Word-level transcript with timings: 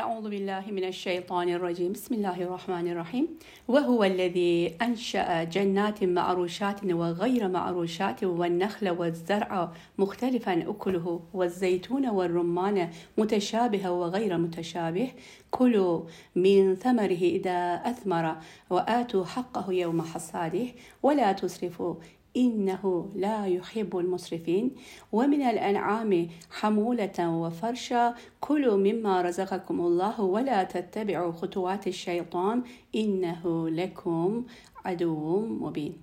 أعوذ 0.00 0.30
بالله 0.30 0.64
من 0.70 0.84
الشيطان 0.84 1.48
الرجيم. 1.48 1.92
بسم 1.92 2.14
الله 2.14 2.42
الرحمن 2.42 2.88
الرحيم. 2.88 3.26
وهو 3.68 4.04
الذي 4.04 4.76
أنشأ 4.82 5.44
جنات 5.44 6.04
معروشات 6.04 6.84
وغير 6.84 7.48
معروشات 7.48 8.24
والنخل 8.24 8.90
والزرع 8.90 9.72
مختلفا 9.98 10.70
أكله 10.70 11.20
والزيتون 11.34 12.08
والرمان 12.08 12.90
متشابه 13.18 13.90
وغير 13.90 14.38
متشابه. 14.38 15.08
كلوا 15.50 16.02
من 16.36 16.74
ثمره 16.74 17.22
إذا 17.38 17.74
أثمر 17.74 18.36
وآتوا 18.70 19.24
حقه 19.24 19.72
يوم 19.72 20.02
حصاده. 20.02 20.66
ولا 21.02 21.32
تسرفوا 21.32 21.94
إنه 22.37 23.09
لا 23.15 23.45
يحب 23.45 23.97
المسرفين 23.97 24.71
ومن 25.11 25.41
الأنعام 25.41 26.27
حمولة 26.51 27.19
وفرشا 27.41 28.15
كلوا 28.41 28.77
مما 28.77 29.21
رزقكم 29.21 29.81
الله 29.81 30.21
ولا 30.21 30.63
تتبعوا 30.63 31.31
خطوات 31.31 31.87
الشيطان 31.87 32.63
إنه 32.95 33.69
لكم 33.69 34.43
عدو 34.85 35.39
مبين 35.63 35.93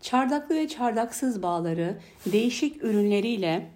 Çardaklı 0.00 0.54
ve 0.54 0.68
çardaksız 0.68 1.42
bağları 1.42 1.98
değişik 2.26 2.84
ürünleriyle 2.84 3.66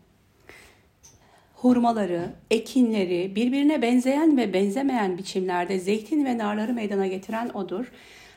hurmaları, 1.55 2.33
ekinleri, 2.51 3.37
birbirine 3.37 3.83
benzeyen 3.83 4.37
ve 4.37 4.53
benzemeyen 4.53 5.19
biçimlerde 5.19 5.79
zeytin 5.79 6.25
ve 6.25 6.39
narları 6.39 6.73
meydana 6.73 7.07
getiren 7.07 7.49
odur. 7.49 7.93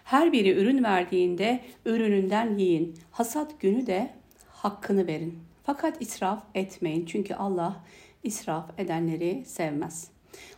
Her 0.07 0.33
biri 0.33 0.51
ürün 0.51 0.85
verdiğinde 0.85 1.61
ürününden 1.87 2.59
yiyin. 2.59 2.95
Hasat 3.11 3.61
günü 3.61 3.87
de 3.87 4.11
hakkını 4.49 5.07
verin. 5.07 5.39
Fakat 5.63 6.03
israf 6.03 6.43
etmeyin 6.55 7.07
çünkü 7.07 7.35
Allah 7.35 7.85
israf 8.23 8.79
edenleri 8.79 9.45
sevmez. 9.47 10.11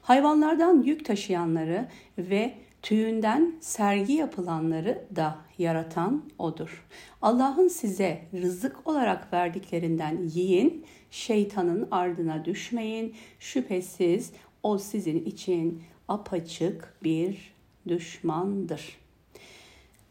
Hayvanlardan 0.03 0.83
yük 0.83 1.05
taşıyanları 1.05 1.89
ve 2.19 2.55
tüyünden 2.83 3.55
sergi 3.61 4.12
yapılanları 4.12 5.05
da 5.17 5.39
yaratan 5.58 6.25
odur. 6.39 6.86
Allah'ın 7.23 7.69
size 7.69 8.23
rızık 8.34 8.86
olarak 8.89 9.33
verdiklerinden 9.33 10.19
yiyin, 10.34 10.84
şeytanın 11.11 11.89
ardına 11.91 12.45
düşmeyin. 12.45 13.14
Şüphesiz 13.39 14.33
o 14.62 14.78
sizin 14.78 15.25
için 15.25 15.83
apaçık 16.08 16.95
bir 17.05 17.55
düşmandır. 17.89 19.08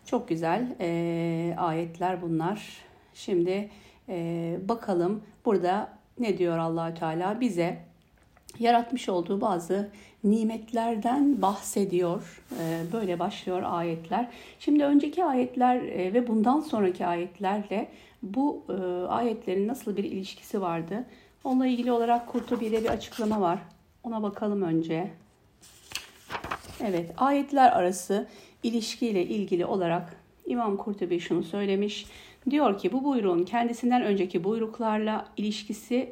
Çok 0.07 0.27
güzel 0.27 0.75
e, 0.79 1.55
ayetler 1.57 2.21
bunlar. 2.21 2.67
Şimdi 3.13 3.69
e, 4.09 4.57
bakalım 4.69 5.21
burada 5.45 5.89
ne 6.19 6.37
diyor 6.37 6.57
Allahü 6.57 6.93
Teala 6.93 7.39
bize 7.41 7.77
yaratmış 8.59 9.09
olduğu 9.09 9.41
bazı 9.41 9.89
nimetlerden 10.23 11.41
bahsediyor. 11.41 12.43
E, 12.59 12.83
böyle 12.93 13.19
başlıyor 13.19 13.63
ayetler. 13.65 14.27
Şimdi 14.59 14.83
önceki 14.83 15.25
ayetler 15.25 15.75
e, 15.81 16.13
ve 16.13 16.27
bundan 16.27 16.59
sonraki 16.59 17.05
ayetlerle 17.05 17.87
bu 18.23 18.63
e, 18.69 18.73
ayetlerin 19.07 19.67
nasıl 19.67 19.97
bir 19.97 20.03
ilişkisi 20.03 20.61
vardı? 20.61 21.05
Onunla 21.43 21.67
ilgili 21.67 21.91
olarak 21.91 22.27
Kurtubi'de 22.27 22.83
bir 22.83 22.89
açıklama 22.89 23.41
var. 23.41 23.59
Ona 24.03 24.23
bakalım 24.23 24.61
önce. 24.61 25.11
Evet, 26.81 27.11
ayetler 27.17 27.71
arası 27.71 28.27
ilişkiyle 28.63 29.25
ilgili 29.25 29.65
olarak 29.65 30.15
İmam 30.45 30.77
Kurtubi 30.77 31.19
şunu 31.19 31.43
söylemiş. 31.43 32.05
Diyor 32.49 32.79
ki 32.79 32.91
bu 32.91 33.03
buyruğun 33.03 33.43
kendisinden 33.43 34.01
önceki 34.01 34.43
buyruklarla 34.43 35.25
ilişkisi 35.37 36.11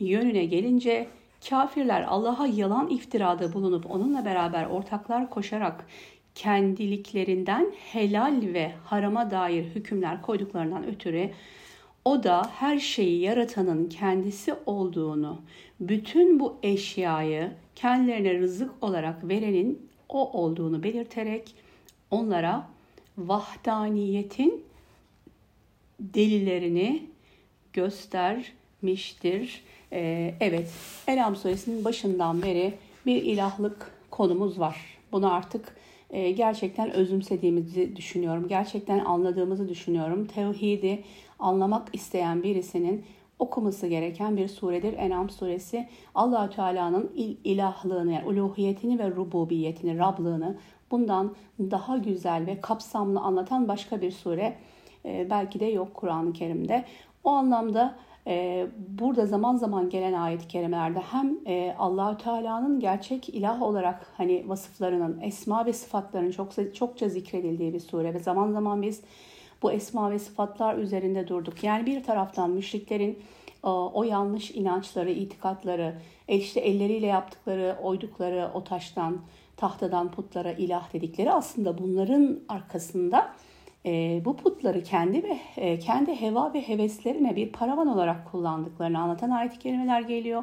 yönüne 0.00 0.44
gelince 0.44 1.06
kafirler 1.48 2.02
Allah'a 2.08 2.46
yalan 2.46 2.88
iftirada 2.88 3.52
bulunup 3.52 3.90
onunla 3.90 4.24
beraber 4.24 4.66
ortaklar 4.66 5.30
koşarak 5.30 5.86
kendiliklerinden 6.34 7.72
helal 7.92 8.40
ve 8.42 8.72
harama 8.84 9.30
dair 9.30 9.64
hükümler 9.64 10.22
koyduklarından 10.22 10.86
ötürü 10.86 11.30
o 12.04 12.22
da 12.22 12.42
her 12.54 12.78
şeyi 12.78 13.20
yaratanın 13.20 13.88
kendisi 13.88 14.54
olduğunu, 14.66 15.40
bütün 15.80 16.40
bu 16.40 16.56
eşyayı 16.62 17.50
kendilerine 17.76 18.38
rızık 18.38 18.70
olarak 18.80 19.28
verenin 19.28 19.88
o 20.08 20.42
olduğunu 20.42 20.82
belirterek 20.82 21.54
onlara 22.14 22.66
vahdaniyetin 23.18 24.64
delillerini 26.00 27.06
göstermiştir. 27.72 29.62
Ee, 29.92 30.34
evet, 30.40 30.70
Elham 31.08 31.36
suresinin 31.36 31.84
başından 31.84 32.42
beri 32.42 32.74
bir 33.06 33.22
ilahlık 33.22 33.90
konumuz 34.10 34.60
var. 34.60 34.76
Bunu 35.12 35.32
artık 35.32 35.76
e, 36.10 36.30
gerçekten 36.30 36.90
özümsediğimizi 36.90 37.96
düşünüyorum. 37.96 38.48
Gerçekten 38.48 38.98
anladığımızı 38.98 39.68
düşünüyorum. 39.68 40.26
Tevhidi 40.26 41.04
anlamak 41.38 41.88
isteyen 41.92 42.42
birisinin 42.42 43.04
okuması 43.38 43.86
gereken 43.86 44.36
bir 44.36 44.48
suredir. 44.48 44.92
Enam 44.92 45.30
suresi 45.30 45.88
Allahü 46.14 46.54
Teala'nın 46.54 47.12
il 47.16 47.36
ilahlığını, 47.44 48.12
yani 48.12 48.26
uluhiyetini 48.26 48.98
ve 48.98 49.10
rububiyetini, 49.10 49.98
Rablığını 49.98 50.56
bundan 50.94 51.34
daha 51.58 51.96
güzel 51.96 52.46
ve 52.46 52.60
kapsamlı 52.60 53.20
anlatan 53.20 53.68
başka 53.68 54.00
bir 54.00 54.10
sure 54.10 54.56
e, 55.04 55.30
belki 55.30 55.60
de 55.60 55.64
yok 55.64 55.94
Kur'an-ı 55.94 56.32
Kerim'de. 56.32 56.84
O 57.24 57.30
anlamda 57.30 57.94
e, 58.26 58.66
burada 58.88 59.26
zaman 59.26 59.56
zaman 59.56 59.90
gelen 59.90 60.12
ayet-i 60.12 60.48
kerimelerde 60.48 61.00
hem 61.00 61.38
e, 61.46 61.74
Allahü 61.78 62.18
Teala'nın 62.18 62.80
gerçek 62.80 63.28
ilah 63.28 63.62
olarak 63.62 64.06
hani 64.16 64.48
vasıflarının, 64.48 65.20
esma 65.20 65.66
ve 65.66 65.72
sıfatlarının 65.72 66.30
çok 66.30 66.74
çokça 66.74 67.08
zikredildiği 67.08 67.74
bir 67.74 67.80
sure 67.80 68.14
ve 68.14 68.18
zaman 68.18 68.52
zaman 68.52 68.82
biz 68.82 69.02
bu 69.62 69.72
esma 69.72 70.10
ve 70.10 70.18
sıfatlar 70.18 70.78
üzerinde 70.78 71.28
durduk. 71.28 71.64
Yani 71.64 71.86
bir 71.86 72.02
taraftan 72.02 72.50
müşriklerin 72.50 73.18
o 73.92 74.04
yanlış 74.04 74.50
inançları, 74.50 75.10
itikatları, 75.10 75.94
işte 76.28 76.60
elleriyle 76.60 77.06
yaptıkları, 77.06 77.76
oydukları 77.82 78.50
o 78.54 78.64
taştan, 78.64 79.20
tahtadan 79.56 80.10
putlara 80.10 80.52
ilah 80.52 80.92
dedikleri 80.92 81.32
aslında 81.32 81.78
bunların 81.78 82.40
arkasında 82.48 83.32
e, 83.86 84.22
bu 84.24 84.36
putları 84.36 84.82
kendi 84.82 85.22
ve 85.22 85.38
e, 85.56 85.78
kendi 85.78 86.20
heva 86.20 86.54
ve 86.54 86.68
heveslerine 86.68 87.36
bir 87.36 87.52
paravan 87.52 87.86
olarak 87.86 88.30
kullandıklarını 88.30 88.98
anlatan 88.98 89.30
ayet-i 89.30 89.58
kerimeler 89.58 90.00
geliyor. 90.00 90.42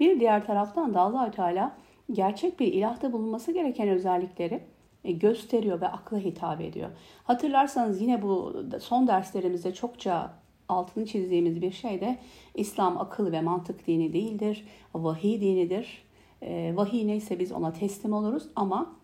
Bir 0.00 0.20
diğer 0.20 0.46
taraftan 0.46 0.94
da 0.94 1.00
Allahü 1.00 1.30
Teala 1.30 1.76
gerçek 2.12 2.60
bir 2.60 2.72
ilahta 2.72 3.12
bulunması 3.12 3.52
gereken 3.52 3.88
özellikleri 3.88 4.60
e, 5.04 5.12
gösteriyor 5.12 5.80
ve 5.80 5.88
akla 5.88 6.18
hitap 6.18 6.60
ediyor. 6.60 6.90
Hatırlarsanız 7.24 8.00
yine 8.00 8.22
bu 8.22 8.62
son 8.80 9.06
derslerimizde 9.06 9.74
çokça 9.74 10.32
altını 10.68 11.06
çizdiğimiz 11.06 11.62
bir 11.62 11.72
şey 11.72 12.00
de 12.00 12.18
İslam 12.54 12.98
akıl 12.98 13.32
ve 13.32 13.40
mantık 13.40 13.86
dini 13.86 14.12
değildir. 14.12 14.66
Vahiy 14.94 15.40
dinidir. 15.40 16.03
E, 16.44 16.76
vahiy 16.76 17.06
neyse 17.06 17.38
biz 17.38 17.52
ona 17.52 17.72
teslim 17.72 18.12
oluruz 18.12 18.48
ama 18.56 18.96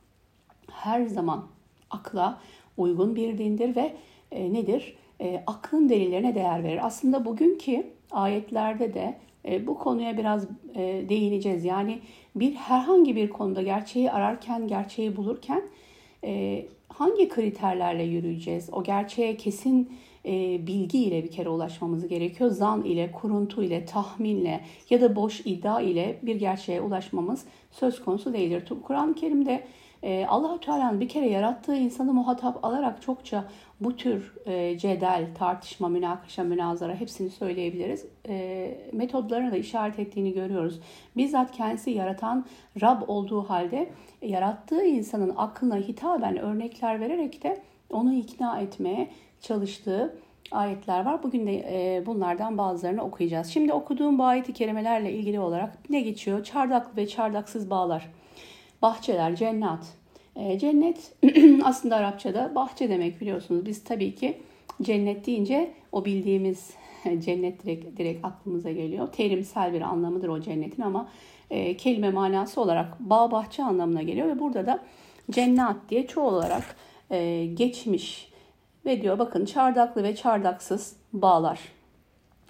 her 0.73 1.07
zaman 1.07 1.47
akla 1.91 2.41
uygun 2.77 3.17
bir 3.17 3.39
dindir 3.39 3.77
ve 3.77 3.97
e, 4.31 4.53
nedir? 4.53 4.97
E, 5.21 5.43
aklın 5.47 5.89
delillerine 5.89 6.35
değer 6.35 6.65
verir. 6.65 6.87
Aslında 6.87 7.25
bugünkü 7.25 7.87
ayetlerde 8.11 8.95
de 8.95 9.19
e, 9.49 9.67
bu 9.67 9.79
konuya 9.79 10.19
biraz 10.19 10.47
e, 10.75 11.05
değineceğiz. 11.09 11.65
Yani 11.65 11.99
bir 12.37 12.55
herhangi 12.55 13.17
bir 13.17 13.31
konuda 13.31 13.63
gerçeği 13.63 14.11
ararken, 14.11 14.69
gerçeği 14.69 15.17
bulurken 15.17 15.63
e, 16.25 16.67
hangi 16.89 17.29
kriterlerle 17.29 18.03
yürüyeceğiz? 18.03 18.69
O 18.73 18.83
gerçeğe 18.83 19.37
kesin 19.37 19.93
e, 20.27 20.67
bilgi 20.67 20.99
ile 21.05 21.25
bir 21.25 21.31
kere 21.31 21.49
ulaşmamız 21.49 22.09
gerekiyor. 22.09 22.51
Zan 22.51 22.85
ile, 22.85 23.13
kuruntu 23.13 23.63
ile, 23.63 23.85
tahminle 23.85 24.61
ya 24.91 25.01
da 25.01 25.17
boş 25.17 25.41
iddia 25.45 25.81
ile 25.81 26.19
bir 26.23 26.37
gerçeğe 26.37 26.81
ulaşmamız 26.81 27.45
söz 27.71 28.05
konusu 28.05 28.33
değildir. 28.33 28.65
Kur'an-ı 28.85 29.15
Kerim'de 29.15 29.65
e, 30.03 30.27
Allahu 30.27 30.61
Teala'nın 30.61 31.01
bir 31.01 31.09
kere 31.09 31.29
yarattığı 31.29 31.77
insanı 31.77 32.13
muhatap 32.13 32.65
alarak 32.65 33.03
çokça 33.03 33.45
bu 33.81 33.97
tür 33.97 34.35
e, 34.47 34.79
cedel, 34.79 35.27
tartışma, 35.35 35.89
münakaşa, 35.89 36.45
münazara 36.45 36.95
hepsini 36.95 37.31
söyleyebiliriz. 37.31 38.07
E, 38.29 38.91
metodlarını 38.93 39.53
da 39.53 39.57
işaret 39.57 39.99
ettiğini 39.99 40.33
görüyoruz. 40.33 40.81
Bizzat 41.17 41.53
kendisi 41.53 41.91
yaratan 41.91 42.47
Rab 42.81 43.03
olduğu 43.07 43.43
halde 43.43 43.91
yarattığı 44.23 44.85
insanın 44.85 45.33
aklına 45.37 45.77
hitaben 45.77 46.37
örnekler 46.37 47.01
vererek 47.01 47.43
de 47.43 47.63
onu 47.91 48.15
ikna 48.15 48.61
etmeye 48.61 49.11
çalıştığı 49.41 50.15
ayetler 50.51 51.05
var. 51.05 51.23
Bugün 51.23 51.47
de 51.47 51.53
e, 51.57 52.07
bunlardan 52.07 52.59
bazılarını 52.59 53.03
okuyacağız. 53.03 53.47
Şimdi 53.47 53.73
okuduğum 53.73 54.19
bu 54.19 54.25
ayeti 54.25 54.53
kerimelerle 54.53 55.13
ilgili 55.13 55.41
olarak 55.41 55.91
ne 55.91 56.01
geçiyor? 56.01 56.45
Çardaklı 56.45 56.97
ve 56.97 57.09
çardaksız 57.09 57.71
bağlar. 57.71 58.11
Bahçeler, 58.83 59.37
cennet. 59.37 60.01
E, 60.37 60.59
cennet 60.59 61.13
aslında 61.65 61.97
Arapçada 61.97 62.55
bahçe 62.55 62.89
demek 62.89 63.21
biliyorsunuz. 63.21 63.67
Biz 63.67 63.85
tabii 63.85 64.15
ki 64.15 64.39
cennet 64.83 65.27
deyince 65.27 65.71
o 65.93 66.05
bildiğimiz 66.05 66.71
cennet 67.19 67.65
direkt, 67.65 67.99
direkt 67.99 68.25
aklımıza 68.25 68.71
geliyor. 68.71 69.13
Terimsel 69.13 69.73
bir 69.73 69.81
anlamıdır 69.81 70.29
o 70.29 70.41
cennetin 70.41 70.83
ama 70.83 71.09
e, 71.51 71.77
kelime 71.77 72.11
manası 72.11 72.61
olarak 72.61 73.01
bağ 73.01 73.31
bahçe 73.31 73.65
anlamına 73.65 74.03
geliyor 74.03 74.29
ve 74.29 74.39
burada 74.39 74.67
da 74.67 74.81
cennet 75.31 75.77
diye 75.89 76.07
çoğu 76.07 76.25
olarak 76.25 76.77
geçmiş 77.55 78.30
ve 78.85 79.03
diyor 79.03 79.19
bakın 79.19 79.45
çardaklı 79.45 80.03
ve 80.03 80.17
çardaksız 80.17 80.97
bağlar. 81.13 81.61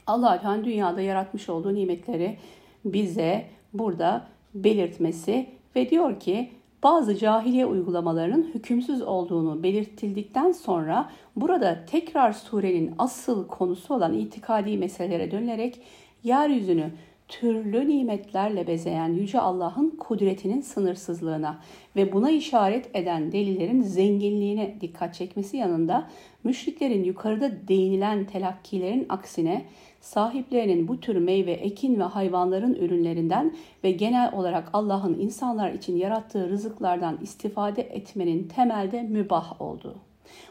Allah 0.07 0.41
Teala 0.41 0.65
dünyada 0.65 1.01
yaratmış 1.01 1.49
olduğu 1.49 1.75
nimetleri 1.75 2.39
bize 2.85 3.47
burada 3.73 4.27
belirtmesi 4.55 5.47
ve 5.77 5.91
diyor 5.91 6.21
ki 6.21 6.51
bazı 6.83 7.17
cahiliye 7.17 7.67
uygulamalarının 7.67 8.51
hükümsüz 8.55 9.03
olduğunu 9.03 9.63
belirtildikten 9.63 10.53
sonra 10.53 11.11
burada 11.37 11.85
tekrar 11.87 12.33
surenin 12.33 12.95
asıl 12.99 13.47
konusu 13.49 13.95
olan 13.95 14.15
itikadi 14.15 14.79
meselelere 14.79 15.31
dönerek 15.31 15.81
yeryüzünü 16.25 16.91
türlü 17.31 17.89
nimetlerle 17.89 18.67
bezeyen 18.67 19.09
Yüce 19.09 19.41
Allah'ın 19.41 19.91
kudretinin 19.91 20.61
sınırsızlığına 20.61 21.61
ve 21.97 22.13
buna 22.13 22.31
işaret 22.31 22.97
eden 22.97 23.33
delillerin 23.33 23.83
zenginliğine 23.83 24.77
dikkat 24.81 25.15
çekmesi 25.15 25.57
yanında 25.57 26.09
müşriklerin 26.45 27.05
yukarıda 27.05 27.69
değinilen 27.69 28.25
telakkilerin 28.25 29.07
aksine 29.09 29.65
sahiplerinin 30.01 30.89
bu 30.89 31.01
tür 31.01 31.17
meyve, 31.17 31.53
ekin 31.53 32.01
ve 32.01 32.05
hayvanların 32.05 32.75
ürünlerinden 32.75 33.55
ve 33.85 33.91
genel 33.91 34.33
olarak 34.33 34.71
Allah'ın 34.73 35.19
insanlar 35.19 35.73
için 35.73 35.97
yarattığı 35.97 36.49
rızıklardan 36.49 37.19
istifade 37.23 37.83
etmenin 37.83 38.49
temelde 38.49 39.03
mübah 39.03 39.63
olduğu. 39.63 39.97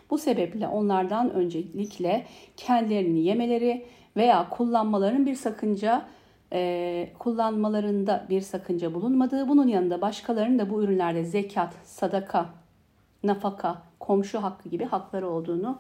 Bu 0.10 0.18
sebeple 0.18 0.68
onlardan 0.68 1.31
öncelikle 1.31 2.26
kendilerini 2.58 3.20
yemeleri 3.20 3.86
veya 4.18 4.50
kullanmaların 4.50 5.26
bir 5.26 5.36
sakınca 5.36 6.06
e, 6.54 7.10
kullanmalarında 7.19 8.25
bir 8.30 8.42
sakınca 8.42 8.94
bulunmadığı, 8.94 9.48
bunun 9.48 9.68
yanında 9.68 10.01
başkalarının 10.01 10.60
da 10.60 10.69
bu 10.69 10.84
ürünlerde 10.84 11.24
zekat, 11.24 11.74
sadaka, 11.84 12.46
nafaka, 13.24 13.81
komşu 14.00 14.44
hakkı 14.44 14.69
gibi 14.69 14.86
hakları 14.86 15.30
olduğunu 15.30 15.80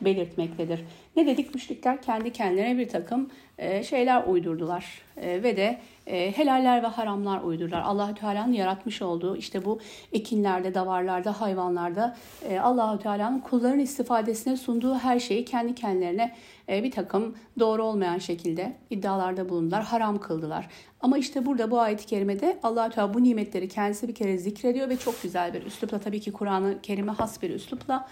belirtmektedir. 0.00 0.80
Ne 1.16 1.26
dedik? 1.26 1.54
Müşrikler 1.54 2.02
kendi 2.02 2.32
kendilerine 2.32 2.78
bir 2.78 2.88
takım 2.88 3.30
e, 3.58 3.82
şeyler 3.82 4.24
uydurdular 4.26 5.02
e, 5.16 5.42
ve 5.42 5.56
de 5.56 5.78
e, 6.06 6.32
helaller 6.32 6.82
ve 6.82 6.86
haramlar 6.86 7.42
uydurdular. 7.42 7.80
Allahü 7.80 8.14
Teala'nın 8.14 8.52
yaratmış 8.52 9.02
olduğu 9.02 9.36
işte 9.36 9.64
bu 9.64 9.78
ekinlerde, 10.12 10.74
davarlarda, 10.74 11.40
hayvanlarda 11.40 12.16
Allahü 12.62 12.98
Teala'nın 12.98 13.40
kulların 13.40 13.78
istifadesine 13.78 14.56
sunduğu 14.56 14.94
her 14.94 15.18
şeyi 15.18 15.44
kendi 15.44 15.74
kendilerine 15.74 16.34
bir 16.68 16.90
takım 16.90 17.34
doğru 17.58 17.84
olmayan 17.84 18.18
şekilde 18.18 18.76
iddialarda 18.90 19.48
bulundular, 19.48 19.84
haram 19.84 20.20
kıldılar. 20.20 20.68
Ama 21.00 21.18
işte 21.18 21.46
burada 21.46 21.70
bu 21.70 21.80
ayet-i 21.80 22.06
kerimede 22.06 22.58
allah 22.62 22.90
Teala 22.90 23.14
bu 23.14 23.22
nimetleri 23.22 23.68
kendisi 23.68 24.08
bir 24.08 24.14
kere 24.14 24.38
zikrediyor 24.38 24.88
ve 24.88 24.96
çok 24.96 25.22
güzel 25.22 25.54
bir 25.54 25.62
üslupla 25.66 25.98
tabii 25.98 26.20
ki 26.20 26.32
Kur'an-ı 26.32 26.78
Kerim'e 26.82 27.12
has 27.12 27.42
bir 27.42 27.50
üslupla 27.50 28.08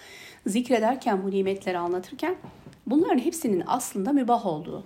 zikrederken 0.46 1.24
bu 1.24 1.30
nimetleri 1.30 1.78
anlatırken 1.78 2.36
bunların 2.86 3.18
hepsinin 3.18 3.62
aslında 3.66 4.12
mübah 4.12 4.46
olduğu 4.46 4.84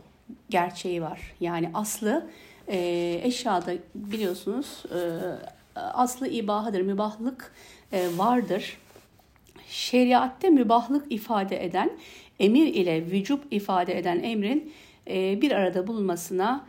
gerçeği 0.50 1.02
var. 1.02 1.34
Yani 1.40 1.70
aslı 1.74 2.26
e, 2.68 2.78
eşyada 3.22 3.72
biliyorsunuz 3.94 4.82
e, 4.94 5.00
aslı 5.76 6.28
ibahadır, 6.28 6.80
mübahlık 6.80 7.52
e, 7.92 8.18
vardır. 8.18 8.78
Şeriatte 9.68 10.50
mübahlık 10.50 11.12
ifade 11.12 11.64
eden, 11.64 11.90
emir 12.40 12.66
ile 12.66 13.06
vücub 13.06 13.38
ifade 13.50 13.98
eden 13.98 14.22
emrin 14.22 14.72
e, 15.06 15.42
bir 15.42 15.50
arada 15.52 15.86
bulunmasına 15.86 16.64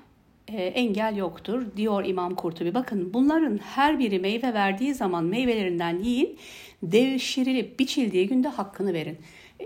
engel 0.57 1.15
yoktur 1.15 1.65
diyor 1.77 2.05
İmam 2.05 2.35
Kurtubi. 2.35 2.73
Bakın 2.73 3.13
bunların 3.13 3.57
her 3.57 3.99
biri 3.99 4.19
meyve 4.19 4.53
verdiği 4.53 4.93
zaman 4.93 5.23
meyvelerinden 5.23 5.99
yiyin, 5.99 6.37
devşirilip 6.83 7.79
biçildiği 7.79 8.27
günde 8.27 8.47
hakkını 8.47 8.93
verin. 8.93 9.17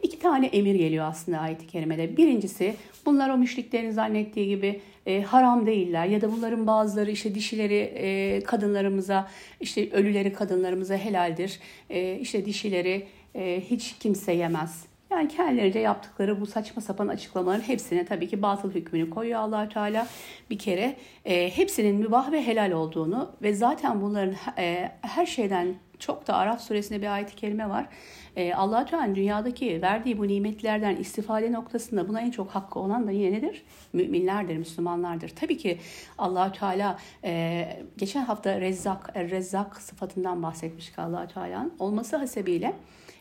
İki 0.04 0.20
tane 0.20 0.46
emir 0.46 0.76
geliyor 0.76 1.06
aslında 1.06 1.40
ayet-i 1.40 1.68
kerimede. 1.68 2.18
Birincisi 2.18 2.76
bunlar 3.06 3.30
o 3.30 3.38
müşriklerin 3.38 3.92
zannettiği 3.92 4.48
gibi 4.48 4.82
e, 5.06 5.22
haram 5.22 5.66
değiller 5.66 6.06
ya 6.06 6.22
da 6.22 6.32
bunların 6.32 6.68
bazıları 6.68 7.12
işte 7.12 7.36
dişileri 7.36 7.76
e, 7.96 8.40
kadınlarımıza 8.44 9.28
işte 9.62 9.92
ölüleri 9.92 10.34
kadınlarımıza 10.34 10.98
helaldir. 10.98 11.60
E, 11.90 12.20
işte 12.20 12.46
dişileri 12.46 13.08
e, 13.36 13.62
hiç 13.70 13.96
kimse 14.00 14.34
yemez 14.34 14.95
yani 15.10 15.28
kendilerince 15.28 15.80
yaptıkları 15.80 16.42
bu 16.42 16.46
saçma 16.46 16.82
sapan 16.82 17.08
açıklamaların 17.08 17.62
hepsine 17.62 18.06
tabii 18.06 18.28
ki 18.28 18.42
batıl 18.42 18.72
hükmünü 18.72 19.10
koyuyor 19.10 19.40
allah 19.40 19.70
Teala 19.70 20.08
bir 20.50 20.60
kere. 20.60 20.96
E, 21.26 21.50
hepsinin 21.50 21.96
mübah 21.96 22.32
ve 22.32 22.48
helal 22.48 22.72
olduğunu 22.72 23.32
ve 23.42 23.54
zaten 23.54 24.02
bunların 24.02 24.36
e, 24.58 24.92
her 25.02 25.26
şeyden 25.26 25.76
çok 26.00 26.28
da 26.28 26.36
Araf 26.36 26.62
suresinde 26.62 27.02
bir 27.02 27.14
ayet-i 27.14 27.36
kerime 27.36 27.70
var. 27.70 27.88
E, 28.36 28.54
allah 28.54 28.86
Teala 28.86 29.16
dünyadaki 29.16 29.82
verdiği 29.82 30.18
bu 30.18 30.28
nimetlerden 30.28 30.96
istifade 30.96 31.52
noktasında 31.52 32.08
buna 32.08 32.22
en 32.22 32.32
çok 32.32 32.50
hakkı 32.50 32.80
olan 32.80 33.08
da 33.08 33.12
yine 33.12 33.38
nedir? 33.38 33.66
Müminlerdir, 33.94 34.58
Müslümanlardır. 34.58 35.30
Tabii 35.30 35.58
ki 35.58 35.80
allah 36.18 36.52
Teala 36.52 36.98
e, 37.24 37.68
geçen 37.98 38.26
hafta 38.26 38.62
Rezzak, 38.62 39.16
Rezzak 39.16 39.82
sıfatından 39.82 40.44
bahsetmiştik 40.44 41.00
allah 41.00 41.28
Teala'nın 41.28 41.74
olması 41.80 42.18
hasebiyle 42.18 42.74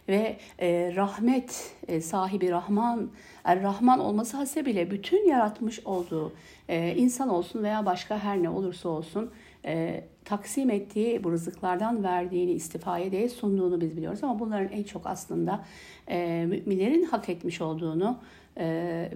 ve 0.09 0.37
e, 0.59 0.93
rahmet 0.97 1.75
e, 1.89 2.01
sahibi 2.01 2.51
Rahman, 2.51 3.11
er 3.45 3.63
Rahman 3.63 4.01
olması 4.01 4.37
hasebiyle 4.37 4.91
bütün 4.91 5.29
yaratmış 5.29 5.81
olduğu 5.87 6.33
e, 6.69 6.95
insan 6.97 7.29
olsun 7.29 7.63
veya 7.63 7.87
başka 7.87 8.19
her 8.19 8.43
ne 8.43 8.49
olursa 8.49 8.89
olsun 8.89 9.31
e, 9.65 10.05
taksim 10.25 10.71
ettiği 10.71 11.25
bu 11.25 11.33
rızıklardan 11.33 12.05
verdiğini 12.05 12.53
istifaya 12.53 13.11
diye 13.11 13.29
sunduğunu 13.29 13.81
biz 13.81 13.97
biliyoruz. 13.97 14.25
Ama 14.25 14.39
bunların 14.39 14.73
en 14.73 14.83
çok 14.83 15.07
aslında 15.07 15.65
e, 16.09 16.47
müminlerin 16.49 17.05
hak 17.05 17.29
etmiş 17.29 17.61
olduğunu 17.61 18.19
e, 18.57 18.67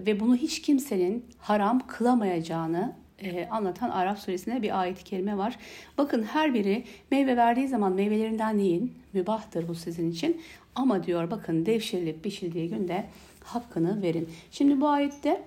ve 0.05 0.19
bunu 0.19 0.35
hiç 0.35 0.61
kimsenin 0.61 1.25
haram 1.37 1.87
kılamayacağını 1.87 2.95
e, 3.23 3.47
anlatan 3.51 3.89
Araf 3.89 4.19
suresinde 4.19 4.61
bir 4.61 4.79
ayet-i 4.79 5.03
kerime 5.03 5.37
var. 5.37 5.57
Bakın 5.97 6.23
her 6.23 6.53
biri 6.53 6.83
meyve 7.11 7.37
verdiği 7.37 7.67
zaman 7.67 7.93
meyvelerinden 7.93 8.57
yiyin. 8.57 8.93
Mübahtır 9.13 9.67
bu 9.67 9.75
sizin 9.75 10.11
için. 10.11 10.41
Ama 10.75 11.03
diyor 11.03 11.31
bakın 11.31 11.65
devşirilip 11.65 12.25
biçildiği 12.25 12.69
günde 12.69 13.05
hakkını 13.43 14.01
verin. 14.01 14.29
Şimdi 14.51 14.81
bu 14.81 14.87
ayette 14.87 15.43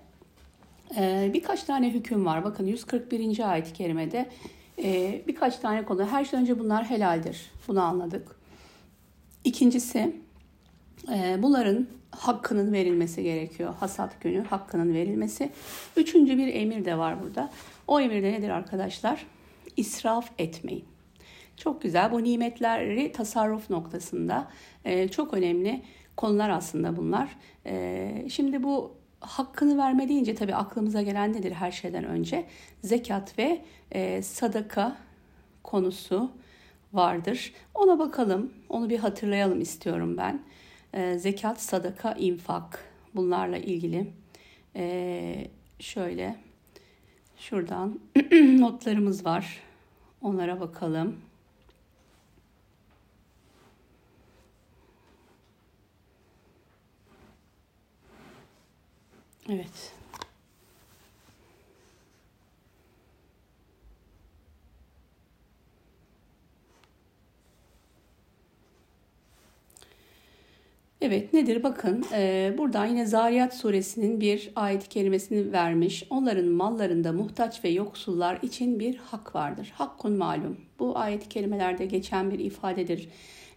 e, 0.96 1.30
birkaç 1.34 1.64
tane 1.64 1.90
hüküm 1.90 2.26
var. 2.26 2.44
Bakın 2.44 2.66
141. 2.66 3.50
ayet-i 3.52 3.72
kerimede 3.72 4.30
e, 4.82 5.22
birkaç 5.26 5.58
tane 5.58 5.84
konu. 5.84 6.06
Her 6.06 6.24
şeyden 6.24 6.40
önce 6.40 6.58
bunlar 6.58 6.90
helaldir. 6.90 7.50
Bunu 7.69 7.82
anladık. 7.82 8.36
İkincisi 9.44 10.17
bunların 11.38 11.86
hakkının 12.16 12.72
verilmesi 12.72 13.22
gerekiyor. 13.22 13.74
Hasat 13.81 14.20
günü 14.20 14.44
hakkının 14.44 14.94
verilmesi. 14.94 15.50
Üçüncü 15.96 16.38
bir 16.38 16.54
emir 16.54 16.84
de 16.84 16.98
var 16.98 17.22
burada. 17.22 17.50
O 17.88 18.00
emir 18.00 18.22
de 18.22 18.32
nedir 18.32 18.48
arkadaşlar? 18.50 19.26
İsraf 19.76 20.31
etmeyin. 20.38 20.84
Çok 21.56 21.82
güzel. 21.82 22.12
Bu 22.12 22.22
nimetleri 22.22 23.12
tasarruf 23.12 23.70
noktasında 23.70 24.48
e, 24.84 25.08
çok 25.08 25.34
önemli 25.34 25.82
konular 26.16 26.50
aslında 26.50 26.96
bunlar. 26.96 27.28
E, 27.66 28.26
şimdi 28.31 28.62
bu 28.62 28.92
hakkını 29.20 29.78
verme 29.78 30.08
deyince 30.08 30.34
tabii 30.34 30.54
aklımıza 30.54 31.02
gelen 31.02 31.32
nedir 31.32 31.52
her 31.52 31.70
şeyden 31.70 32.04
önce? 32.04 32.44
Zekat 32.82 33.38
ve 33.38 33.62
e, 33.92 34.22
sadaka 34.22 34.96
konusu 35.62 36.31
vardır. 36.92 37.52
Ona 37.74 37.98
bakalım, 37.98 38.52
onu 38.69 38.90
bir 38.90 38.98
hatırlayalım 38.98 39.60
istiyorum 39.60 40.16
ben. 40.16 40.42
E, 40.94 41.19
zekat, 41.19 41.61
sadaka, 41.61 42.13
infak 42.13 42.84
bunlarla 43.15 43.56
ilgili. 43.56 44.13
E, 44.77 45.49
şöyle 45.79 46.37
şuradan 47.39 48.01
notlarımız 48.58 49.27
var. 49.27 49.61
Onlara 50.22 50.61
bakalım. 50.61 51.17
Evet. 59.49 60.02
Evet 71.05 71.32
nedir 71.32 71.63
bakın 71.63 72.05
e, 72.13 72.55
buradan 72.59 72.87
yine 72.87 73.06
Zariyat 73.06 73.55
suresinin 73.55 74.21
bir 74.21 74.51
ayet 74.56 74.89
kelimesini 74.89 75.53
vermiş. 75.53 76.06
Onların 76.11 76.49
mallarında 76.49 77.13
muhtaç 77.13 77.65
ve 77.65 77.69
yoksullar 77.69 78.39
için 78.43 78.81
bir 78.81 78.97
hak 78.97 79.35
vardır. 79.35 79.73
Hakkun 79.75 80.13
malum. 80.13 80.56
Bu 80.79 80.99
ayet 80.99 81.29
kelimelerde 81.29 81.87
geçen 81.87 82.31
bir 82.31 82.39
ifadedir. 82.39 83.09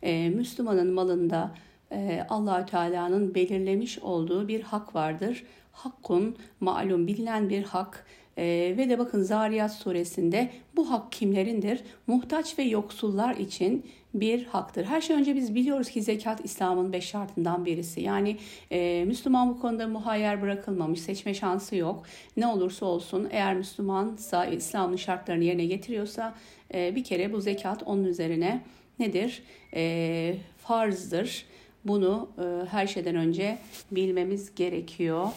E, 0.04 0.30
Müslümanın 0.30 0.94
malında 0.94 1.52
e, 1.92 2.26
Allahü 2.30 2.66
Teala'nın 2.66 3.36
belirlemiş 3.36 4.00
olduğu 4.00 4.48
bir 4.48 4.62
hak 4.62 4.96
vardır 4.96 5.44
hakkun 5.76 6.36
malum 6.60 7.08
bilinen 7.08 7.50
bir 7.50 7.64
hak 7.64 8.06
E, 8.38 8.76
ve 8.78 8.90
de 8.90 9.00
bakın 9.00 9.22
Zariyat 9.22 9.74
suresinde 9.74 10.50
bu 10.76 10.92
hak 10.92 11.12
kimlerindir? 11.12 11.84
Muhtaç 12.08 12.60
ve 12.60 12.64
yoksullar 12.64 13.36
için 13.36 13.86
bir 14.20 14.46
haktır. 14.46 14.86
Her 14.86 15.02
şey 15.02 15.16
önce 15.16 15.36
biz 15.36 15.56
biliyoruz 15.56 15.90
ki 15.90 16.02
zekat 16.02 16.46
İslam'ın 16.46 16.94
beş 16.94 17.06
şartından 17.06 17.66
birisi. 17.66 18.02
Yani 18.02 18.38
e, 18.72 19.04
Müslüman 19.08 19.50
bu 19.50 19.62
konuda 19.62 19.88
muhayyer 19.88 20.42
bırakılmamış, 20.42 21.02
seçme 21.02 21.34
şansı 21.34 21.76
yok. 21.76 22.04
Ne 22.38 22.48
olursa 22.48 22.86
olsun 22.86 23.28
eğer 23.32 23.56
Müslümansa 23.56 24.46
İslam'ın 24.46 24.96
şartlarını 24.96 25.44
yerine 25.44 25.66
getiriyorsa 25.66 26.36
e, 26.74 26.96
bir 26.96 27.04
kere 27.04 27.34
bu 27.34 27.42
zekat 27.42 27.84
onun 27.84 28.04
üzerine 28.04 28.62
nedir? 29.00 29.44
E, 29.74 30.36
farzdır. 30.58 31.46
Bunu 31.86 32.30
e, 32.38 32.68
her 32.68 32.88
şeyden 32.88 33.16
önce 33.16 33.58
bilmemiz 33.92 34.56
gerekiyor. 34.56 35.28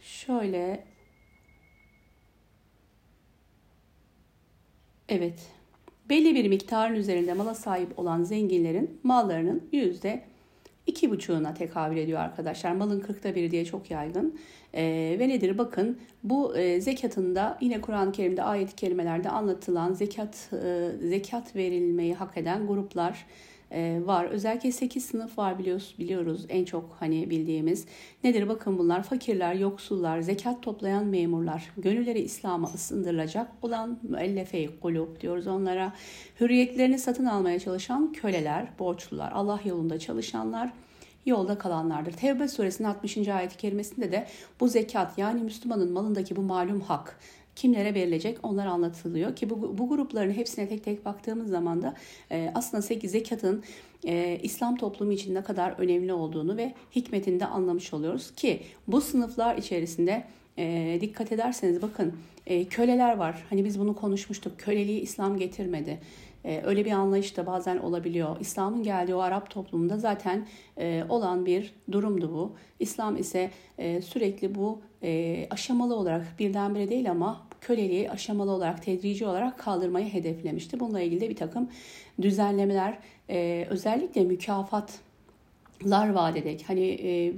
Şöyle 0.00 0.84
Evet. 5.08 5.57
Belli 6.10 6.34
bir 6.34 6.48
miktarın 6.48 6.94
üzerinde 6.94 7.34
mala 7.34 7.54
sahip 7.54 7.98
olan 7.98 8.22
zenginlerin 8.22 9.00
mallarının 9.02 9.68
yüzde 9.72 10.22
iki 10.86 11.10
buçuğuna 11.10 11.54
tekabül 11.54 11.96
ediyor 11.96 12.20
arkadaşlar. 12.20 12.72
Malın 12.72 13.00
kırkta 13.00 13.34
biri 13.34 13.50
diye 13.50 13.64
çok 13.64 13.90
yaygın. 13.90 14.38
E, 14.74 15.16
ve 15.18 15.28
nedir? 15.28 15.58
Bakın 15.58 15.98
bu 16.22 16.56
e, 16.56 16.80
zekatında 16.80 17.58
yine 17.60 17.80
Kur'an-ı 17.80 18.12
Kerim'de 18.12 18.42
ayet-i 18.42 18.76
kerimelerde 18.76 19.30
anlatılan 19.30 19.92
zekat 19.92 20.50
e, 20.64 20.90
zekat 21.08 21.56
verilmeyi 21.56 22.14
hak 22.14 22.36
eden 22.36 22.66
gruplar 22.66 23.26
e, 23.70 24.00
var. 24.04 24.24
Özellikle 24.24 24.72
8 24.72 25.04
sınıf 25.04 25.38
var 25.38 25.58
biliyoruz, 25.58 25.94
biliyoruz 25.98 26.46
en 26.48 26.64
çok 26.64 26.96
hani 27.00 27.30
bildiğimiz. 27.30 27.86
Nedir 28.24 28.48
bakın 28.48 28.78
bunlar 28.78 29.02
fakirler, 29.02 29.54
yoksullar, 29.54 30.20
zekat 30.20 30.62
toplayan 30.62 31.06
memurlar, 31.06 31.70
gönülleri 31.76 32.20
İslam'a 32.20 32.68
ısındırılacak 32.68 33.50
olan 33.62 33.98
müellefe 34.02 34.80
kulub 34.80 35.20
diyoruz 35.20 35.46
onlara. 35.46 35.92
Hürriyetlerini 36.40 36.98
satın 36.98 37.24
almaya 37.24 37.58
çalışan 37.58 38.12
köleler, 38.12 38.68
borçlular, 38.78 39.32
Allah 39.32 39.60
yolunda 39.64 39.98
çalışanlar, 39.98 40.72
yolda 41.26 41.58
kalanlardır. 41.58 42.12
Tevbe 42.12 42.48
suresinin 42.48 42.88
60. 42.88 43.28
ayet-i 43.28 43.56
kerimesinde 43.56 44.12
de 44.12 44.26
bu 44.60 44.68
zekat 44.68 45.18
yani 45.18 45.42
Müslümanın 45.42 45.92
malındaki 45.92 46.36
bu 46.36 46.42
malum 46.42 46.80
hak 46.80 47.18
kimlere 47.58 47.94
verilecek 47.94 48.38
onlar 48.42 48.66
anlatılıyor 48.66 49.36
ki 49.36 49.50
bu, 49.50 49.78
bu 49.78 49.88
grupların 49.88 50.30
hepsine 50.30 50.68
tek 50.68 50.84
tek 50.84 51.04
baktığımız 51.04 51.50
zaman 51.50 51.82
da 51.82 51.94
e, 52.30 52.52
aslında 52.54 52.80
zekatın 52.82 53.64
e, 54.06 54.38
İslam 54.42 54.76
toplumu 54.76 55.12
için 55.12 55.34
ne 55.34 55.42
kadar 55.42 55.74
önemli 55.78 56.12
olduğunu 56.12 56.56
ve 56.56 56.74
hikmetini 56.96 57.40
de 57.40 57.46
anlamış 57.46 57.94
oluyoruz 57.94 58.30
ki 58.34 58.60
bu 58.88 59.00
sınıflar 59.00 59.56
içerisinde 59.56 60.24
e, 60.58 60.98
dikkat 61.00 61.32
ederseniz 61.32 61.82
bakın 61.82 62.14
e, 62.46 62.64
köleler 62.64 63.16
var. 63.16 63.44
Hani 63.50 63.64
biz 63.64 63.80
bunu 63.80 63.96
konuşmuştuk. 63.96 64.58
Köleliği 64.58 65.00
İslam 65.00 65.38
getirmedi. 65.38 65.98
E, 66.44 66.62
öyle 66.64 66.84
bir 66.84 66.92
anlayış 66.92 67.36
da 67.36 67.46
bazen 67.46 67.78
olabiliyor. 67.78 68.40
İslam'ın 68.40 68.82
geldiği 68.82 69.14
o 69.14 69.18
Arap 69.18 69.50
toplumunda 69.50 69.98
zaten 69.98 70.46
e, 70.76 71.04
olan 71.08 71.46
bir 71.46 71.74
durumdu 71.92 72.32
bu. 72.34 72.52
İslam 72.80 73.16
ise 73.16 73.50
e, 73.78 74.02
sürekli 74.02 74.54
bu 74.54 74.80
aşamalı 75.50 75.94
olarak 75.94 76.26
birdenbire 76.38 76.88
değil 76.88 77.10
ama 77.10 77.47
köleliği 77.60 78.10
aşamalı 78.10 78.50
olarak, 78.50 78.82
tedrici 78.82 79.26
olarak 79.26 79.58
kaldırmayı 79.58 80.12
hedeflemişti. 80.12 80.80
Bununla 80.80 81.00
ilgili 81.00 81.20
de 81.20 81.30
bir 81.30 81.36
takım 81.36 81.68
düzenlemeler, 82.22 82.98
e, 83.30 83.66
özellikle 83.70 84.24
mükafatlar 84.24 86.10
vaat 86.10 86.36
ederek, 86.36 86.64
hani 86.66 86.98
e, 87.02 87.32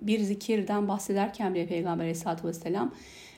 bir 0.00 0.20
zikirden 0.20 0.88
bahsederken 0.88 1.54
bile 1.54 1.66
Peygamber 1.66 2.04
Aleyhisselatü 2.04 2.48
Vesselam 2.48 2.94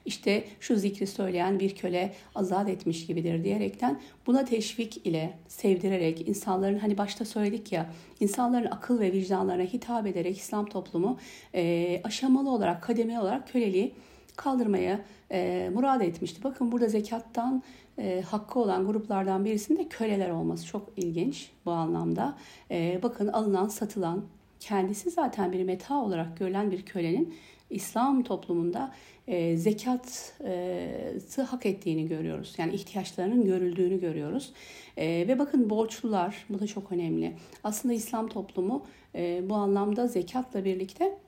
işte 0.07 0.45
şu 0.61 0.77
zikri 0.77 1.07
söyleyen 1.07 1.61
bir 1.61 1.75
köle 1.75 2.13
azat 2.35 2.69
etmiş 2.69 3.07
gibidir 3.07 3.45
diyerekten 3.45 4.01
buna 4.27 4.45
teşvik 4.45 5.07
ile 5.07 5.39
sevdirerek 5.49 6.29
insanların 6.29 6.79
hani 6.79 6.99
başta 6.99 7.25
söyledik 7.25 7.73
ya 7.73 7.91
insanların 8.21 8.67
akıl 8.67 9.01
ve 9.01 9.13
vicdanlarına 9.13 9.63
hitap 9.63 10.07
ederek 10.07 10.39
İslam 10.39 10.67
toplumu 10.67 11.19
e, 11.55 12.01
aşamalı 12.05 12.51
olarak 12.51 12.83
kademe 12.83 13.21
olarak 13.21 13.53
köleliği 13.53 13.93
kaldırmaya 14.41 15.01
e, 15.33 15.71
murad 15.75 16.01
etmişti. 16.01 16.45
Bakın 16.45 16.73
burada 16.73 16.89
zekattan 16.89 17.63
e, 17.99 18.21
hakkı 18.21 18.59
olan 18.59 18.87
gruplardan 18.87 19.45
birisinde 19.45 19.89
köleler 19.89 20.31
olması 20.31 20.67
çok 20.67 20.89
ilginç 20.97 21.51
bu 21.67 21.71
anlamda. 21.71 22.37
E, 22.71 23.01
bakın 23.03 23.29
alınan, 23.29 23.69
satılan, 23.69 24.25
kendisi 24.61 25.11
zaten 25.11 25.53
bir 25.53 25.65
meta 25.65 25.95
olarak 25.95 26.37
görülen 26.39 26.71
bir 26.71 26.83
kölenin 26.83 27.35
İslam 27.71 28.23
toplumunda 28.23 28.93
e, 29.29 29.57
zekatı 29.57 31.43
hak 31.43 31.67
ettiğini 31.67 32.09
görüyoruz. 32.09 32.55
Yani 32.59 32.75
ihtiyaçlarının 32.75 33.45
görüldüğünü 33.45 34.01
görüyoruz. 34.01 34.53
E, 34.97 35.07
ve 35.07 35.39
bakın 35.39 35.71
borçlular, 35.71 36.47
bu 36.49 36.61
da 36.61 36.67
çok 36.67 36.93
önemli. 36.93 37.37
Aslında 37.65 37.95
İslam 37.95 38.29
toplumu 38.29 38.87
e, 39.15 39.43
bu 39.51 39.55
anlamda 39.55 40.07
zekatla 40.07 40.65
birlikte 40.65 41.19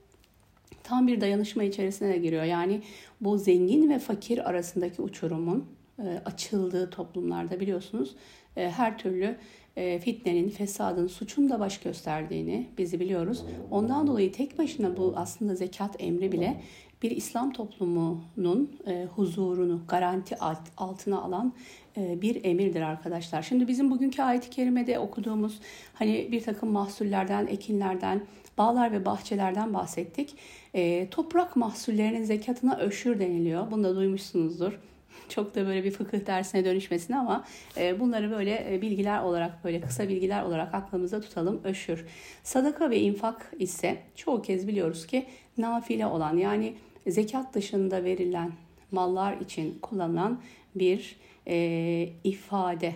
tam 0.82 1.06
bir 1.06 1.20
dayanışma 1.20 1.62
içerisine 1.62 2.08
de 2.08 2.18
giriyor. 2.18 2.44
Yani 2.44 2.82
bu 3.20 3.38
zengin 3.38 3.90
ve 3.90 3.98
fakir 3.98 4.50
arasındaki 4.50 5.02
uçurumun 5.02 5.66
e, 5.98 6.22
açıldığı 6.24 6.90
toplumlarda 6.90 7.60
biliyorsunuz 7.60 8.14
e, 8.56 8.70
her 8.70 8.98
türlü 8.98 9.36
e, 9.76 9.98
fitnenin, 9.98 10.48
fesadın, 10.48 11.06
suçun 11.06 11.50
da 11.50 11.60
baş 11.60 11.80
gösterdiğini 11.80 12.68
bizi 12.78 13.00
biliyoruz. 13.00 13.44
Ondan 13.70 14.06
dolayı 14.06 14.32
tek 14.32 14.58
başına 14.58 14.96
bu 14.96 15.12
aslında 15.16 15.54
zekat 15.54 15.96
emri 16.02 16.32
bile 16.32 16.62
bir 17.02 17.10
İslam 17.10 17.52
toplumunun 17.52 18.70
huzurunu 19.16 19.80
garanti 19.88 20.36
altına 20.76 21.22
alan 21.22 21.52
bir 21.96 22.44
emirdir 22.44 22.80
arkadaşlar. 22.80 23.42
Şimdi 23.42 23.68
bizim 23.68 23.90
bugünkü 23.90 24.22
ayet-i 24.22 24.50
kerimede 24.50 24.98
okuduğumuz 24.98 25.60
hani 25.94 26.28
bir 26.32 26.42
takım 26.42 26.68
mahsullerden, 26.70 27.46
ekinlerden, 27.46 28.22
bağlar 28.58 28.92
ve 28.92 29.04
bahçelerden 29.04 29.74
bahsettik. 29.74 30.34
E, 30.74 31.08
toprak 31.10 31.56
mahsullerinin 31.56 32.24
zekatına 32.24 32.76
öşür 32.76 33.18
deniliyor. 33.18 33.70
Bunu 33.70 33.84
da 33.84 33.96
duymuşsunuzdur. 33.96 34.72
Çok 35.28 35.54
da 35.54 35.66
böyle 35.66 35.84
bir 35.84 35.90
fıkıh 35.90 36.26
dersine 36.26 36.64
dönüşmesin 36.64 37.12
ama 37.12 37.44
e, 37.76 38.00
bunları 38.00 38.30
böyle 38.30 38.74
e, 38.74 38.82
bilgiler 38.82 39.22
olarak 39.22 39.64
böyle 39.64 39.80
kısa 39.80 40.08
bilgiler 40.08 40.42
olarak 40.42 40.74
aklımızda 40.74 41.20
tutalım. 41.20 41.60
Öşür. 41.64 42.04
Sadaka 42.42 42.90
ve 42.90 43.00
infak 43.00 43.52
ise 43.58 44.02
çoğu 44.14 44.42
kez 44.42 44.68
biliyoruz 44.68 45.06
ki 45.06 45.26
nafile 45.58 46.06
olan 46.06 46.36
yani 46.36 46.74
zekat 47.06 47.54
dışında 47.54 48.04
verilen 48.04 48.52
mallar 48.90 49.36
için 49.36 49.78
kullanılan 49.82 50.40
bir 50.74 51.16
e, 51.46 52.08
ifade. 52.24 52.92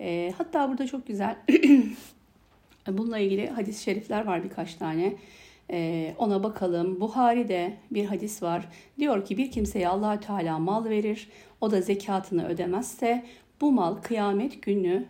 E, 0.00 0.32
hatta 0.38 0.68
burada 0.68 0.86
çok 0.86 1.06
güzel 1.06 1.36
bununla 2.88 3.18
ilgili 3.18 3.46
hadis-i 3.46 3.82
şerifler 3.82 4.26
var 4.26 4.44
birkaç 4.44 4.74
tane. 4.74 5.16
Ee, 5.70 6.14
ona 6.18 6.42
bakalım. 6.42 7.00
Buhari'de 7.00 7.76
bir 7.90 8.04
hadis 8.04 8.42
var. 8.42 8.68
Diyor 8.98 9.24
ki 9.24 9.38
bir 9.38 9.50
kimseye 9.50 9.88
Allahü 9.88 10.20
Teala 10.20 10.58
mal 10.58 10.84
verir. 10.84 11.28
O 11.60 11.70
da 11.70 11.80
zekatını 11.80 12.48
ödemezse 12.48 13.24
bu 13.60 13.72
mal 13.72 13.94
kıyamet 13.94 14.62
günü 14.62 15.06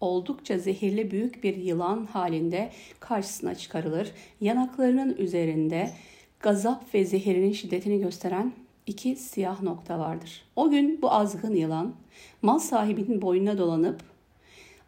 oldukça 0.00 0.58
zehirli 0.58 1.10
büyük 1.10 1.44
bir 1.44 1.56
yılan 1.56 2.06
halinde 2.06 2.70
karşısına 3.00 3.54
çıkarılır. 3.54 4.12
Yanaklarının 4.40 5.16
üzerinde 5.16 5.90
gazap 6.40 6.94
ve 6.94 7.04
zehirinin 7.04 7.52
şiddetini 7.52 8.00
gösteren 8.00 8.52
iki 8.86 9.16
siyah 9.16 9.62
nokta 9.62 9.98
vardır. 9.98 10.44
O 10.56 10.70
gün 10.70 11.02
bu 11.02 11.12
azgın 11.12 11.54
yılan 11.54 11.94
mal 12.42 12.58
sahibinin 12.58 13.22
boynuna 13.22 13.58
dolanıp 13.58 14.02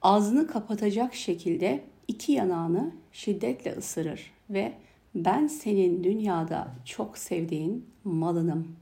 ağzını 0.03 0.47
kapatacak 0.47 1.15
şekilde 1.15 1.85
iki 2.09 2.33
yanağını 2.33 2.93
şiddetle 3.13 3.73
ısırır 3.73 4.33
ve 4.51 4.73
ben 5.15 5.47
senin 5.47 6.05
dünyada 6.05 6.69
çok 6.85 7.19
sevdiğin 7.19 7.87
malınım. 8.05 8.77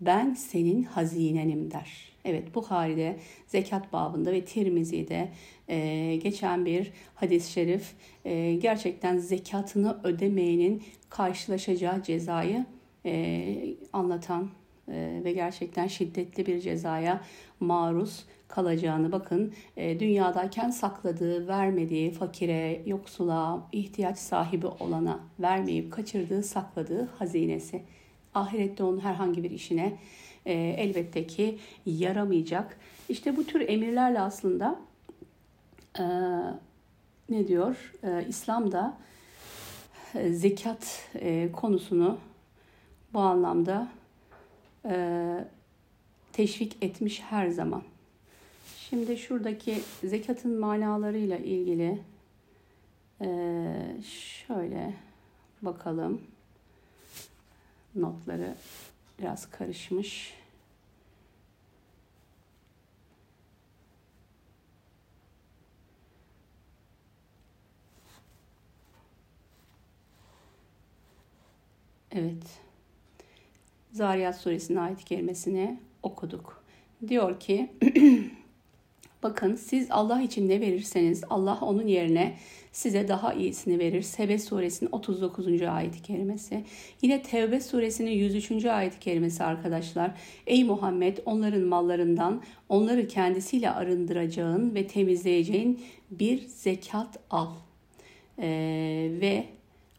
Ben 0.00 0.34
senin 0.34 0.82
hazinenim 0.82 1.70
der. 1.70 2.12
Evet 2.24 2.54
Bukhari'de 2.54 3.16
zekat 3.46 3.92
babında 3.92 4.32
ve 4.32 4.44
Tirmizi'de 4.44 5.28
e, 5.68 6.16
geçen 6.16 6.66
bir 6.66 6.92
hadis-i 7.14 7.52
şerif 7.52 7.92
e, 8.24 8.54
gerçekten 8.54 9.18
zekatını 9.18 10.00
ödemeyenin 10.04 10.82
karşılaşacağı 11.10 12.02
cezayı 12.02 12.66
e, 13.06 13.74
anlatan 13.92 14.50
ve 15.24 15.32
gerçekten 15.32 15.86
şiddetli 15.86 16.46
bir 16.46 16.60
cezaya 16.60 17.20
maruz 17.60 18.24
kalacağını 18.52 19.12
bakın 19.12 19.52
e, 19.76 20.00
dünyadayken 20.00 20.70
sakladığı, 20.70 21.48
vermediği 21.48 22.10
fakire, 22.10 22.82
yoksula, 22.86 23.68
ihtiyaç 23.72 24.18
sahibi 24.18 24.66
olana 24.66 25.20
vermeyip 25.40 25.92
kaçırdığı, 25.92 26.42
sakladığı 26.42 27.08
hazinesi. 27.18 27.82
Ahirette 28.34 28.82
onun 28.84 29.00
herhangi 29.00 29.44
bir 29.44 29.50
işine 29.50 29.98
e, 30.46 30.52
elbette 30.54 31.26
ki 31.26 31.58
yaramayacak. 31.86 32.78
İşte 33.08 33.36
bu 33.36 33.44
tür 33.44 33.68
emirlerle 33.68 34.20
aslında 34.20 34.80
e, 35.98 36.04
ne 37.28 37.48
diyor? 37.48 37.92
E, 38.02 38.24
İslam'da 38.28 38.98
e, 40.14 40.32
zekat 40.32 41.10
konusunu 41.52 42.18
bu 43.14 43.20
anlamda 43.20 43.88
teşvik 46.32 46.76
etmiş 46.80 47.20
her 47.20 47.48
zaman. 47.48 47.82
Şimdi 48.78 49.16
şuradaki 49.16 49.80
zekatın 50.04 50.58
manalarıyla 50.60 51.36
ilgili 51.36 51.98
şöyle 54.46 54.94
bakalım. 55.62 56.20
Notları 57.94 58.54
biraz 59.18 59.50
karışmış. 59.50 60.34
Evet. 72.10 72.60
Zariyat 73.92 74.36
suresinin 74.36 74.78
ayet 74.78 75.04
kerimesini 75.04 75.80
okuduk. 76.02 76.64
Diyor 77.08 77.40
ki 77.40 77.70
bakın 79.22 79.54
siz 79.54 79.86
Allah 79.90 80.22
için 80.22 80.48
ne 80.48 80.60
verirseniz 80.60 81.24
Allah 81.30 81.58
onun 81.60 81.86
yerine 81.86 82.36
size 82.72 83.08
daha 83.08 83.34
iyisini 83.34 83.78
verir. 83.78 84.02
Sebe 84.02 84.38
suresinin 84.38 84.90
39. 84.92 85.62
ayet 85.62 86.02
kerimesi. 86.02 86.64
Yine 87.02 87.22
Tevbe 87.22 87.60
suresinin 87.60 88.10
103. 88.10 88.64
ayet 88.64 89.00
kerimesi 89.00 89.44
arkadaşlar. 89.44 90.10
Ey 90.46 90.64
Muhammed 90.64 91.18
onların 91.24 91.62
mallarından 91.62 92.42
onları 92.68 93.08
kendisiyle 93.08 93.70
arındıracağın 93.70 94.74
ve 94.74 94.86
temizleyeceğin 94.86 95.80
bir 96.10 96.48
zekat 96.48 97.18
al. 97.30 97.48
Ee, 98.38 99.10
ve 99.20 99.44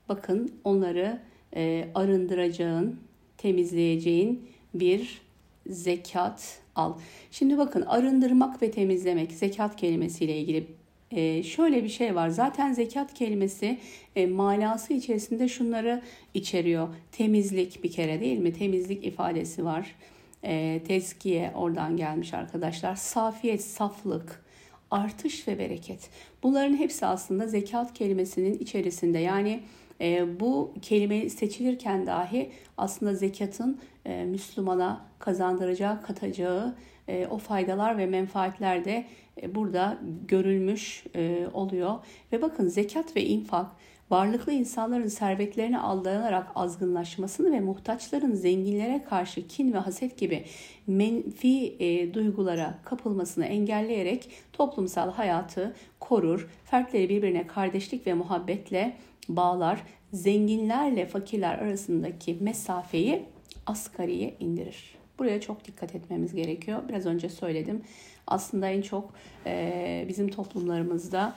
bakın 0.09 0.51
onları 0.63 1.19
e, 1.55 1.87
arındıracağın, 1.95 2.99
temizleyeceğin 3.43 4.49
bir 4.73 5.21
zekat 5.67 6.59
al. 6.75 6.93
Şimdi 7.31 7.57
bakın 7.57 7.81
arındırmak 7.81 8.61
ve 8.61 8.71
temizlemek 8.71 9.31
zekat 9.31 9.75
kelimesiyle 9.75 10.37
ilgili 10.37 10.67
e, 11.11 11.43
şöyle 11.43 11.83
bir 11.83 11.89
şey 11.89 12.15
var. 12.15 12.29
Zaten 12.29 12.73
zekat 12.73 13.13
kelimesi 13.13 13.79
e, 14.15 14.25
manası 14.25 14.93
içerisinde 14.93 15.47
şunları 15.47 16.01
içeriyor. 16.33 16.87
Temizlik 17.11 17.83
bir 17.83 17.91
kere 17.91 18.21
değil 18.21 18.39
mi? 18.39 18.53
Temizlik 18.53 19.05
ifadesi 19.05 19.65
var. 19.65 19.95
E, 20.43 20.81
tezkiye 20.87 21.51
oradan 21.55 21.97
gelmiş 21.97 22.33
arkadaşlar. 22.33 22.95
Safiyet, 22.95 23.63
saflık, 23.63 24.45
artış 24.91 25.47
ve 25.47 25.59
bereket. 25.59 26.09
Bunların 26.43 26.77
hepsi 26.77 27.05
aslında 27.05 27.47
zekat 27.47 27.93
kelimesinin 27.93 28.59
içerisinde. 28.59 29.19
Yani 29.19 29.59
e, 30.01 30.39
bu 30.39 30.73
kelime 30.81 31.29
seçilirken 31.29 32.07
dahi 32.07 32.51
aslında 32.77 33.13
zekatın 33.13 33.79
e, 34.05 34.25
Müslümana 34.25 35.01
kazandıracağı, 35.19 36.01
katacağı 36.01 36.75
e, 37.07 37.27
o 37.27 37.37
faydalar 37.37 37.97
ve 37.97 38.05
menfaatler 38.05 38.85
de 38.85 39.05
e, 39.41 39.55
burada 39.55 39.97
görülmüş 40.27 41.03
e, 41.15 41.47
oluyor. 41.53 41.95
Ve 42.31 42.41
bakın 42.41 42.67
zekat 42.67 43.15
ve 43.15 43.25
infak 43.25 43.71
varlıklı 44.09 44.51
insanların 44.51 45.07
servetlerine 45.07 45.79
aldanarak 45.79 46.47
azgınlaşmasını 46.55 47.51
ve 47.51 47.59
muhtaçların 47.59 48.33
zenginlere 48.33 49.03
karşı 49.09 49.47
kin 49.47 49.73
ve 49.73 49.77
haset 49.77 50.17
gibi 50.17 50.45
menfi 50.87 51.75
e, 51.79 52.13
duygulara 52.13 52.79
kapılmasını 52.85 53.45
engelleyerek 53.45 54.29
toplumsal 54.53 55.11
hayatı 55.11 55.75
korur, 55.99 56.49
fertleri 56.65 57.09
birbirine 57.09 57.47
kardeşlik 57.47 58.07
ve 58.07 58.13
muhabbetle 58.13 58.97
bağlar, 59.29 59.83
zenginlerle 60.13 61.05
fakirler 61.05 61.57
arasındaki 61.57 62.37
mesafeyi 62.39 63.25
asgariye 63.65 64.35
indirir. 64.39 64.95
Buraya 65.19 65.41
çok 65.41 65.65
dikkat 65.65 65.95
etmemiz 65.95 66.35
gerekiyor. 66.35 66.79
Biraz 66.89 67.05
önce 67.05 67.29
söyledim. 67.29 67.81
Aslında 68.27 68.69
en 68.69 68.81
çok 68.81 69.13
e, 69.45 70.05
bizim 70.07 70.27
toplumlarımızda 70.27 71.35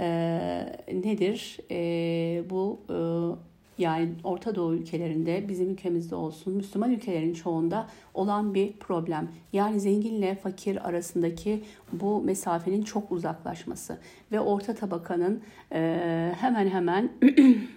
e, 0.00 0.06
nedir? 0.92 1.58
E, 1.70 2.50
bu 2.50 2.80
e, 2.90 2.96
yani 3.80 4.08
Orta 4.24 4.54
Doğu 4.54 4.74
ülkelerinde, 4.74 5.48
bizim 5.48 5.70
ülkemizde 5.70 6.14
olsun, 6.14 6.54
Müslüman 6.54 6.90
ülkelerin 6.90 7.34
çoğunda 7.34 7.86
olan 8.14 8.54
bir 8.54 8.72
problem. 8.72 9.28
Yani 9.52 9.80
zenginle 9.80 10.34
fakir 10.34 10.88
arasındaki 10.88 11.62
bu 11.92 12.22
mesafenin 12.22 12.82
çok 12.82 13.12
uzaklaşması 13.12 13.98
ve 14.32 14.40
orta 14.40 14.74
tabakanın 14.74 15.42
e, 15.72 16.32
hemen 16.38 16.68
hemen 16.68 17.10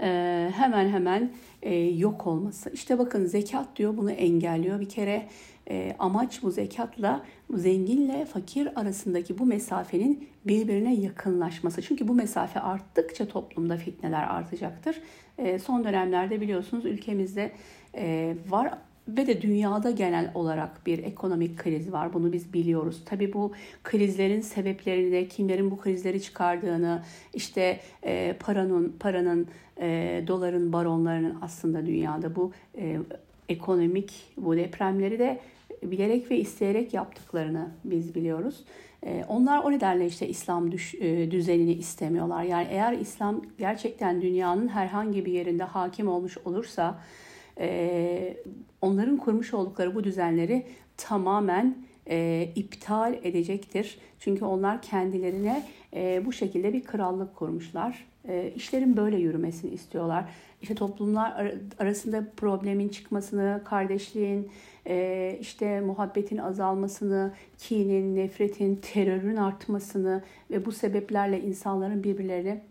e, 0.00 0.50
hemen 0.54 0.88
hemen 0.88 1.32
e, 1.62 1.74
yok 1.74 2.26
olması. 2.26 2.70
İşte 2.70 2.98
bakın 2.98 3.26
zekat 3.26 3.76
diyor 3.76 3.96
bunu 3.96 4.10
engelliyor. 4.10 4.80
Bir 4.80 4.88
kere 4.88 5.28
e, 5.70 5.96
amaç 5.98 6.42
bu 6.42 6.50
zekatla 6.50 7.24
zenginle 7.50 8.24
fakir 8.24 8.80
arasındaki 8.80 9.38
bu 9.38 9.46
mesafenin 9.46 10.28
birbirine 10.46 10.94
yakınlaşması. 10.94 11.82
Çünkü 11.82 12.08
bu 12.08 12.14
mesafe 12.14 12.60
arttıkça 12.60 13.28
toplumda 13.28 13.76
fitneler 13.76 14.22
artacaktır. 14.22 15.00
E, 15.38 15.58
son 15.58 15.84
dönemlerde 15.84 16.40
biliyorsunuz 16.40 16.84
ülkemizde 16.84 17.52
e, 17.94 18.34
var 18.48 18.74
ve 19.08 19.26
de 19.26 19.42
dünyada 19.42 19.90
genel 19.90 20.30
olarak 20.34 20.86
bir 20.86 20.98
ekonomik 20.98 21.58
kriz 21.58 21.92
var. 21.92 22.12
Bunu 22.12 22.32
biz 22.32 22.52
biliyoruz. 22.52 23.02
Tabii 23.06 23.32
bu 23.32 23.52
krizlerin 23.84 24.40
sebeplerini 24.40 25.12
de 25.12 25.28
kimlerin 25.28 25.70
bu 25.70 25.78
krizleri 25.78 26.22
çıkardığını, 26.22 27.02
işte 27.34 27.80
e, 28.02 28.36
paranın 28.40 28.96
paranın 29.00 29.48
e, 29.80 30.22
doların 30.26 30.72
baronlarının 30.72 31.38
aslında 31.42 31.86
dünyada 31.86 32.36
bu 32.36 32.52
e, 32.78 32.98
ekonomik 33.48 34.12
bu 34.36 34.56
depremleri 34.56 35.18
de 35.18 35.40
bilerek 35.82 36.30
ve 36.30 36.38
isteyerek 36.38 36.94
yaptıklarını 36.94 37.70
biz 37.84 38.14
biliyoruz. 38.14 38.64
E, 39.06 39.24
onlar 39.28 39.64
o 39.64 39.72
nedenle 39.72 40.06
işte 40.06 40.28
İslam 40.28 40.72
düş, 40.72 40.94
e, 40.94 41.30
düzenini 41.30 41.72
istemiyorlar. 41.72 42.42
Yani 42.42 42.66
eğer 42.70 42.92
İslam 42.92 43.42
gerçekten 43.58 44.22
dünyanın 44.22 44.68
herhangi 44.68 45.26
bir 45.26 45.32
yerinde 45.32 45.64
hakim 45.64 46.08
olmuş 46.08 46.38
olursa 46.38 47.00
e, 47.60 48.36
onların 48.82 49.16
kurmuş 49.16 49.54
oldukları 49.54 49.94
bu 49.94 50.04
düzenleri 50.04 50.66
tamamen 50.96 51.76
e, 52.10 52.48
iptal 52.54 53.14
edecektir. 53.22 53.98
Çünkü 54.18 54.44
onlar 54.44 54.82
kendilerine 54.82 55.62
bu 56.24 56.32
şekilde 56.32 56.72
bir 56.72 56.84
krallık 56.84 57.36
kurmuşlar. 57.36 58.08
E, 58.28 58.52
işlerin 58.56 58.96
böyle 58.96 59.16
yürümesini 59.16 59.70
istiyorlar. 59.70 60.24
İşte 60.62 60.74
toplumlar 60.74 61.52
arasında 61.78 62.24
problemin 62.36 62.88
çıkmasını, 62.88 63.62
kardeşliğin, 63.64 64.50
e, 64.88 65.38
işte 65.40 65.80
muhabbetin 65.80 66.38
azalmasını, 66.38 67.32
kinin, 67.58 68.16
nefretin, 68.16 68.76
terörün 68.76 69.36
artmasını 69.36 70.22
ve 70.50 70.66
bu 70.66 70.72
sebeplerle 70.72 71.40
insanların 71.40 72.04
birbirlerine 72.04 72.62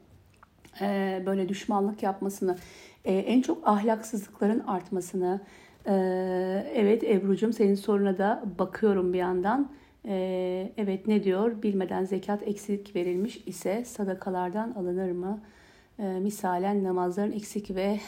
böyle 1.26 1.50
düşmanlık 1.50 2.04
yapmasını, 2.04 2.58
e, 3.06 3.14
en 3.14 3.42
çok 3.42 3.68
ahlaksızlıkların 3.68 4.60
artmasını, 4.60 5.42
e, 5.88 5.94
evet 6.76 7.04
Ebru'cum 7.04 7.54
senin 7.54 7.76
soruna 7.76 8.18
da 8.18 8.44
bakıyorum 8.60 9.14
bir 9.14 9.18
yandan. 9.18 9.72
E, 10.06 10.74
evet 10.78 11.08
ne 11.08 11.24
diyor? 11.24 11.62
Bilmeden 11.64 12.06
zekat 12.06 12.48
eksik 12.48 12.96
verilmiş 12.96 13.44
ise 13.46 13.86
sadakalardan 13.86 14.72
alınır 14.72 15.12
mı? 15.12 15.40
E, 16.00 16.04
misalen 16.04 16.84
namazların 16.84 17.32
eksik 17.32 17.76
ve 17.76 18.00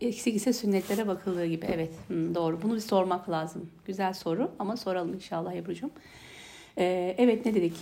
eksik 0.00 0.36
ise 0.36 0.52
sünnetlere 0.52 1.06
bakıldığı 1.06 1.46
gibi. 1.46 1.66
Evet 1.74 1.92
hmm, 2.08 2.34
doğru. 2.34 2.62
Bunu 2.62 2.74
bir 2.74 2.80
sormak 2.80 3.30
lazım. 3.30 3.70
Güzel 3.84 4.12
soru 4.12 4.50
ama 4.58 4.76
soralım 4.76 5.14
inşallah 5.14 5.54
Ebru'cum. 5.54 5.90
E, 6.78 7.14
evet 7.18 7.46
ne 7.46 7.54
dedik? 7.54 7.74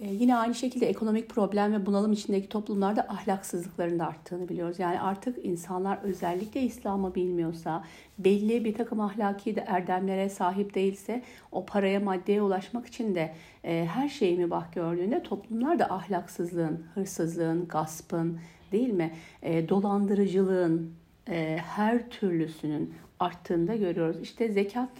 Ee, 0.00 0.06
yine 0.06 0.36
aynı 0.36 0.54
şekilde 0.54 0.88
ekonomik 0.88 1.28
problem 1.28 1.72
ve 1.72 1.86
bunalım 1.86 2.12
içindeki 2.12 2.48
toplumlarda 2.48 3.02
ahlaksızlıkların 3.02 3.98
da 3.98 4.06
arttığını 4.06 4.48
biliyoruz. 4.48 4.78
Yani 4.78 5.00
artık 5.00 5.44
insanlar 5.44 5.98
özellikle 6.02 6.62
İslam'ı 6.62 7.14
bilmiyorsa, 7.14 7.84
belli 8.18 8.64
bir 8.64 8.74
takım 8.74 9.00
ahlaki 9.00 9.56
de 9.56 9.60
erdemlere 9.60 10.28
sahip 10.28 10.74
değilse 10.74 11.22
o 11.52 11.66
paraya 11.66 12.00
maddeye 12.00 12.42
ulaşmak 12.42 12.86
için 12.86 13.14
de 13.14 13.34
e, 13.64 13.88
her 13.94 14.08
şeyi 14.08 14.38
mübah 14.38 14.72
gördüğünde 14.72 15.22
toplumlar 15.22 15.78
da 15.78 15.84
ahlaksızlığın, 15.84 16.84
hırsızlığın, 16.94 17.68
gaspın 17.68 18.38
değil 18.72 18.90
mi? 18.90 19.14
E, 19.42 19.68
dolandırıcılığın 19.68 20.94
e, 21.28 21.58
her 21.76 22.10
türlüsünün 22.10 22.94
arttığını 23.20 23.68
da 23.68 23.76
görüyoruz. 23.76 24.16
İşte 24.22 24.48
zekat 24.48 24.90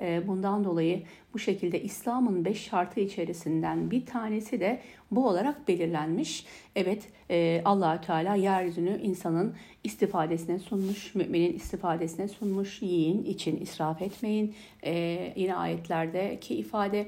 ee, 0.00 0.22
bundan 0.26 0.64
dolayı 0.64 1.02
bu 1.34 1.38
şekilde 1.38 1.82
İslam'ın 1.82 2.44
beş 2.44 2.64
şartı 2.64 3.00
içerisinden 3.00 3.90
bir 3.90 4.06
tanesi 4.06 4.60
de 4.60 4.80
bu 5.10 5.28
olarak 5.28 5.68
belirlenmiş. 5.68 6.46
Evet 6.76 7.08
e, 7.30 7.62
Allahü 7.64 8.00
Teala 8.00 8.34
yeryüzünü 8.34 9.00
insanın 9.02 9.54
istifadesine 9.84 10.58
sunmuş, 10.58 11.14
müminin 11.14 11.56
istifadesine 11.56 12.28
sunmuş. 12.28 12.82
Yiyin, 12.82 13.24
için 13.24 13.60
israf 13.60 14.02
etmeyin. 14.02 14.54
Ee, 14.84 15.32
yine 15.36 15.54
ayetlerdeki 15.54 16.54
ifade 16.54 17.06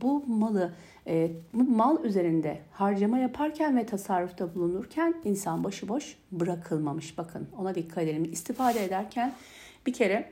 bu 0.00 0.26
malı 0.26 0.72
e, 1.06 1.30
mal 1.52 2.04
üzerinde 2.04 2.58
harcama 2.72 3.18
yaparken 3.18 3.76
ve 3.76 3.86
tasarrufta 3.86 4.54
bulunurken 4.54 5.14
insan 5.24 5.64
başıboş 5.64 6.16
bırakılmamış. 6.32 7.18
Bakın 7.18 7.48
ona 7.58 7.74
dikkat 7.74 8.04
edelim. 8.04 8.24
İstifade 8.32 8.84
ederken 8.84 9.32
bir 9.86 9.92
kere 9.92 10.30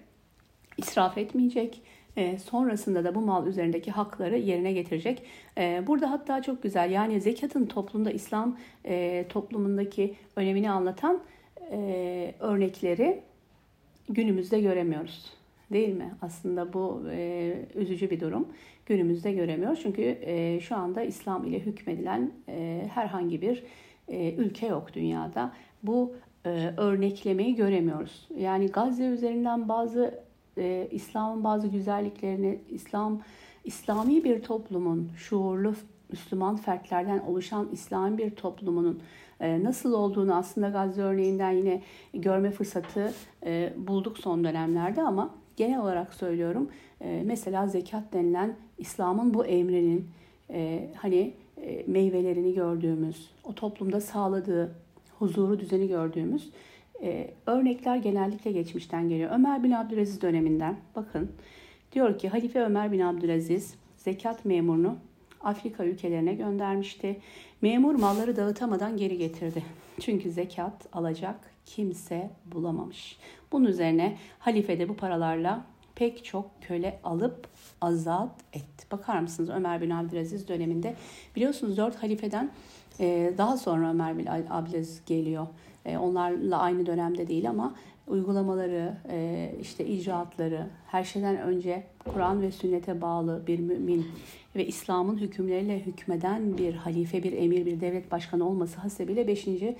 israf 0.78 1.18
etmeyecek, 1.18 1.82
E, 2.16 2.38
sonrasında 2.38 3.04
da 3.04 3.14
bu 3.14 3.20
mal 3.20 3.46
üzerindeki 3.46 3.90
hakları 3.90 4.38
yerine 4.38 4.72
getirecek. 4.72 5.22
E, 5.58 5.82
burada 5.86 6.10
hatta 6.10 6.42
çok 6.42 6.62
güzel 6.62 6.90
yani 6.90 7.20
zekatın 7.20 7.66
toplumda 7.66 8.10
İslam 8.10 8.58
e, 8.84 9.24
toplumundaki 9.28 10.14
önemini 10.36 10.70
anlatan 10.70 11.22
e, 11.70 12.34
örnekleri 12.40 13.20
günümüzde 14.08 14.60
göremiyoruz. 14.60 15.32
Değil 15.72 15.94
mi? 15.94 16.14
Aslında 16.22 16.72
bu 16.72 17.02
e, 17.10 17.54
üzücü 17.74 18.10
bir 18.10 18.20
durum. 18.20 18.48
Günümüzde 18.86 19.32
göremiyoruz. 19.32 19.80
Çünkü 19.82 20.02
e, 20.02 20.60
şu 20.60 20.76
anda 20.76 21.02
İslam 21.02 21.44
ile 21.44 21.58
hükmedilen 21.58 22.32
e, 22.48 22.86
herhangi 22.94 23.42
bir 23.42 23.64
e, 24.08 24.34
ülke 24.34 24.66
yok 24.66 24.94
dünyada. 24.94 25.52
Bu 25.82 26.14
e, 26.46 26.74
örneklemeyi 26.76 27.54
göremiyoruz. 27.54 28.28
Yani 28.36 28.66
Gazze 28.66 29.06
üzerinden 29.06 29.68
bazı 29.68 30.20
e, 30.58 30.88
İslam'ın 30.90 31.44
bazı 31.44 31.68
güzelliklerini, 31.68 32.60
İslam 32.68 33.22
İslami 33.64 34.24
bir 34.24 34.42
toplumun 34.42 35.10
şuurlu 35.16 35.74
Müslüman 36.12 36.56
fertlerden 36.56 37.18
oluşan 37.18 37.68
İslami 37.72 38.18
bir 38.18 38.30
toplumunun 38.30 39.00
e, 39.40 39.64
nasıl 39.64 39.92
olduğunu 39.92 40.34
aslında 40.34 40.68
Gazze 40.68 41.02
örneğinden 41.02 41.50
yine 41.50 41.82
görme 42.14 42.50
fırsatı 42.50 43.12
e, 43.46 43.72
bulduk 43.76 44.18
son 44.18 44.44
dönemlerde 44.44 45.02
ama 45.02 45.34
genel 45.56 45.80
olarak 45.80 46.14
söylüyorum 46.14 46.70
e, 47.00 47.22
mesela 47.24 47.66
zekat 47.66 48.12
denilen 48.12 48.56
İslam'ın 48.78 49.34
bu 49.34 49.46
emrinin 49.46 50.08
hani 50.96 51.34
meyvelerini 51.86 52.54
gördüğümüz, 52.54 53.30
o 53.44 53.54
toplumda 53.54 54.00
sağladığı 54.00 54.74
huzuru, 55.18 55.60
düzeni 55.60 55.88
gördüğümüz 55.88 56.50
örnekler 57.46 57.96
genellikle 57.96 58.52
geçmişten 58.52 59.08
geliyor. 59.08 59.30
Ömer 59.32 59.62
bin 59.62 59.70
Abdülaziz 59.70 60.22
döneminden 60.22 60.76
bakın 60.96 61.32
diyor 61.92 62.18
ki 62.18 62.28
Halife 62.28 62.60
Ömer 62.60 62.92
bin 62.92 63.00
Abdülaziz 63.00 63.74
zekat 63.96 64.44
memurunu 64.44 64.96
Afrika 65.40 65.84
ülkelerine 65.84 66.34
göndermişti. 66.34 67.20
Memur 67.62 67.94
malları 67.94 68.36
dağıtamadan 68.36 68.96
geri 68.96 69.18
getirdi. 69.18 69.62
Çünkü 70.00 70.30
zekat 70.30 70.86
alacak 70.92 71.36
kimse 71.66 72.30
bulamamış. 72.46 73.18
Bunun 73.52 73.64
üzerine 73.64 74.16
halife 74.38 74.78
de 74.78 74.88
bu 74.88 74.96
paralarla 74.96 75.64
pek 75.94 76.24
çok 76.24 76.50
köle 76.60 77.00
alıp 77.04 77.48
azat 77.80 78.30
etti. 78.52 78.86
Bakar 78.92 79.20
mısınız 79.20 79.50
Ömer 79.50 79.80
bin 79.80 79.90
Abdülaziz 79.90 80.48
döneminde 80.48 80.94
biliyorsunuz 81.36 81.76
dört 81.76 82.02
halifeden 82.02 82.50
daha 83.38 83.56
sonra 83.56 83.90
Ömer 83.90 84.18
bin 84.18 84.26
Abdülaziz 84.26 85.02
geliyor. 85.06 85.46
Onlarla 85.86 86.58
aynı 86.58 86.86
dönemde 86.86 87.28
değil 87.28 87.50
ama 87.50 87.74
uygulamaları, 88.06 88.94
işte 89.60 89.86
icraatları, 89.86 90.66
her 90.86 91.04
şeyden 91.04 91.36
önce 91.36 91.82
Kur'an 91.98 92.42
ve 92.42 92.50
sünnete 92.50 93.00
bağlı 93.00 93.42
bir 93.46 93.58
mümin 93.58 94.06
ve 94.56 94.66
İslam'ın 94.66 95.18
hükümleriyle 95.18 95.86
hükmeden 95.86 96.58
bir 96.58 96.74
halife, 96.74 97.22
bir 97.22 97.32
emir, 97.32 97.66
bir 97.66 97.80
devlet 97.80 98.10
başkanı 98.10 98.48
olması 98.48 98.80
hasebiyle 98.80 99.26
5. 99.28 99.48
E, 99.48 99.72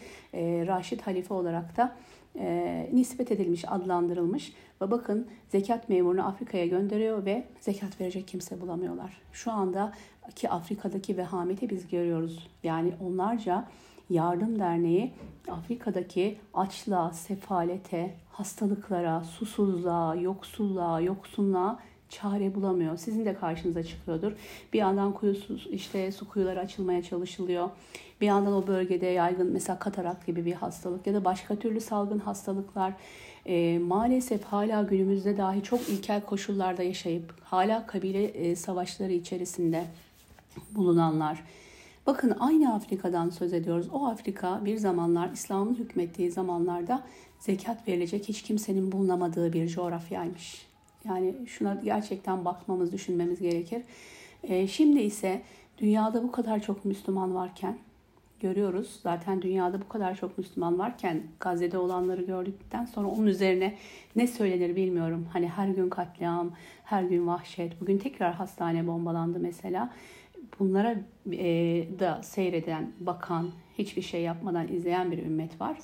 Raşid 0.67 1.01
halife 1.01 1.35
olarak 1.35 1.77
da 1.77 1.97
e, 2.39 2.91
nispet 2.93 3.33
edilmiş, 3.33 3.65
adlandırılmış. 3.69 4.53
Ve 4.83 4.91
bakın 4.91 5.27
zekat 5.49 5.89
memurunu 5.89 6.27
Afrika'ya 6.27 6.67
gönderiyor 6.67 7.25
ve 7.25 7.45
zekat 7.61 8.01
verecek 8.01 8.29
kimse 8.29 8.61
bulamıyorlar. 8.61 9.21
Şu 9.33 9.53
anda 9.53 9.93
ki 10.37 10.51
Afrika'daki 10.51 11.17
vehameti 11.17 11.71
biz 11.71 11.89
görüyoruz. 11.89 12.49
Yani 12.63 12.93
onlarca 13.07 13.69
yardım 14.11 14.59
derneği 14.59 15.13
Afrika'daki 15.49 16.39
açlığa, 16.55 17.13
sefalete, 17.13 18.15
hastalıklara, 18.33 19.25
susuzluğa, 19.25 20.15
yoksulluğa, 20.15 21.01
yoksunluğa 21.01 21.79
çare 22.09 22.55
bulamıyor. 22.55 22.97
Sizin 22.97 23.25
de 23.25 23.35
karşınıza 23.35 23.83
çıkıyordur. 23.83 24.33
Bir 24.73 24.79
yandan 24.79 25.13
kuyusuz 25.13 25.67
işte 25.71 26.13
su 26.13 26.29
kuyuları 26.29 26.61
açılmaya 26.61 27.03
çalışılıyor. 27.03 27.71
Bir 28.21 28.27
yandan 28.27 28.53
o 28.53 28.67
bölgede 28.67 29.07
yaygın 29.07 29.53
mesela 29.53 29.79
katarak 29.79 30.27
gibi 30.27 30.45
bir 30.45 30.53
hastalık 30.53 31.07
ya 31.07 31.15
da 31.15 31.25
başka 31.25 31.57
türlü 31.57 31.81
salgın 31.81 32.19
hastalıklar 32.19 32.93
e, 33.47 33.79
maalesef 33.79 34.45
hala 34.45 34.83
günümüzde 34.83 35.37
dahi 35.37 35.63
çok 35.63 35.89
ilkel 35.89 36.21
koşullarda 36.21 36.83
yaşayıp 36.83 37.35
hala 37.43 37.87
kabile 37.87 38.25
e, 38.25 38.57
savaşları 38.57 39.13
içerisinde 39.13 39.85
bulunanlar. 40.75 41.45
Bakın 42.07 42.37
aynı 42.41 42.75
Afrika'dan 42.75 43.31
söz 43.31 43.53
ediyoruz. 43.53 43.89
O 43.93 44.07
Afrika 44.07 44.65
bir 44.65 44.77
zamanlar 44.77 45.31
İslam'ın 45.33 45.75
hükmettiği 45.75 46.31
zamanlarda 46.31 47.03
zekat 47.41 47.89
verilecek 47.89 48.29
hiç 48.29 48.43
kimsenin 48.43 48.93
bulunamadığı 48.93 49.53
bir 49.53 49.69
coğrafyaymış. 49.69 50.74
Yani 51.09 51.35
şuna 51.47 51.75
gerçekten 51.75 52.45
bakmamız, 52.45 52.93
düşünmemiz 52.93 53.41
gerekir. 53.41 53.83
E, 54.43 54.67
şimdi 54.67 55.01
ise 55.01 55.43
dünyada 55.79 56.23
bu 56.23 56.33
kadar 56.33 56.63
çok 56.63 56.85
Müslüman 56.85 57.35
varken 57.35 57.79
görüyoruz. 58.41 59.01
Zaten 59.03 59.43
dünyada 59.43 59.81
bu 59.81 59.89
kadar 59.89 60.15
çok 60.15 60.39
Müslüman 60.39 60.79
varken 60.79 61.23
Gazze'de 61.41 61.79
olanları 61.79 62.23
gördükten 62.23 62.85
sonra 62.85 63.09
onun 63.09 63.27
üzerine 63.27 63.75
ne 64.17 64.27
söylenir 64.27 64.77
bilmiyorum. 64.77 65.27
Hani 65.33 65.49
her 65.49 65.69
gün 65.69 65.89
katliam, 65.89 66.51
her 66.85 67.03
gün 67.03 67.27
vahşet. 67.27 67.81
Bugün 67.81 67.99
tekrar 67.99 68.35
hastane 68.35 68.87
bombalandı 68.87 69.39
mesela. 69.39 69.93
Bunlara 70.59 70.97
e, 71.33 71.49
da 71.99 72.23
seyreden, 72.23 72.93
bakan, 73.01 73.51
hiçbir 73.79 74.03
şey 74.03 74.23
yapmadan 74.23 74.69
izleyen 74.69 75.13
bir 75.13 75.19
ümmet 75.19 75.61
var. 75.61 75.77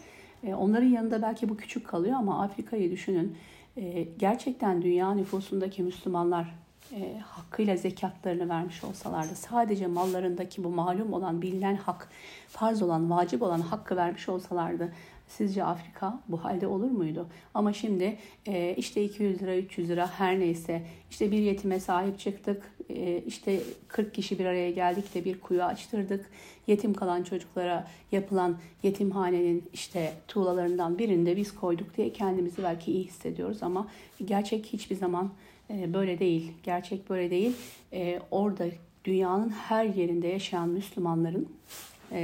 E, 0.44 0.54
onların 0.54 0.88
yanında 0.88 1.22
belki 1.22 1.48
bu 1.48 1.56
küçük 1.56 1.86
kalıyor 1.86 2.16
ama 2.18 2.42
Afrika'yı 2.42 2.90
düşünün. 2.90 3.36
E, 3.76 4.02
gerçekten 4.18 4.82
dünya 4.82 5.14
nüfusundaki 5.14 5.82
Müslümanlar 5.82 6.54
e, 6.92 7.18
hakkıyla 7.18 7.76
zekatlarını 7.76 8.48
vermiş 8.48 8.84
olsalardı, 8.84 9.34
sadece 9.34 9.86
mallarındaki 9.86 10.64
bu 10.64 10.68
malum 10.68 11.12
olan, 11.12 11.42
bilinen 11.42 11.76
hak, 11.76 12.08
farz 12.48 12.82
olan, 12.82 13.10
vacip 13.10 13.42
olan 13.42 13.60
hakkı 13.60 13.96
vermiş 13.96 14.28
olsalardı, 14.28 14.92
sizce 15.30 15.64
Afrika 15.64 16.20
bu 16.28 16.44
halde 16.44 16.66
olur 16.66 16.90
muydu? 16.90 17.26
Ama 17.54 17.72
şimdi 17.72 18.16
e, 18.46 18.74
işte 18.76 19.04
200 19.04 19.42
lira, 19.42 19.56
300 19.56 19.88
lira 19.88 20.06
her 20.06 20.40
neyse, 20.40 20.82
işte 21.10 21.30
bir 21.30 21.38
yetime 21.38 21.80
sahip 21.80 22.18
çıktık, 22.18 22.62
e, 22.88 23.22
işte 23.26 23.60
40 23.88 24.14
kişi 24.14 24.38
bir 24.38 24.44
araya 24.44 24.70
geldik 24.70 25.14
de 25.14 25.24
bir 25.24 25.40
kuyu 25.40 25.62
açtırdık. 25.62 26.30
Yetim 26.66 26.94
kalan 26.94 27.22
çocuklara 27.22 27.88
yapılan 28.12 28.58
yetimhanenin 28.82 29.64
işte 29.72 30.12
tuğlalarından 30.28 30.98
birinde 30.98 31.36
biz 31.36 31.54
koyduk 31.54 31.96
diye 31.96 32.12
kendimizi 32.12 32.62
belki 32.62 32.92
iyi 32.92 33.04
hissediyoruz 33.04 33.62
ama 33.62 33.88
gerçek 34.24 34.66
hiçbir 34.66 34.96
zaman 34.96 35.30
e, 35.70 35.94
böyle 35.94 36.18
değil. 36.18 36.52
Gerçek 36.62 37.10
böyle 37.10 37.30
değil. 37.30 37.52
E, 37.92 38.20
orada 38.30 38.66
dünyanın 39.04 39.50
her 39.50 39.84
yerinde 39.84 40.28
yaşayan 40.28 40.68
Müslümanların 40.68 41.48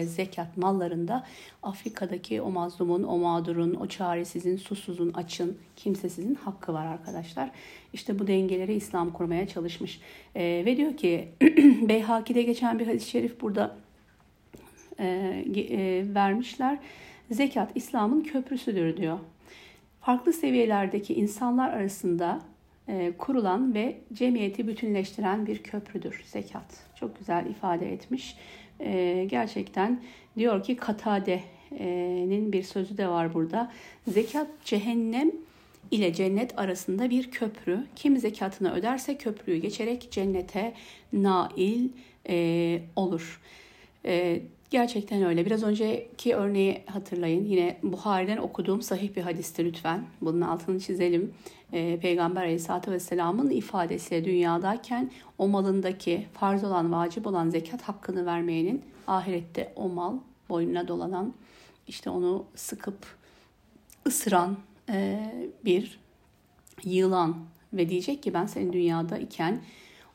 zekat 0.05 0.57
mallarında 0.57 1.27
Afrika'daki 1.63 2.43
o 2.43 2.51
mazlumun, 2.51 3.03
o 3.03 3.19
mağdurun, 3.19 3.75
o 3.75 3.87
çaresizin, 3.87 4.57
susuzun, 4.57 5.13
açın, 5.13 5.59
kimsesizin 5.77 6.35
hakkı 6.35 6.73
var 6.73 6.87
arkadaşlar. 6.87 7.51
İşte 7.93 8.19
bu 8.19 8.27
dengeleri 8.27 8.75
İslam 8.75 9.13
kurmaya 9.13 9.49
çalışmış. 9.49 10.01
E, 10.35 10.63
ve 10.67 10.77
diyor 10.77 10.97
ki 10.97 11.29
Beyhaki'de 11.89 12.43
geçen 12.43 12.79
bir 12.79 12.87
hadis-i 12.87 13.11
şerif 13.11 13.41
burada 13.41 13.77
e, 14.99 15.07
e, 15.57 16.15
vermişler. 16.15 16.79
Zekat 17.31 17.71
İslam'ın 17.75 18.21
köprüsüdür 18.21 18.97
diyor. 18.97 19.19
Farklı 20.01 20.33
seviyelerdeki 20.33 21.15
insanlar 21.15 21.71
arasında 21.71 22.41
e, 22.89 23.13
kurulan 23.19 23.75
ve 23.75 23.99
cemiyeti 24.13 24.67
bütünleştiren 24.69 25.47
bir 25.47 25.63
köprüdür 25.63 26.23
zekat. 26.27 26.85
Çok 26.95 27.19
güzel 27.19 27.47
ifade 27.47 27.93
etmiş. 27.93 28.37
E, 28.81 29.27
gerçekten 29.31 30.03
diyor 30.39 30.63
ki 30.63 30.77
Katade'nin 30.77 32.53
bir 32.53 32.63
sözü 32.63 32.99
de 32.99 33.09
var 33.09 33.35
burada. 33.35 33.73
Zekat 34.09 34.47
cehennem 34.65 35.31
ile 35.91 36.13
cennet 36.13 36.59
arasında 36.59 37.11
bir 37.11 37.31
köprü. 37.31 37.87
Kim 37.97 38.17
zekatını 38.17 38.73
öderse 38.75 39.17
köprüyü 39.19 39.61
geçerek 39.61 40.09
cennete 40.11 40.75
nail 41.13 41.89
e, 42.29 42.81
olur. 42.97 43.41
E, 44.05 44.43
gerçekten 44.71 45.23
öyle. 45.23 45.47
Biraz 45.47 45.63
önceki 45.63 46.35
örneği 46.35 46.83
hatırlayın. 46.87 47.45
Yine 47.45 47.79
Buhari'den 47.83 48.37
okuduğum 48.37 48.83
sahih 48.83 49.17
bir 49.17 49.23
hadiste 49.23 49.65
lütfen. 49.65 50.05
Bunun 50.21 50.41
altını 50.41 50.81
çizelim. 50.81 51.35
E, 51.73 51.99
Peygamber 52.01 52.43
Aleyhisselatü 52.43 52.91
Vesselam'ın 52.91 53.51
ifadesi 53.51 54.25
dünyadayken 54.25 55.11
o 55.39 55.49
malındaki 55.49 56.27
farz 56.33 56.65
olan, 56.65 56.93
vacip 56.93 57.27
olan 57.27 57.51
zekat 57.51 57.83
hakkını 57.83 58.27
vermeyenin 58.27 58.83
ahirette 59.07 59.73
o 59.77 59.89
mal 59.89 60.19
boynuna 60.49 60.89
dolanan, 60.89 61.35
işte 61.89 62.11
onu 62.11 62.45
sıkıp 62.55 63.07
ısıran, 64.07 64.57
e, 64.91 65.31
bir 65.65 66.01
yılan 66.85 67.37
ve 67.73 67.89
diyecek 67.89 68.23
ki 68.23 68.35
ben 68.35 68.47
senin 68.47 68.73
dünyada 68.73 69.19
iken 69.19 69.61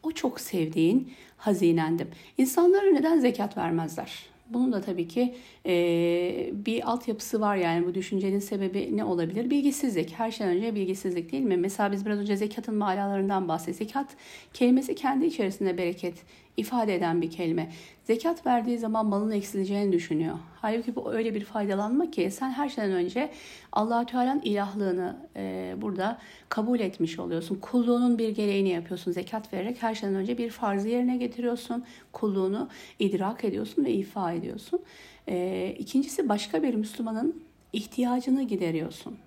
o 0.04 0.12
çok 0.12 0.40
sevdiğin 0.40 1.14
hazinendim. 1.38 2.08
İnsanlara 2.38 2.92
neden 2.92 3.20
zekat 3.20 3.58
vermezler? 3.58 4.31
Bunun 4.54 4.72
da 4.72 4.82
tabii 4.82 5.08
ki 5.08 5.36
e, 5.66 6.50
bir 6.54 6.92
altyapısı 6.92 7.42
var 7.42 7.56
yani 7.56 7.86
bu 7.86 7.94
düşüncenin 7.94 8.40
sebebi 8.40 8.98
ne 8.98 9.04
olabilir? 9.04 9.50
Bilgisizlik. 9.50 10.12
Her 10.12 10.32
şeyden 10.32 10.58
önce 10.58 10.76
bilgisizlik 10.76 11.32
değil 11.32 11.44
mi? 11.44 11.58
Mesela 11.58 11.92
biz 11.92 12.06
biraz 12.06 12.20
önce 12.20 12.36
zekatın 12.36 12.76
manalarından 12.76 13.48
bahsettik. 13.48 13.78
Zekat 13.78 14.08
kelimesi 14.54 14.96
kendi 14.96 15.26
içerisinde 15.26 15.78
bereket 15.78 16.16
ifade 16.58 16.96
eden 16.96 17.22
bir 17.22 17.32
kelime. 17.32 17.72
Zekat 18.04 18.46
verdiği 18.46 18.78
zaman 18.78 19.06
malın 19.06 19.32
eksileceğini 19.32 19.92
düşünüyor. 19.92 20.38
Halbuki 20.62 20.96
bu 20.96 21.14
öyle 21.14 21.36
bir 21.36 21.46
faydalanma 21.46 22.12
ki 22.12 22.32
sen 22.32 22.50
her 22.52 22.70
şeyden 22.70 22.92
önce 22.92 23.30
allah 23.72 24.06
Teala'nın 24.06 24.42
ilahlığını 24.42 25.18
e, 25.36 25.76
burada 25.78 26.18
kabul 26.50 26.80
etmiş 26.80 27.20
oluyorsun. 27.20 27.56
Kulluğunun 27.56 28.18
bir 28.18 28.30
gereğini 28.30 28.70
yapıyorsun. 28.70 29.12
Zekat 29.12 29.54
vererek 29.54 29.84
her 29.84 29.96
şeyden 29.96 30.16
önce 30.16 30.38
bir 30.38 30.50
farzı 30.50 30.90
yerine 30.90 31.18
getiriyorsun. 31.18 31.86
Kulluğunu 32.12 32.70
idrak 33.00 33.44
ediyorsun 33.44 33.86
ve 33.86 33.92
ifa 33.92 34.34
ediyorsun. 34.34 34.80
E, 35.28 35.76
ikincisi 35.80 36.30
başka 36.30 36.64
bir 36.64 36.74
Müslümanın 36.74 37.44
ihtiyacını 37.74 38.44
gideriyorsun. 38.44 39.18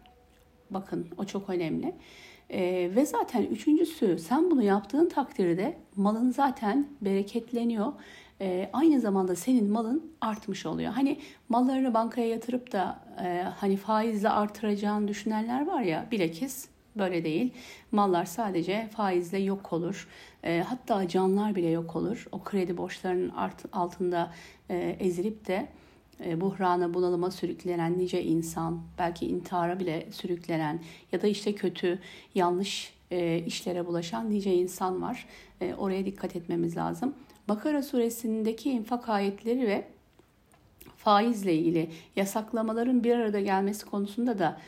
Bakın 0.71 1.07
o 1.19 1.25
çok 1.25 1.51
önemli. 1.51 1.95
E, 2.51 2.91
ve 2.97 3.07
zaten 3.07 3.43
üçüncüsü 3.43 4.19
sen 4.19 4.51
bunu 4.51 4.63
yaptığın 4.63 5.09
takdirde 5.09 5.77
malın 5.97 6.31
zaten 6.31 6.89
bereketleniyor. 7.01 7.93
E, 8.41 8.71
aynı 8.73 9.01
zamanda 9.01 9.37
senin 9.37 9.71
malın 9.71 10.13
artmış 10.21 10.67
oluyor. 10.67 10.93
Hani 10.93 11.19
mallarını 11.49 11.95
bankaya 11.95 12.29
yatırıp 12.29 12.73
da 12.73 13.01
e, 13.25 13.43
hani 13.57 13.77
faizle 13.77 14.29
artıracağını 14.29 15.09
düşünenler 15.09 15.67
var 15.67 15.83
ya 15.83 16.07
bilakis 16.11 16.69
böyle 16.97 17.25
değil. 17.25 17.53
Mallar 17.93 18.25
sadece 18.25 18.89
faizle 18.89 19.39
yok 19.39 19.73
olur. 19.73 20.09
E, 20.45 20.65
hatta 20.69 21.09
canlar 21.09 21.55
bile 21.55 21.69
yok 21.69 21.97
olur. 21.97 22.27
O 22.33 22.43
kredi 22.43 22.77
borçlarının 22.77 23.29
art, 23.29 23.65
altında 23.73 24.33
e, 24.71 24.97
ezilip 25.01 25.47
de 25.47 25.69
buhrana, 26.21 26.95
bunalıma 26.95 27.31
sürüklenen 27.31 27.99
nice 27.99 28.23
insan, 28.23 28.81
belki 28.99 29.27
intihara 29.27 29.81
bile 29.81 30.07
sürüklenen 30.11 30.81
ya 31.13 31.23
da 31.23 31.27
işte 31.27 31.55
kötü, 31.55 31.99
yanlış 32.35 32.95
e, 33.11 33.39
işlere 33.47 33.87
bulaşan 33.87 34.31
nice 34.31 34.55
insan 34.55 35.03
var. 35.03 35.27
E, 35.61 35.75
oraya 35.75 36.07
dikkat 36.07 36.37
etmemiz 36.37 36.77
lazım. 36.77 37.15
Bakara 37.49 37.83
suresindeki 37.83 38.71
infak 38.71 39.09
ayetleri 39.09 39.67
ve 39.67 39.85
faizle 40.97 41.55
ilgili 41.55 41.91
yasaklamaların 42.17 43.05
bir 43.05 43.17
arada 43.17 43.41
gelmesi 43.41 43.87
konusunda 43.87 44.39
da 44.39 44.61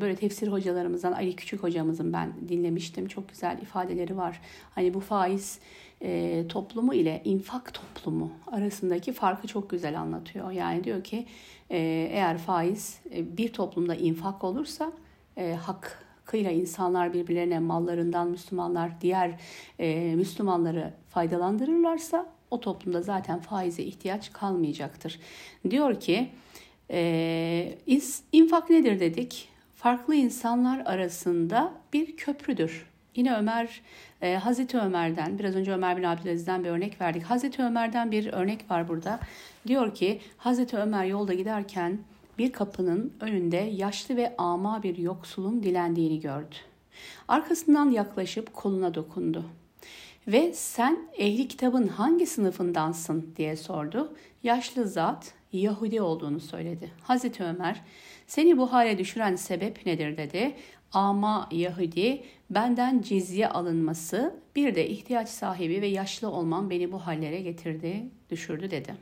böyle 0.00 0.16
tefsir 0.16 0.48
hocalarımızdan 0.48 1.12
Ali 1.12 1.36
Küçük 1.36 1.62
hocamızın 1.62 2.12
ben 2.12 2.32
dinlemiştim. 2.48 3.08
Çok 3.08 3.28
güzel 3.28 3.58
ifadeleri 3.62 4.16
var. 4.16 4.40
Hani 4.74 4.94
bu 4.94 5.00
faiz 5.00 5.58
e, 6.04 6.44
toplumu 6.48 6.94
ile 6.94 7.22
infak 7.24 7.74
toplumu 7.74 8.32
arasındaki 8.46 9.12
farkı 9.12 9.46
çok 9.46 9.70
güzel 9.70 10.00
anlatıyor. 10.00 10.50
Yani 10.50 10.84
diyor 10.84 11.04
ki 11.04 11.26
e, 11.70 11.78
eğer 12.12 12.38
faiz 12.38 12.98
e, 13.14 13.36
bir 13.36 13.52
toplumda 13.52 13.94
infak 13.94 14.44
olursa 14.44 14.92
e, 15.36 15.54
hakkıyla 15.54 16.50
insanlar 16.50 17.12
birbirlerine 17.12 17.58
mallarından 17.58 18.28
Müslümanlar 18.28 19.00
diğer 19.00 19.40
e, 19.78 20.14
Müslümanları 20.16 20.92
faydalandırırlarsa 21.08 22.26
o 22.50 22.60
toplumda 22.60 23.02
zaten 23.02 23.40
faize 23.40 23.82
ihtiyaç 23.82 24.32
kalmayacaktır. 24.32 25.20
Diyor 25.70 26.00
ki 26.00 26.28
e, 26.90 27.78
infak 28.32 28.70
nedir 28.70 29.00
dedik? 29.00 29.48
Farklı 29.74 30.14
insanlar 30.14 30.82
arasında 30.86 31.72
bir 31.92 32.16
köprüdür. 32.16 32.86
Yine 33.16 33.34
Ömer 33.34 33.80
e, 34.22 34.34
Hazreti 34.34 34.78
Ömer'den, 34.78 35.38
biraz 35.38 35.56
önce 35.56 35.72
Ömer 35.72 35.96
bin 35.96 36.02
Abdülaziz'den 36.02 36.64
bir 36.64 36.68
örnek 36.68 37.00
verdik. 37.00 37.22
Hazreti 37.22 37.62
Ömer'den 37.62 38.10
bir 38.10 38.32
örnek 38.32 38.70
var 38.70 38.88
burada. 38.88 39.20
Diyor 39.66 39.94
ki 39.94 40.20
Hazreti 40.36 40.76
Ömer 40.76 41.04
yolda 41.04 41.34
giderken 41.34 41.98
bir 42.38 42.52
kapının 42.52 43.12
önünde 43.20 43.56
yaşlı 43.56 44.16
ve 44.16 44.34
ama 44.38 44.82
bir 44.82 44.98
yoksulun 44.98 45.62
dilendiğini 45.62 46.20
gördü. 46.20 46.54
Arkasından 47.28 47.90
yaklaşıp 47.90 48.54
koluna 48.54 48.94
dokundu. 48.94 49.44
Ve 50.26 50.52
sen 50.54 50.98
ehli 51.18 51.48
kitabın 51.48 51.88
hangi 51.88 52.26
sınıfındansın 52.26 53.34
diye 53.36 53.56
sordu. 53.56 54.16
Yaşlı 54.42 54.88
zat 54.88 55.34
Yahudi 55.58 56.00
olduğunu 56.00 56.40
söyledi. 56.40 56.90
Hazreti 57.02 57.44
Ömer 57.44 57.80
seni 58.26 58.58
bu 58.58 58.72
hale 58.72 58.98
düşüren 58.98 59.36
sebep 59.36 59.86
nedir 59.86 60.16
dedi. 60.16 60.54
Ama 60.92 61.48
Yahudi 61.52 62.22
benden 62.50 63.02
cizye 63.02 63.48
alınması 63.48 64.34
bir 64.56 64.74
de 64.74 64.88
ihtiyaç 64.88 65.28
sahibi 65.28 65.82
ve 65.82 65.86
yaşlı 65.86 66.28
olmam 66.28 66.70
beni 66.70 66.92
bu 66.92 66.98
hallere 66.98 67.40
getirdi, 67.40 68.04
düşürdü 68.30 68.70
dedi. 68.70 68.94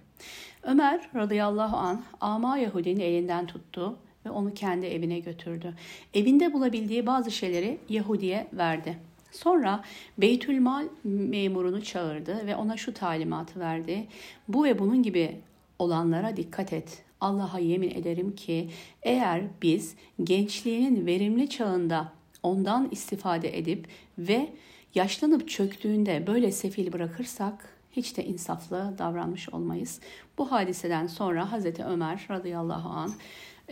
Ömer 0.62 1.08
radıyallahu 1.14 1.76
an 1.76 2.02
ama 2.20 2.58
Yahudinin 2.58 3.00
elinden 3.00 3.46
tuttu 3.46 3.96
ve 4.26 4.30
onu 4.30 4.54
kendi 4.54 4.86
evine 4.86 5.20
götürdü. 5.20 5.74
Evinde 6.14 6.52
bulabildiği 6.52 7.06
bazı 7.06 7.30
şeyleri 7.30 7.78
Yahudi'ye 7.88 8.48
verdi. 8.52 8.98
Sonra 9.32 9.84
Beytülmal 10.18 10.84
memurunu 11.04 11.84
çağırdı 11.84 12.46
ve 12.46 12.56
ona 12.56 12.76
şu 12.76 12.94
talimatı 12.94 13.60
verdi. 13.60 14.06
Bu 14.48 14.64
ve 14.64 14.78
bunun 14.78 15.02
gibi 15.02 15.40
olanlara 15.82 16.36
dikkat 16.36 16.72
et. 16.72 17.02
Allah'a 17.20 17.58
yemin 17.58 17.90
ederim 17.90 18.34
ki 18.34 18.70
eğer 19.02 19.42
biz 19.62 19.94
gençliğinin 20.24 21.06
verimli 21.06 21.48
çağında 21.48 22.12
ondan 22.42 22.88
istifade 22.90 23.58
edip 23.58 23.88
ve 24.18 24.48
yaşlanıp 24.94 25.48
çöktüğünde 25.48 26.26
böyle 26.26 26.52
sefil 26.52 26.92
bırakırsak 26.92 27.68
hiç 27.92 28.16
de 28.16 28.24
insaflı 28.24 28.94
davranmış 28.98 29.48
olmayız. 29.48 30.00
Bu 30.38 30.52
hadiseden 30.52 31.06
sonra 31.06 31.52
Hazreti 31.52 31.84
Ömer 31.84 32.26
radıyallahu 32.30 32.88
an 32.88 33.12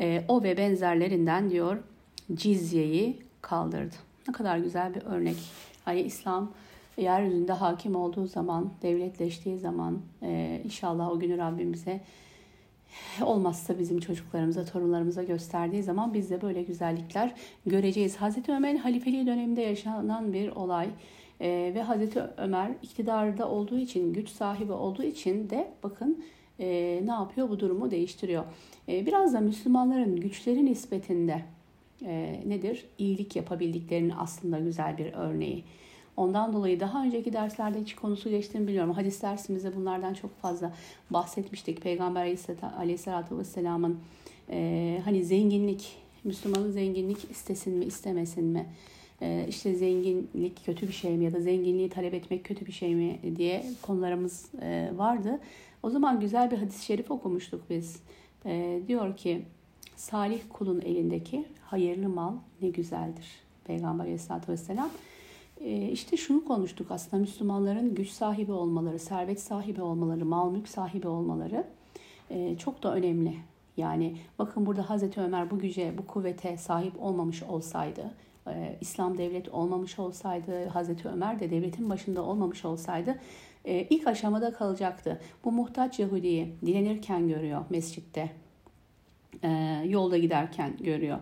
e, 0.00 0.24
o 0.28 0.42
ve 0.42 0.56
benzerlerinden 0.56 1.50
diyor 1.50 1.78
cizyeyi 2.34 3.18
kaldırdı. 3.42 3.94
Ne 4.28 4.32
kadar 4.32 4.58
güzel 4.58 4.94
bir 4.94 5.02
örnek. 5.02 5.36
Hani 5.84 6.00
İslam 6.00 6.52
yeryüzünde 7.00 7.52
hakim 7.52 7.96
olduğu 7.96 8.26
zaman, 8.26 8.70
devletleştiği 8.82 9.58
zaman 9.58 9.98
e, 10.22 10.60
inşallah 10.64 11.10
o 11.10 11.18
günü 11.18 11.38
Rabbimize 11.38 12.00
olmazsa 13.22 13.78
bizim 13.78 14.00
çocuklarımıza, 14.00 14.64
torunlarımıza 14.64 15.22
gösterdiği 15.22 15.82
zaman 15.82 16.14
biz 16.14 16.30
de 16.30 16.42
böyle 16.42 16.62
güzellikler 16.62 17.34
göreceğiz. 17.66 18.16
Hazreti 18.16 18.52
Ömer'in 18.52 18.76
halifeliği 18.76 19.26
döneminde 19.26 19.60
yaşanan 19.60 20.32
bir 20.32 20.48
olay 20.48 20.88
ee, 21.40 21.72
ve 21.74 21.82
Hazreti 21.82 22.20
Ömer 22.36 22.70
iktidarda 22.82 23.48
olduğu 23.48 23.78
için, 23.78 24.12
güç 24.12 24.28
sahibi 24.28 24.72
olduğu 24.72 25.02
için 25.02 25.50
de 25.50 25.72
bakın 25.82 26.24
e, 26.58 27.00
ne 27.04 27.10
yapıyor? 27.10 27.48
Bu 27.48 27.60
durumu 27.60 27.90
değiştiriyor. 27.90 28.44
E, 28.88 29.06
biraz 29.06 29.34
da 29.34 29.40
Müslümanların 29.40 30.16
güçleri 30.16 30.64
nispetinde 30.64 31.42
e, 32.04 32.40
nedir? 32.46 32.84
İyilik 32.98 33.36
yapabildiklerinin 33.36 34.14
aslında 34.18 34.58
güzel 34.58 34.98
bir 34.98 35.12
örneği. 35.12 35.64
Ondan 36.20 36.52
dolayı 36.52 36.80
daha 36.80 37.04
önceki 37.04 37.32
derslerde 37.32 37.80
hiç 37.80 37.94
konusu 37.94 38.30
geçtiğini 38.30 38.68
biliyorum. 38.68 38.92
Hadis 38.92 39.22
dersimizde 39.22 39.76
bunlardan 39.76 40.14
çok 40.14 40.40
fazla 40.40 40.72
bahsetmiştik. 41.10 41.82
Peygamber 41.82 42.36
Aleyhisselatü 42.78 43.38
Vesselam'ın 43.38 43.98
e, 44.50 45.00
hani 45.04 45.24
zenginlik, 45.24 45.96
Müslümanın 46.24 46.70
zenginlik 46.70 47.30
istesin 47.30 47.72
mi 47.74 47.84
istemesin 47.84 48.44
mi? 48.44 48.66
E, 49.22 49.46
işte 49.48 49.74
zenginlik 49.74 50.66
kötü 50.66 50.88
bir 50.88 50.92
şey 50.92 51.16
mi 51.16 51.24
ya 51.24 51.32
da 51.32 51.40
zenginliği 51.40 51.88
talep 51.88 52.14
etmek 52.14 52.44
kötü 52.44 52.66
bir 52.66 52.72
şey 52.72 52.94
mi 52.94 53.18
diye 53.36 53.64
konularımız 53.82 54.46
e, 54.62 54.90
vardı. 54.96 55.38
O 55.82 55.90
zaman 55.90 56.20
güzel 56.20 56.50
bir 56.50 56.56
hadis-i 56.56 56.84
şerif 56.84 57.10
okumuştuk 57.10 57.62
biz. 57.70 57.96
E, 58.46 58.80
diyor 58.88 59.16
ki 59.16 59.42
salih 59.96 60.40
kulun 60.48 60.80
elindeki 60.80 61.44
hayırlı 61.64 62.08
mal 62.08 62.32
ne 62.62 62.68
güzeldir. 62.68 63.26
Peygamber 63.64 64.04
Aleyhisselatü 64.04 64.52
Vesselam 64.52 64.90
işte 65.92 66.16
şunu 66.16 66.44
konuştuk 66.44 66.90
aslında 66.90 67.20
Müslümanların 67.20 67.94
güç 67.94 68.08
sahibi 68.08 68.52
olmaları, 68.52 68.98
servet 68.98 69.40
sahibi 69.40 69.82
olmaları, 69.82 70.24
mal 70.24 70.50
mülk 70.50 70.68
sahibi 70.68 71.08
olmaları 71.08 71.64
e, 72.30 72.58
çok 72.58 72.82
da 72.82 72.94
önemli. 72.94 73.34
Yani 73.76 74.16
bakın 74.38 74.66
burada 74.66 74.90
Hazreti 74.90 75.20
Ömer 75.20 75.50
bu 75.50 75.58
güce, 75.58 75.94
bu 75.98 76.06
kuvvete 76.06 76.56
sahip 76.56 77.02
olmamış 77.02 77.42
olsaydı, 77.42 78.10
e, 78.46 78.76
İslam 78.80 79.18
devlet 79.18 79.48
olmamış 79.48 79.98
olsaydı, 79.98 80.66
Hazreti 80.66 81.08
Ömer 81.08 81.40
de 81.40 81.50
devletin 81.50 81.90
başında 81.90 82.22
olmamış 82.22 82.64
olsaydı 82.64 83.18
ilk 83.64 84.06
aşamada 84.06 84.52
kalacaktı. 84.52 85.20
Bu 85.44 85.52
muhtaç 85.52 85.98
Yahudi'yi 85.98 86.54
dilenirken 86.66 87.28
görüyor 87.28 87.64
mescitte, 87.70 88.30
yolda 89.84 90.18
giderken 90.18 90.76
görüyor 90.76 91.18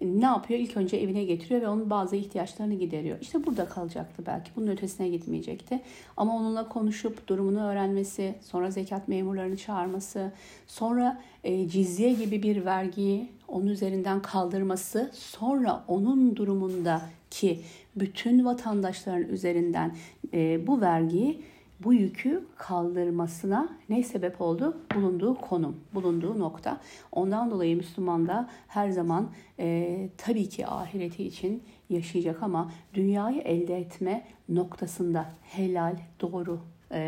ne 0.00 0.24
yapıyor? 0.24 0.60
İlk 0.60 0.76
önce 0.76 0.96
evine 0.96 1.24
getiriyor 1.24 1.60
ve 1.60 1.68
onun 1.68 1.90
bazı 1.90 2.16
ihtiyaçlarını 2.16 2.74
gideriyor. 2.74 3.18
İşte 3.20 3.46
burada 3.46 3.68
kalacaktı 3.68 4.22
belki. 4.26 4.50
Bunun 4.56 4.66
ötesine 4.66 5.08
gitmeyecekti. 5.08 5.80
Ama 6.16 6.36
onunla 6.36 6.68
konuşup 6.68 7.28
durumunu 7.28 7.66
öğrenmesi, 7.66 8.34
sonra 8.40 8.70
zekat 8.70 9.08
memurlarını 9.08 9.56
çağırması, 9.56 10.32
sonra 10.66 11.20
e, 11.44 11.68
cizye 11.68 12.12
gibi 12.12 12.42
bir 12.42 12.64
vergiyi 12.64 13.28
onun 13.48 13.66
üzerinden 13.66 14.22
kaldırması, 14.22 15.10
sonra 15.14 15.84
onun 15.88 16.36
durumunda 16.36 17.02
ki 17.30 17.60
bütün 17.96 18.44
vatandaşların 18.44 19.28
üzerinden 19.28 19.96
e, 20.34 20.66
bu 20.66 20.80
vergiyi 20.80 21.42
bu 21.84 21.92
yükü 21.92 22.44
kaldırmasına 22.56 23.68
ne 23.88 24.02
sebep 24.02 24.40
oldu? 24.40 24.76
Bulunduğu 24.94 25.34
konum, 25.34 25.76
bulunduğu 25.94 26.38
nokta. 26.38 26.80
Ondan 27.12 27.50
dolayı 27.50 27.76
Müslüman 27.76 28.28
da 28.28 28.48
her 28.68 28.90
zaman 28.90 29.30
e, 29.58 30.08
tabii 30.16 30.48
ki 30.48 30.66
ahireti 30.66 31.24
için 31.24 31.62
yaşayacak 31.90 32.42
ama 32.42 32.72
dünyayı 32.94 33.40
elde 33.40 33.76
etme 33.76 34.26
noktasında 34.48 35.26
helal, 35.42 35.96
doğru 36.20 36.60
e, 36.90 37.00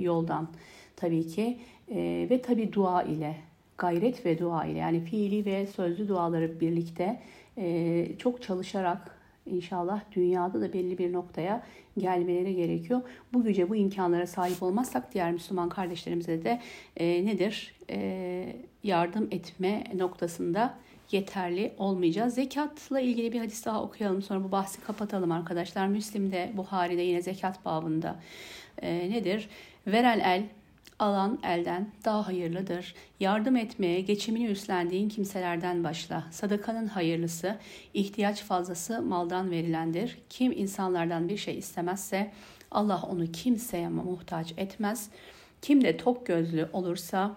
yoldan 0.00 0.48
tabii 0.96 1.26
ki 1.26 1.58
e, 1.90 2.26
ve 2.30 2.42
tabii 2.42 2.72
dua 2.72 3.02
ile 3.02 3.36
gayret 3.78 4.26
ve 4.26 4.38
dua 4.38 4.64
ile 4.64 4.78
yani 4.78 5.00
fiili 5.00 5.44
ve 5.44 5.66
sözlü 5.66 6.08
duaları 6.08 6.60
birlikte 6.60 7.20
e, 7.58 8.06
çok 8.18 8.42
çalışarak 8.42 9.11
inşallah 9.46 10.00
dünyada 10.12 10.60
da 10.60 10.72
belli 10.72 10.98
bir 10.98 11.12
noktaya 11.12 11.62
gelmeleri 11.98 12.54
gerekiyor. 12.54 13.00
Bu 13.32 13.44
güce, 13.44 13.70
bu 13.70 13.76
imkanlara 13.76 14.26
sahip 14.26 14.62
olmazsak 14.62 15.14
diğer 15.14 15.32
Müslüman 15.32 15.68
kardeşlerimize 15.68 16.44
de 16.44 16.60
e, 16.96 17.26
nedir? 17.26 17.74
E, 17.90 18.56
yardım 18.82 19.28
etme 19.30 19.84
noktasında 19.94 20.78
yeterli 21.10 21.72
olmayacağız. 21.78 22.34
Zekatla 22.34 23.00
ilgili 23.00 23.32
bir 23.32 23.38
hadis 23.38 23.66
daha 23.66 23.82
okuyalım 23.82 24.22
sonra 24.22 24.44
bu 24.44 24.52
bahsi 24.52 24.80
kapatalım 24.80 25.32
arkadaşlar. 25.32 25.86
Müslim'de, 25.86 26.52
Buhari'de 26.56 27.02
yine 27.02 27.22
zekat 27.22 27.64
babında 27.64 28.16
e, 28.82 29.10
nedir? 29.10 29.48
Veren 29.86 30.20
el 30.20 30.44
alan 31.02 31.38
elden 31.42 31.88
daha 32.04 32.26
hayırlıdır. 32.26 32.94
Yardım 33.20 33.56
etmeye 33.56 34.00
geçimini 34.00 34.46
üstlendiğin 34.46 35.08
kimselerden 35.08 35.84
başla. 35.84 36.24
Sadakanın 36.30 36.86
hayırlısı, 36.86 37.58
ihtiyaç 37.94 38.42
fazlası 38.42 39.02
maldan 39.02 39.50
verilendir. 39.50 40.18
Kim 40.30 40.52
insanlardan 40.52 41.28
bir 41.28 41.36
şey 41.36 41.58
istemezse 41.58 42.32
Allah 42.70 43.02
onu 43.10 43.32
kimseye 43.32 43.88
muhtaç 43.88 44.54
etmez. 44.56 45.10
Kim 45.62 45.84
de 45.84 45.96
tok 45.96 46.26
gözlü 46.26 46.68
olursa 46.72 47.36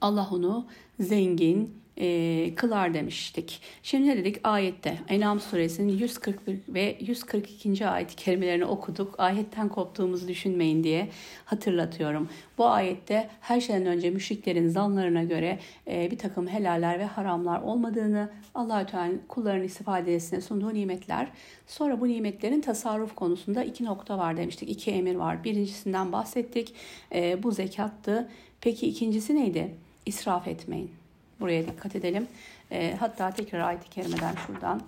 Allah 0.00 0.28
onu 0.32 0.66
zengin, 1.00 1.80
e, 2.00 2.54
kılar 2.54 2.94
demiştik. 2.94 3.60
Şimdi 3.82 4.08
ne 4.08 4.16
dedik? 4.16 4.36
Ayette 4.44 4.98
Enam 5.08 5.40
suresinin 5.40 5.98
141 5.98 6.58
ve 6.68 6.96
142. 7.00 7.88
ayet 7.88 8.16
kelimelerini 8.16 8.64
okuduk. 8.64 9.14
Ayetten 9.20 9.68
koptuğumuzu 9.68 10.28
düşünmeyin 10.28 10.84
diye 10.84 11.08
hatırlatıyorum. 11.44 12.28
Bu 12.58 12.66
ayette 12.66 13.28
her 13.40 13.60
şeyden 13.60 13.86
önce 13.86 14.10
müşriklerin 14.10 14.68
zanlarına 14.68 15.24
göre 15.24 15.58
e, 15.86 16.10
bir 16.10 16.18
takım 16.18 16.48
helaller 16.48 16.98
ve 16.98 17.04
haramlar 17.04 17.62
olmadığını, 17.62 18.30
Allahü 18.54 18.86
Teala 18.86 19.12
kulların 19.28 19.62
istifadesine 19.62 20.40
sunduğu 20.40 20.74
nimetler. 20.74 21.28
Sonra 21.66 22.00
bu 22.00 22.08
nimetlerin 22.08 22.60
tasarruf 22.60 23.14
konusunda 23.14 23.64
iki 23.64 23.84
nokta 23.84 24.18
var 24.18 24.36
demiştik. 24.36 24.68
İki 24.68 24.90
emir 24.90 25.14
var. 25.14 25.44
Birincisinden 25.44 26.12
bahsettik. 26.12 26.74
E, 27.14 27.42
bu 27.42 27.52
zekattı. 27.52 28.28
Peki 28.60 28.86
ikincisi 28.86 29.34
neydi? 29.34 29.74
İsraf 30.06 30.48
etmeyin. 30.48 30.99
Buraya 31.40 31.66
dikkat 31.66 31.96
edelim. 31.96 32.26
E, 32.70 32.96
hatta 33.00 33.30
tekrar 33.30 33.60
ayet-i 33.60 33.90
kerimeden 33.90 34.34
şuradan 34.46 34.82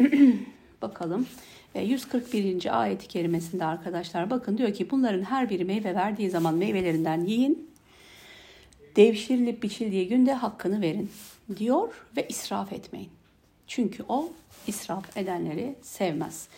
bakalım. 0.82 1.26
E, 1.74 1.82
141. 1.82 2.80
ayet-i 2.80 3.08
kerimesinde 3.08 3.64
arkadaşlar 3.64 4.30
bakın 4.30 4.58
diyor 4.58 4.74
ki 4.74 4.90
bunların 4.90 5.22
her 5.22 5.50
biri 5.50 5.64
meyve 5.64 5.94
verdiği 5.94 6.30
zaman 6.30 6.54
meyvelerinden 6.54 7.20
yiyin. 7.20 7.70
Devşirilip 8.96 9.62
biçildiği 9.62 10.08
günde 10.08 10.32
hakkını 10.32 10.80
verin 10.80 11.10
diyor 11.56 11.88
ve 12.16 12.28
israf 12.28 12.72
etmeyin. 12.72 13.10
Çünkü 13.66 14.04
o 14.08 14.28
israf 14.66 15.16
edenleri 15.16 15.74
sevmez. 15.82 16.48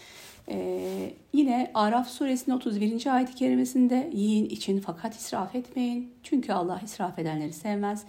Ee, 0.49 1.13
yine 1.33 1.71
Araf 1.75 2.09
suresinin 2.09 2.57
31. 2.57 3.15
ayet-i 3.15 3.35
kerimesinde 3.35 4.11
yiyin 4.13 4.45
için 4.45 4.81
fakat 4.81 5.15
israf 5.15 5.55
etmeyin. 5.55 6.13
Çünkü 6.23 6.53
Allah 6.53 6.81
israf 6.85 7.19
edenleri 7.19 7.53
sevmez. 7.53 8.05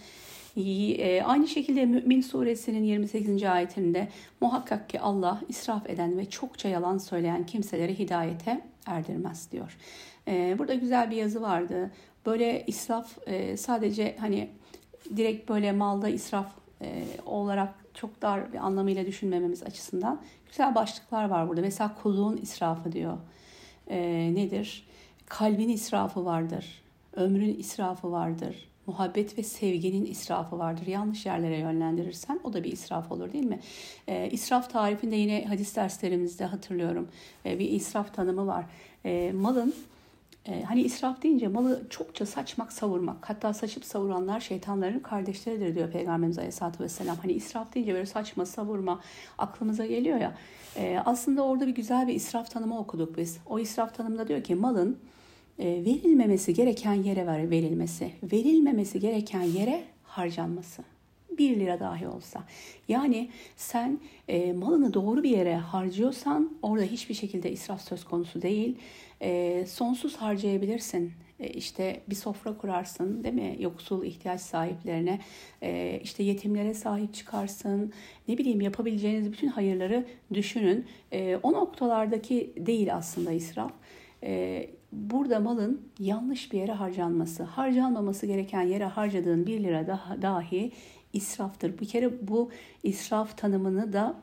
E, 0.58 1.24
aynı 1.24 1.48
şekilde 1.48 1.86
Mümin 1.86 2.22
suresinin 2.22 2.84
28. 2.84 3.44
ayetinde 3.44 4.08
muhakkak 4.42 4.90
ki 4.90 5.00
Allah 5.00 5.42
israf 5.50 5.90
eden 5.90 6.18
ve 6.18 6.30
çokça 6.30 6.70
yalan 6.70 6.98
söyleyen 6.98 7.46
kimseleri 7.46 8.00
hidayete 8.00 8.62
erdirmez 8.86 9.52
diyor. 9.52 9.78
E, 10.28 10.56
burada 10.60 10.74
güzel 10.74 11.12
bir 11.12 11.16
yazı 11.16 11.42
vardı. 11.42 11.92
Böyle 12.26 12.66
israf 12.68 13.28
e, 13.28 13.58
sadece 13.58 14.16
hani 14.20 14.50
direkt 15.16 15.50
böyle 15.50 15.72
malda 15.72 16.10
israf 16.10 16.48
olarak 17.26 17.74
çok 17.94 18.22
dar 18.22 18.54
bir 18.54 18.58
anlamıyla 18.58 19.06
düşünmememiz 19.06 19.64
açısından 19.64 20.22
güzel 20.50 20.76
başlıklar 20.76 21.30
var 21.30 21.50
burada. 21.50 21.62
Mesela 21.62 21.96
kulluğun 22.04 22.38
israfı 22.38 22.92
diyor. 22.92 23.18
nedir? 24.36 24.88
Kalbin 25.26 25.70
israfı 25.70 26.26
vardır. 26.26 26.82
Ömrün 27.16 27.60
israfı 27.60 28.12
vardır 28.12 28.68
muhabbet 28.88 29.38
ve 29.38 29.44
sevginin 29.44 30.06
israfı 30.06 30.60
vardır. 30.60 30.88
Yanlış 30.88 31.26
yerlere 31.26 31.58
yönlendirirsen 31.58 32.40
o 32.44 32.54
da 32.54 32.64
bir 32.64 32.72
israf 32.72 33.12
olur 33.12 33.34
değil 33.34 33.46
mi? 33.46 33.60
E, 34.08 34.30
israf 34.30 34.70
tarifinde 34.70 35.16
yine 35.16 35.46
hadis 35.46 35.76
derslerimizde 35.76 36.46
hatırlıyorum 36.46 37.08
e, 37.46 37.60
bir 37.60 37.70
israf 37.70 38.14
tanımı 38.14 38.48
var. 38.48 38.66
E, 39.06 39.32
malın 39.32 39.74
hani 40.66 40.82
israf 40.82 41.24
deyince 41.24 41.48
malı 41.48 41.84
çokça 41.90 42.26
saçmak, 42.26 42.74
savurmak. 42.74 43.30
Hatta 43.30 43.54
saçıp 43.54 43.86
savuranlar 43.86 44.40
şeytanların 44.40 45.00
kardeşleridir 45.00 45.76
diyor 45.76 45.92
Peygamberimiz 45.92 46.38
Aleyhisselatü 46.38 46.84
Vesselam. 46.84 47.18
Hani 47.18 47.32
israf 47.32 47.76
deyince 47.76 47.94
böyle 47.94 48.06
saçma, 48.06 48.46
savurma 48.46 49.02
aklımıza 49.38 49.86
geliyor 49.86 50.20
ya. 50.20 50.36
Aslında 51.06 51.44
orada 51.44 51.68
bir 51.68 51.76
güzel 51.76 52.08
bir 52.08 52.14
israf 52.14 52.52
tanımı 52.52 52.80
okuduk 52.80 53.18
biz. 53.18 53.38
O 53.46 53.60
israf 53.60 53.96
tanımında 53.96 54.28
diyor 54.28 54.44
ki 54.44 54.56
malın 54.56 54.98
verilmemesi 55.60 56.54
gereken 56.54 56.94
yere 56.94 57.28
ver, 57.28 57.50
verilmesi, 57.50 58.12
verilmemesi 58.24 59.00
gereken 59.00 59.42
yere 59.42 59.84
harcanması. 60.04 60.84
Bir 61.38 61.60
lira 61.60 61.80
dahi 61.80 62.08
olsa. 62.08 62.44
Yani 62.88 63.30
sen 63.56 64.00
e, 64.28 64.54
malını 64.54 64.94
doğru 64.94 65.24
bir 65.24 65.30
yere 65.30 65.56
harcıyorsan 65.56 66.58
orada 66.62 66.86
hiçbir 66.86 67.14
şekilde 67.14 67.52
israf 67.52 67.82
söz 67.82 68.04
konusu 68.04 68.42
değil. 68.42 68.76
E, 69.22 69.66
sonsuz 69.68 70.16
harcayabilirsin. 70.16 71.12
E, 71.40 71.48
işte 71.48 72.02
bir 72.10 72.16
sofra 72.16 72.58
kurarsın 72.58 73.24
değil 73.24 73.36
mi? 73.36 73.56
Yoksul 73.60 74.06
ihtiyaç 74.06 74.42
sahiplerine, 74.42 75.20
e, 75.62 76.00
işte 76.04 76.24
yetimlere 76.24 76.74
sahip 76.74 77.14
çıkarsın. 77.14 77.94
Ne 78.28 78.38
bileyim 78.38 78.62
yapabileceğiniz 78.62 79.32
bütün 79.32 79.48
hayırları 79.48 80.06
düşünün. 80.34 80.86
E, 81.12 81.40
o 81.44 81.54
noktalardaki 81.54 82.54
değil 82.58 82.96
aslında 82.96 83.32
israf. 83.32 83.72
E, 84.24 84.70
burada 84.98 85.40
malın 85.40 85.82
yanlış 86.00 86.54
bir 86.54 86.60
yere 86.60 86.72
harcanması, 86.72 87.44
harcanmaması 87.44 88.26
gereken 88.26 88.62
yere 88.62 88.86
harcadığın 88.86 89.46
bir 89.46 89.64
lira 89.64 89.88
daha, 89.88 90.22
dahi 90.22 90.72
israftır. 91.14 91.80
Bir 91.80 91.88
kere 91.88 92.28
bu 92.28 92.50
israf 92.84 93.38
tanımını 93.38 93.94
da 93.94 94.16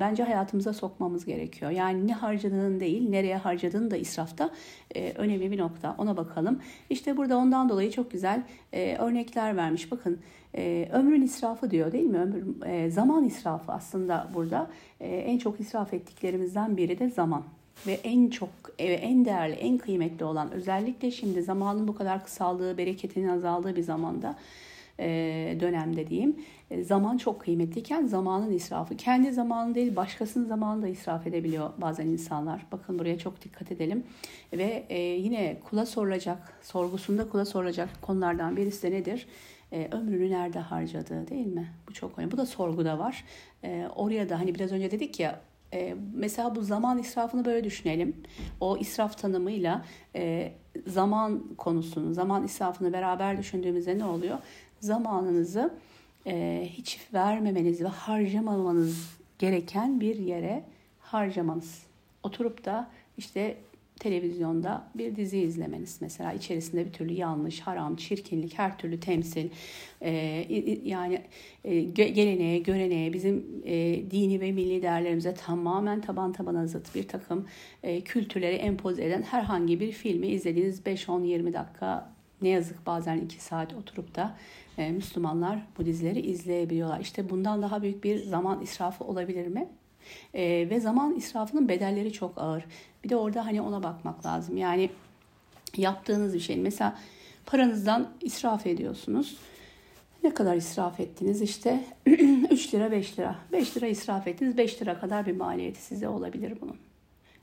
bence 0.00 0.22
hayatımıza 0.22 0.72
sokmamız 0.72 1.24
gerekiyor. 1.24 1.70
Yani 1.70 2.06
ne 2.06 2.12
harcadığın 2.12 2.80
değil, 2.80 3.08
nereye 3.08 3.36
harcadığın 3.36 3.90
da 3.90 3.96
israfta 3.96 4.50
e, 4.94 5.12
önemli 5.12 5.50
bir 5.50 5.58
nokta. 5.58 5.94
Ona 5.98 6.16
bakalım. 6.16 6.60
İşte 6.90 7.16
burada 7.16 7.36
ondan 7.36 7.68
dolayı 7.68 7.90
çok 7.90 8.10
güzel 8.10 8.42
e, 8.72 8.96
örnekler 8.96 9.56
vermiş. 9.56 9.90
Bakın 9.90 10.18
e, 10.54 10.88
ömrün 10.92 11.22
israfı 11.22 11.70
diyor 11.70 11.92
değil 11.92 12.04
mi? 12.04 12.18
Ömür, 12.18 12.66
e, 12.66 12.90
zaman 12.90 13.24
israfı 13.24 13.72
aslında 13.72 14.30
burada. 14.34 14.70
E, 15.00 15.16
en 15.16 15.38
çok 15.38 15.60
israf 15.60 15.94
ettiklerimizden 15.94 16.76
biri 16.76 16.98
de 16.98 17.10
zaman 17.10 17.44
ve 17.86 17.92
en 18.04 18.30
çok 18.30 18.48
en 18.78 19.24
değerli, 19.24 19.54
en 19.54 19.78
kıymetli 19.78 20.24
olan 20.24 20.52
özellikle 20.52 21.10
şimdi 21.10 21.42
zamanın 21.42 21.88
bu 21.88 21.94
kadar 21.94 22.24
kısaldığı, 22.24 22.78
bereketinin 22.78 23.28
azaldığı 23.28 23.76
bir 23.76 23.82
zamanda 23.82 24.36
e, 25.00 25.56
dönemde 25.60 26.08
diyeyim. 26.08 26.36
E, 26.70 26.82
zaman 26.82 27.16
çok 27.16 27.40
kıymetliyken 27.40 28.06
zamanın 28.06 28.52
israfı. 28.52 28.96
Kendi 28.96 29.32
zamanı 29.32 29.74
değil 29.74 29.96
başkasının 29.96 30.46
zamanını 30.46 30.82
da 30.82 30.88
israf 30.88 31.26
edebiliyor 31.26 31.70
bazen 31.78 32.06
insanlar. 32.06 32.66
Bakın 32.72 32.98
buraya 32.98 33.18
çok 33.18 33.44
dikkat 33.44 33.72
edelim. 33.72 34.04
Ve 34.52 34.86
e, 34.88 34.98
yine 34.98 35.60
kula 35.70 35.86
sorulacak, 35.86 36.58
sorgusunda 36.62 37.28
kula 37.28 37.44
sorulacak 37.44 38.02
konulardan 38.02 38.56
birisi 38.56 38.82
de 38.82 38.90
nedir? 38.90 39.26
ömrünü 39.92 40.30
nerede 40.30 40.58
harcadığı 40.58 41.28
değil 41.28 41.46
mi? 41.46 41.68
Bu 41.88 41.94
çok 41.94 42.18
önemli. 42.18 42.32
Bu 42.32 42.36
da 42.36 42.46
sorguda 42.46 42.98
var. 42.98 43.24
oraya 43.96 44.28
da 44.28 44.40
hani 44.40 44.54
biraz 44.54 44.72
önce 44.72 44.90
dedik 44.90 45.20
ya 45.20 45.40
e, 45.72 45.94
mesela 46.14 46.54
bu 46.54 46.62
zaman 46.62 46.98
israfını 46.98 47.44
böyle 47.44 47.64
düşünelim. 47.64 48.16
O 48.60 48.76
israf 48.76 49.18
tanımıyla 49.18 49.84
e, 50.14 50.52
zaman 50.86 51.42
konusunu, 51.58 52.14
zaman 52.14 52.44
israfını 52.44 52.92
beraber 52.92 53.38
düşündüğümüzde 53.38 53.98
ne 53.98 54.04
oluyor? 54.04 54.38
Zamanınızı 54.80 55.74
e, 56.26 56.66
hiç 56.72 57.00
vermemeniz 57.14 57.80
ve 57.80 57.88
harcamamanız 57.88 59.18
gereken 59.38 60.00
bir 60.00 60.16
yere 60.16 60.64
harcamanız. 61.00 61.82
Oturup 62.22 62.64
da 62.64 62.90
işte 63.16 63.56
televizyonda 63.98 64.90
bir 64.94 65.16
dizi 65.16 65.38
izlemeniz 65.38 65.98
mesela 66.00 66.32
içerisinde 66.32 66.86
bir 66.86 66.92
türlü 66.92 67.12
yanlış, 67.12 67.60
haram, 67.60 67.96
çirkinlik, 67.96 68.58
her 68.58 68.78
türlü 68.78 69.00
temsil 69.00 69.48
e, 70.00 70.10
yani 70.84 71.22
e, 71.64 71.80
geleneğe, 71.80 72.58
göreneğe, 72.58 73.12
bizim 73.12 73.62
e, 73.64 74.10
dini 74.10 74.40
ve 74.40 74.52
milli 74.52 74.82
değerlerimize 74.82 75.34
tamamen 75.34 76.00
taban 76.00 76.32
tabana 76.32 76.66
zıt 76.66 76.94
bir 76.94 77.08
takım 77.08 77.46
e, 77.82 78.00
kültürleri 78.00 78.54
empoze 78.54 79.04
eden 79.04 79.22
herhangi 79.22 79.80
bir 79.80 79.92
filmi 79.92 80.26
izlediğiniz 80.26 80.80
5-10-20 80.80 81.52
dakika 81.52 82.18
ne 82.42 82.48
yazık 82.48 82.86
bazen 82.86 83.18
2 83.18 83.42
saat 83.42 83.74
oturup 83.74 84.14
da 84.14 84.36
e, 84.78 84.90
Müslümanlar 84.90 85.66
bu 85.78 85.86
dizileri 85.86 86.20
izleyebiliyorlar. 86.20 87.00
İşte 87.00 87.30
bundan 87.30 87.62
daha 87.62 87.82
büyük 87.82 88.04
bir 88.04 88.22
zaman 88.22 88.62
israfı 88.62 89.04
olabilir 89.04 89.46
mi? 89.46 89.68
E, 90.34 90.70
ve 90.70 90.80
zaman 90.80 91.14
israfının 91.14 91.68
bedelleri 91.68 92.12
çok 92.12 92.38
ağır. 92.38 92.64
Bir 93.04 93.08
de 93.08 93.16
orada 93.16 93.46
hani 93.46 93.60
ona 93.60 93.82
bakmak 93.82 94.26
lazım. 94.26 94.56
Yani 94.56 94.90
yaptığınız 95.76 96.34
bir 96.34 96.40
şey. 96.40 96.56
Mesela 96.56 96.98
paranızdan 97.46 98.08
israf 98.20 98.66
ediyorsunuz. 98.66 99.36
Ne 100.24 100.34
kadar 100.34 100.56
israf 100.56 101.00
ettiniz? 101.00 101.42
İşte 101.42 101.84
3 102.06 102.74
lira 102.74 102.90
5 102.92 103.18
lira. 103.18 103.36
5 103.52 103.76
lira 103.76 103.86
israf 103.86 104.26
ettiniz. 104.26 104.56
5 104.56 104.82
lira 104.82 105.00
kadar 105.00 105.26
bir 105.26 105.36
maliyeti 105.36 105.82
size 105.82 106.08
olabilir 106.08 106.58
bunun. 106.60 106.76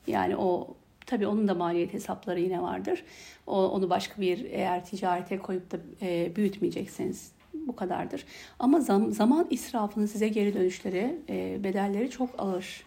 Yani 0.07 0.37
o 0.37 0.75
tabii 1.05 1.27
onun 1.27 1.47
da 1.47 1.53
maliyet 1.53 1.93
hesapları 1.93 2.39
yine 2.39 2.61
vardır. 2.61 3.03
O, 3.47 3.67
onu 3.69 3.89
başka 3.89 4.21
bir 4.21 4.45
eğer 4.45 4.85
ticarete 4.85 5.37
koyup 5.37 5.71
da 5.71 5.77
e, 6.01 6.35
büyütmeyecekseniz 6.35 7.31
bu 7.67 7.75
kadardır. 7.75 8.25
Ama 8.59 8.79
zam, 8.79 9.11
zaman 9.11 9.47
israfının 9.49 10.05
size 10.05 10.27
geri 10.27 10.53
dönüşleri, 10.53 11.19
e, 11.29 11.63
bedelleri 11.63 12.09
çok 12.09 12.29
ağır. 12.37 12.83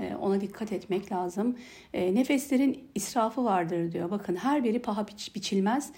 E, 0.00 0.14
ona 0.14 0.40
dikkat 0.40 0.72
etmek 0.72 1.12
lazım. 1.12 1.56
E, 1.94 2.14
nefeslerin 2.14 2.88
israfı 2.94 3.44
vardır 3.44 3.92
diyor. 3.92 4.10
Bakın 4.10 4.36
her 4.36 4.64
biri 4.64 4.78
paha 4.78 5.08
biç, 5.08 5.34
biçilmez 5.34 5.92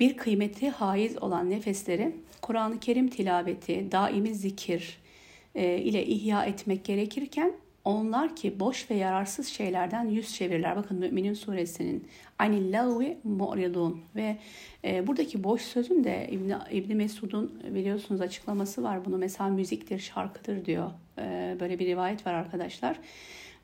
bir 0.00 0.16
kıymeti 0.16 0.70
haiz 0.70 1.22
olan 1.22 1.50
nefesleri 1.50 2.16
Kur'an-ı 2.42 2.80
Kerim 2.80 3.08
tilaveti, 3.08 3.92
daimi 3.92 4.34
zikir 4.34 5.00
e, 5.54 5.78
ile 5.78 6.06
ihya 6.06 6.44
etmek 6.44 6.84
gerekirken 6.84 7.52
onlar 7.84 8.36
ki 8.36 8.60
boş 8.60 8.90
ve 8.90 8.94
yararsız 8.94 9.46
şeylerden 9.48 10.04
yüz 10.04 10.34
çevirirler. 10.34 10.76
Bakın 10.76 10.98
Müminin 10.98 11.34
suresinin 11.34 12.08
anillâhi 12.38 13.18
mu'ridun 13.24 14.00
ve 14.16 14.36
e, 14.84 15.06
buradaki 15.06 15.44
boş 15.44 15.62
sözün 15.62 16.04
de 16.04 16.28
İbn, 16.30 16.52
İbn 16.70 16.96
Mesud'un 16.96 17.62
biliyorsunuz 17.74 18.20
açıklaması 18.20 18.82
var. 18.82 19.04
Bunu 19.04 19.18
mesela 19.18 19.50
müziktir, 19.50 19.98
şarkıdır 19.98 20.64
diyor. 20.64 20.90
E, 21.18 21.56
böyle 21.60 21.78
bir 21.78 21.86
rivayet 21.86 22.26
var 22.26 22.34
arkadaşlar. 22.34 22.96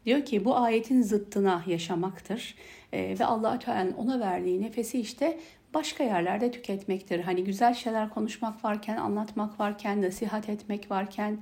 Diyor 0.06 0.24
ki 0.24 0.44
bu 0.44 0.56
ayetin 0.56 1.02
zıttına 1.02 1.62
yaşamaktır. 1.66 2.54
E, 2.92 3.18
ve 3.18 3.24
Allah 3.24 3.58
Teala'nın 3.58 3.92
ona 3.92 4.20
verdiği 4.20 4.62
nefesi 4.62 5.00
işte 5.00 5.38
başka 5.74 6.04
yerlerde 6.04 6.50
tüketmektir. 6.50 7.20
Hani 7.20 7.44
güzel 7.44 7.74
şeyler 7.74 8.10
konuşmak 8.10 8.64
varken, 8.64 8.96
anlatmak 8.96 9.60
varken, 9.60 10.02
nasihat 10.02 10.48
etmek 10.48 10.90
varken, 10.90 11.38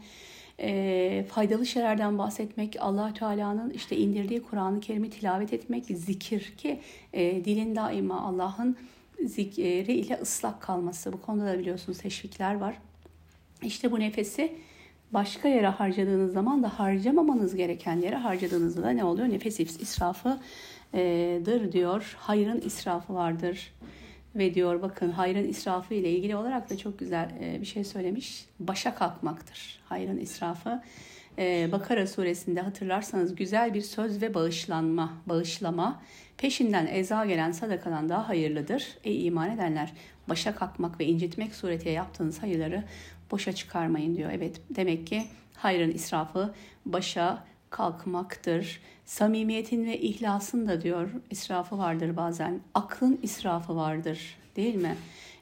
e, 0.60 1.24
faydalı 1.28 1.66
şeylerden 1.66 2.18
bahsetmek, 2.18 2.76
allah 2.80 3.14
Teala'nın 3.14 3.70
işte 3.70 3.96
indirdiği 3.96 4.42
Kur'an-ı 4.42 4.80
Kerim'i 4.80 5.10
tilavet 5.10 5.52
etmek, 5.52 5.84
zikir 5.84 6.40
ki 6.58 6.80
e, 7.12 7.44
dilin 7.44 7.76
daima 7.76 8.20
Allah'ın 8.20 8.76
zikri 9.24 9.92
ile 9.92 10.18
ıslak 10.22 10.62
kalması. 10.62 11.12
Bu 11.12 11.22
konuda 11.22 11.46
da 11.46 11.58
biliyorsunuz 11.58 11.98
teşvikler 11.98 12.54
var. 12.54 12.78
İşte 13.62 13.92
bu 13.92 14.00
nefesi 14.00 14.52
başka 15.12 15.48
yere 15.48 15.68
harcadığınız 15.68 16.32
zaman 16.32 16.62
da 16.62 16.78
harcamamanız 16.78 17.56
gereken 17.56 17.96
yere 17.96 18.16
harcadığınızda 18.16 18.82
da 18.82 18.90
ne 18.90 19.04
oluyor? 19.04 19.28
Nefes 19.28 19.60
israfıdır 19.60 20.42
diyor. 21.72 22.16
Hayrın 22.18 22.60
israfı 22.60 23.14
vardır 23.14 23.72
ve 24.34 24.54
diyor 24.54 24.82
bakın 24.82 25.10
hayrın 25.10 25.48
israfı 25.48 25.94
ile 25.94 26.10
ilgili 26.10 26.36
olarak 26.36 26.70
da 26.70 26.78
çok 26.78 26.98
güzel 26.98 27.30
e, 27.40 27.60
bir 27.60 27.66
şey 27.66 27.84
söylemiş. 27.84 28.46
Başa 28.60 28.94
kalkmaktır 28.94 29.80
hayrın 29.88 30.18
israfı. 30.18 30.82
E, 31.38 31.68
Bakara 31.72 32.06
suresinde 32.06 32.60
hatırlarsanız 32.60 33.34
güzel 33.34 33.74
bir 33.74 33.80
söz 33.80 34.22
ve 34.22 34.34
bağışlanma, 34.34 35.12
bağışlama 35.26 36.02
peşinden 36.38 36.86
eza 36.86 37.24
gelen 37.24 37.52
sadakadan 37.52 38.08
daha 38.08 38.28
hayırlıdır. 38.28 38.98
Ey 39.04 39.26
iman 39.26 39.50
edenler 39.50 39.92
başa 40.28 40.54
kalkmak 40.54 41.00
ve 41.00 41.04
incitmek 41.06 41.54
suretiyle 41.54 41.92
yaptığınız 41.92 42.42
hayırları 42.42 42.84
boşa 43.30 43.52
çıkarmayın 43.52 44.16
diyor. 44.16 44.30
Evet 44.32 44.60
demek 44.70 45.06
ki 45.06 45.24
hayrın 45.56 45.90
israfı 45.90 46.54
başa 46.86 47.44
kalkmaktır. 47.74 48.80
Samimiyetin 49.04 49.86
ve 49.86 50.00
ihlasın 50.00 50.68
da 50.68 50.82
diyor 50.82 51.10
israfı 51.30 51.78
vardır 51.78 52.16
bazen. 52.16 52.60
Aklın 52.74 53.18
israfı 53.22 53.76
vardır 53.76 54.36
değil 54.56 54.74
mi? 54.74 54.96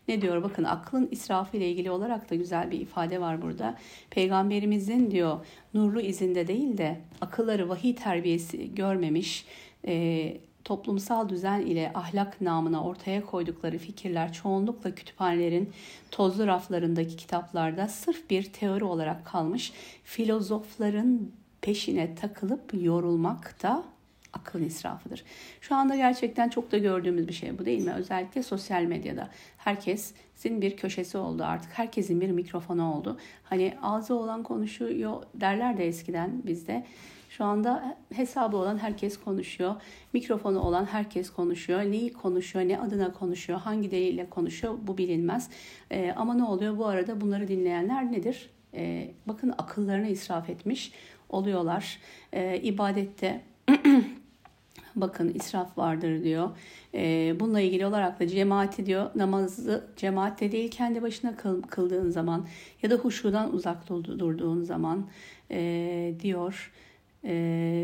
Ne 0.08 0.22
diyor 0.22 0.42
bakın 0.42 0.64
aklın 0.64 1.08
israfı 1.10 1.56
ile 1.56 1.70
ilgili 1.70 1.90
olarak 1.90 2.30
da 2.30 2.34
güzel 2.34 2.70
bir 2.70 2.80
ifade 2.80 3.20
var 3.20 3.42
burada. 3.42 3.78
Peygamberimizin 4.10 5.10
diyor 5.10 5.46
nurlu 5.74 6.00
izinde 6.00 6.48
değil 6.48 6.78
de 6.78 7.00
akılları 7.20 7.68
vahiy 7.68 7.94
terbiyesi 7.94 8.74
görmemiş 8.74 9.46
e, 9.86 10.36
toplumsal 10.64 11.28
düzen 11.28 11.60
ile 11.60 11.90
ahlak 11.94 12.40
namına 12.40 12.84
ortaya 12.84 13.26
koydukları 13.26 13.78
fikirler 13.78 14.32
çoğunlukla 14.32 14.94
kütüphanelerin 14.94 15.70
tozlu 16.10 16.46
raflarındaki 16.46 17.16
kitaplarda 17.16 17.88
sırf 17.88 18.30
bir 18.30 18.42
teori 18.42 18.84
olarak 18.84 19.26
kalmış 19.26 19.72
filozofların 20.04 21.32
peşine 21.62 22.14
takılıp 22.14 22.74
yorulmak 22.74 23.62
da 23.62 23.84
akıl 24.32 24.60
israfıdır. 24.60 25.24
Şu 25.60 25.74
anda 25.74 25.96
gerçekten 25.96 26.48
çok 26.48 26.72
da 26.72 26.78
gördüğümüz 26.78 27.28
bir 27.28 27.32
şey 27.32 27.58
bu 27.58 27.64
değil 27.64 27.84
mi? 27.84 27.92
Özellikle 27.92 28.42
sosyal 28.42 28.82
medyada. 28.82 29.30
Herkesin 29.56 30.60
bir 30.62 30.76
köşesi 30.76 31.18
oldu 31.18 31.44
artık. 31.44 31.70
Herkesin 31.72 32.20
bir 32.20 32.30
mikrofonu 32.30 32.94
oldu. 32.94 33.18
Hani 33.44 33.74
ağzı 33.82 34.14
olan 34.14 34.42
konuşuyor 34.42 35.22
derler 35.34 35.78
de 35.78 35.86
eskiden 35.86 36.42
bizde. 36.46 36.84
Şu 37.30 37.44
anda 37.44 37.96
hesabı 38.14 38.56
olan 38.56 38.78
herkes 38.78 39.20
konuşuyor. 39.20 39.74
Mikrofonu 40.12 40.60
olan 40.60 40.84
herkes 40.84 41.30
konuşuyor. 41.30 41.80
Neyi 41.82 42.12
konuşuyor, 42.12 42.68
ne 42.68 42.80
adına 42.80 43.12
konuşuyor, 43.12 43.58
hangi 43.58 43.90
delille 43.90 44.30
konuşuyor 44.30 44.74
bu 44.82 44.98
bilinmez. 44.98 45.50
Ee, 45.90 46.12
ama 46.16 46.34
ne 46.34 46.44
oluyor 46.44 46.78
bu 46.78 46.86
arada 46.86 47.20
bunları 47.20 47.48
dinleyenler 47.48 48.12
nedir? 48.12 48.50
Ee, 48.74 49.14
bakın 49.26 49.54
akıllarını 49.58 50.08
israf 50.08 50.50
etmiş 50.50 50.92
oluyorlar. 51.32 51.98
Ee, 52.32 52.60
ibadette 52.62 53.40
bakın 54.96 55.34
israf 55.34 55.78
vardır 55.78 56.24
diyor. 56.24 56.50
Ee, 56.94 57.34
bununla 57.40 57.60
ilgili 57.60 57.86
olarak 57.86 58.20
da 58.20 58.28
cemaati 58.28 58.86
diyor 58.86 59.10
namazı 59.14 59.84
cemaatte 59.96 60.52
değil 60.52 60.70
kendi 60.70 61.02
başına 61.02 61.36
kıl, 61.36 61.62
kıldığın 61.62 62.10
zaman 62.10 62.46
ya 62.82 62.90
da 62.90 62.94
huşudan 62.94 63.54
uzak 63.54 63.88
durduğun 63.88 64.62
zaman 64.62 65.06
e, 65.50 66.14
diyor. 66.20 66.72
E, 67.24 67.32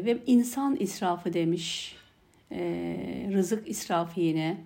ve 0.05 0.19
insan 0.27 0.77
israfı 0.77 1.33
demiş. 1.33 1.97
E, 2.53 2.61
rızık 3.33 3.69
israfı 3.69 4.21
yine. 4.21 4.57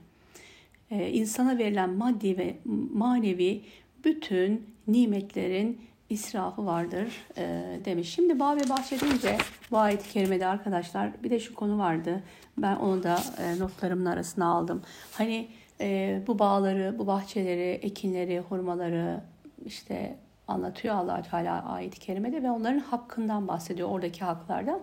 E, 0.91 1.11
insana 1.11 1.59
verilen 1.59 1.91
maddi 1.91 2.39
ve 2.39 2.57
manevi 2.95 3.63
bütün 4.05 4.67
nimetlerin 4.89 5.81
israfı 6.13 6.67
vardır 6.67 7.09
e, 7.37 7.65
demiş. 7.85 8.15
Şimdi 8.15 8.41
bağ 8.41 8.57
ve 8.57 8.69
bahçe 8.69 9.01
deyince 9.01 9.39
bu 9.71 9.79
ayet-i 9.79 10.13
kerimede 10.13 10.47
arkadaşlar 10.47 11.23
bir 11.23 11.31
de 11.31 11.41
şu 11.41 11.55
konu 11.55 11.79
vardı. 11.79 12.23
Ben 12.59 12.77
onu 12.77 13.03
da 13.03 13.21
e, 13.39 13.59
notlarımın 13.59 14.05
arasına 14.05 14.47
aldım. 14.47 14.83
Hani 15.13 15.49
e, 15.81 16.21
bu 16.27 16.39
bağları, 16.39 16.99
bu 16.99 17.07
bahçeleri, 17.07 17.71
ekinleri, 17.71 18.41
hurmaları 18.41 19.21
işte 19.65 20.17
anlatıyor 20.49 20.95
allah 20.95 21.23
Teala 21.23 21.65
ayet-i 21.65 22.01
kerimede 22.01 22.43
ve 22.43 22.51
onların 22.51 22.79
hakkından 22.79 23.49
bahsediyor. 23.49 23.89
Oradaki 23.89 24.25
haklardan. 24.25 24.81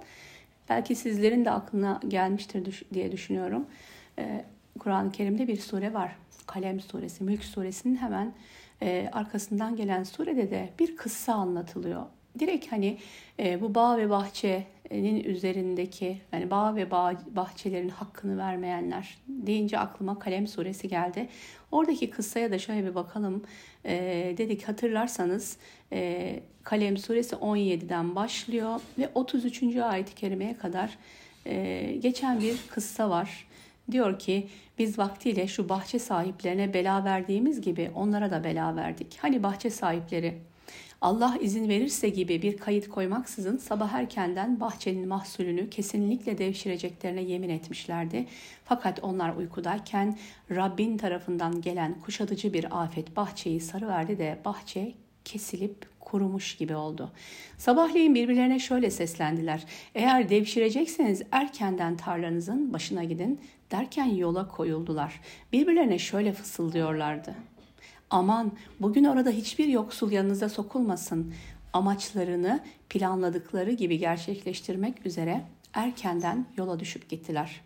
Belki 0.69 0.95
sizlerin 0.95 1.45
de 1.45 1.51
aklına 1.51 1.99
gelmiştir 2.07 2.83
diye 2.93 3.11
düşünüyorum. 3.11 3.65
E, 4.19 4.45
Kur'an-ı 4.79 5.11
Kerim'de 5.11 5.47
bir 5.47 5.57
sure 5.57 5.93
var. 5.93 6.15
Kalem 6.47 6.79
suresi, 6.79 7.23
Mülk 7.23 7.43
suresinin 7.43 7.95
hemen 7.95 8.33
e, 8.81 9.09
arkasından 9.11 9.75
gelen 9.75 10.03
surede 10.03 10.51
de 10.51 10.69
bir 10.79 10.95
kıssa 10.95 11.33
anlatılıyor. 11.33 12.05
Direkt 12.39 12.71
hani 12.71 12.97
e, 13.39 13.61
bu 13.61 13.75
bağ 13.75 13.97
ve 13.97 14.09
bahçenin 14.09 15.23
üzerindeki 15.23 16.21
yani 16.31 16.51
bağ 16.51 16.75
ve 16.75 16.91
bağ, 16.91 17.13
bahçelerin 17.31 17.89
hakkını 17.89 18.37
vermeyenler 18.37 19.17
deyince 19.27 19.79
aklıma 19.79 20.19
Kalem 20.19 20.47
suresi 20.47 20.87
geldi. 20.87 21.29
Oradaki 21.71 22.09
kıssaya 22.09 22.51
da 22.51 22.59
şöyle 22.59 22.85
bir 22.89 22.95
bakalım. 22.95 23.43
E, 23.85 24.35
dedik 24.37 24.67
hatırlarsanız 24.67 25.57
e, 25.93 26.39
Kalem 26.63 26.97
suresi 26.97 27.35
17'den 27.35 28.15
başlıyor 28.15 28.81
ve 28.97 29.09
33. 29.15 29.75
ayet-i 29.75 30.15
kerimeye 30.15 30.57
kadar 30.57 30.97
e, 31.45 31.95
geçen 31.99 32.41
bir 32.41 32.57
kıssa 32.69 33.09
var. 33.09 33.48
Diyor 33.91 34.19
ki 34.19 34.47
biz 34.77 34.99
vaktiyle 34.99 35.47
şu 35.47 35.69
bahçe 35.69 35.99
sahiplerine 35.99 36.73
bela 36.73 37.03
verdiğimiz 37.03 37.61
gibi 37.61 37.91
onlara 37.95 38.31
da 38.31 38.43
bela 38.43 38.75
verdik. 38.75 39.17
Hani 39.21 39.43
bahçe 39.43 39.69
sahipleri 39.69 40.37
Allah 41.01 41.37
izin 41.41 41.69
verirse 41.69 42.09
gibi 42.09 42.41
bir 42.41 42.57
kayıt 42.57 42.89
koymaksızın 42.89 43.57
sabah 43.57 43.93
erkenden 43.93 44.59
bahçenin 44.59 45.07
mahsulünü 45.07 45.69
kesinlikle 45.69 46.37
devşireceklerine 46.37 47.21
yemin 47.21 47.49
etmişlerdi. 47.49 48.25
Fakat 48.65 49.03
onlar 49.03 49.35
uykudayken 49.35 50.17
Rabbin 50.51 50.97
tarafından 50.97 51.61
gelen 51.61 52.01
kuşatıcı 52.01 52.53
bir 52.53 52.83
afet 52.83 53.15
bahçeyi 53.15 53.59
sarıverdi 53.59 54.17
de 54.17 54.37
bahçe 54.45 54.93
kesilip 55.25 55.99
kurumuş 55.99 56.57
gibi 56.57 56.75
oldu. 56.75 57.11
Sabahleyin 57.57 58.15
birbirlerine 58.15 58.59
şöyle 58.59 58.91
seslendiler. 58.91 59.65
Eğer 59.95 60.29
devşirecekseniz 60.29 61.21
erkenden 61.31 61.97
tarlanızın 61.97 62.73
başına 62.73 63.03
gidin 63.03 63.39
derken 63.71 64.05
yola 64.05 64.47
koyuldular. 64.47 65.21
Birbirlerine 65.53 65.99
şöyle 65.99 66.33
fısıldıyorlardı. 66.33 67.35
Aman 68.09 68.51
bugün 68.79 69.03
orada 69.03 69.29
hiçbir 69.29 69.67
yoksul 69.67 70.11
yanınıza 70.11 70.49
sokulmasın. 70.49 71.33
Amaçlarını 71.73 72.59
planladıkları 72.89 73.71
gibi 73.71 73.97
gerçekleştirmek 73.97 75.05
üzere 75.05 75.41
erkenden 75.73 76.45
yola 76.57 76.79
düşüp 76.79 77.09
gittiler. 77.09 77.61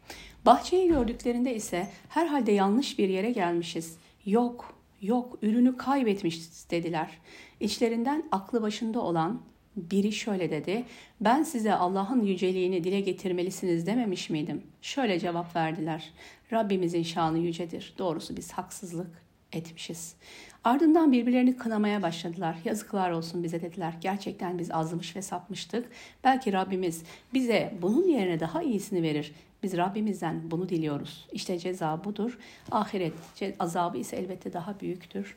Bahçeyi 0.46 0.88
gördüklerinde 0.88 1.56
ise 1.56 1.90
herhalde 2.10 2.52
yanlış 2.52 3.00
bir 3.00 3.10
yere 3.10 3.32
gelmişiz. 3.32 3.98
Yok, 4.26 4.76
yok 5.02 5.38
ürünü 5.42 5.78
kaybetmişiz 5.78 6.68
dediler. 6.72 7.20
İçlerinden 7.60 8.24
aklı 8.32 8.62
başında 8.62 9.02
olan 9.02 9.42
biri 9.76 10.12
şöyle 10.12 10.52
dedi. 10.52 10.84
Ben 11.22 11.44
size 11.44 11.74
Allah'ın 11.74 12.26
yüceliğini 12.26 12.84
dile 12.84 13.00
getirmelisiniz 13.00 13.86
dememiş 13.86 14.30
miydim? 14.30 14.64
Şöyle 14.82 15.20
cevap 15.20 15.56
verdiler. 15.56 16.10
Rabbimizin 16.54 17.04
şanı 17.04 17.38
yücedir. 17.40 17.94
Doğrusu 17.98 18.38
biz 18.38 18.52
haksızlık 18.52 19.24
etmişiz. 19.52 20.16
Ardından 20.64 21.12
birbirlerini 21.12 21.58
kınamaya 21.58 22.02
başladılar. 22.02 22.56
Yazıklar 22.66 23.12
olsun 23.12 23.44
bize 23.44 23.62
dediler. 23.62 23.94
Gerçekten 24.02 24.60
biz 24.60 24.72
azmış 24.72 25.16
ve 25.16 25.22
sapmıştık. 25.22 25.86
Belki 26.24 26.54
Rabbimiz 26.54 27.04
bize 27.34 27.74
bunun 27.82 28.08
yerine 28.08 28.40
daha 28.40 28.64
iyisini 28.64 29.04
verir. 29.04 29.32
Biz 29.64 29.78
Rabbimizden 29.78 30.52
bunu 30.52 30.70
diliyoruz. 30.70 31.28
İşte 31.32 31.60
ceza 31.60 32.04
budur. 32.04 32.40
Ahiret 32.72 33.14
azabı 33.60 33.98
ise 33.98 34.16
elbette 34.16 34.54
daha 34.54 34.80
büyüktür. 34.80 35.36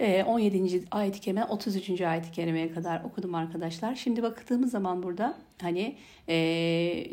17. 0.00 0.76
Ee, 0.76 0.82
ayet-i 0.90 1.20
kerime 1.20 1.44
33. 1.44 2.00
ayet-i 2.00 2.32
kerimeye 2.32 2.72
kadar 2.72 3.04
okudum 3.04 3.34
arkadaşlar. 3.34 3.94
Şimdi 3.94 4.22
baktığımız 4.22 4.70
zaman 4.70 5.02
burada 5.02 5.38
hani 5.60 5.96
e, 6.28 6.36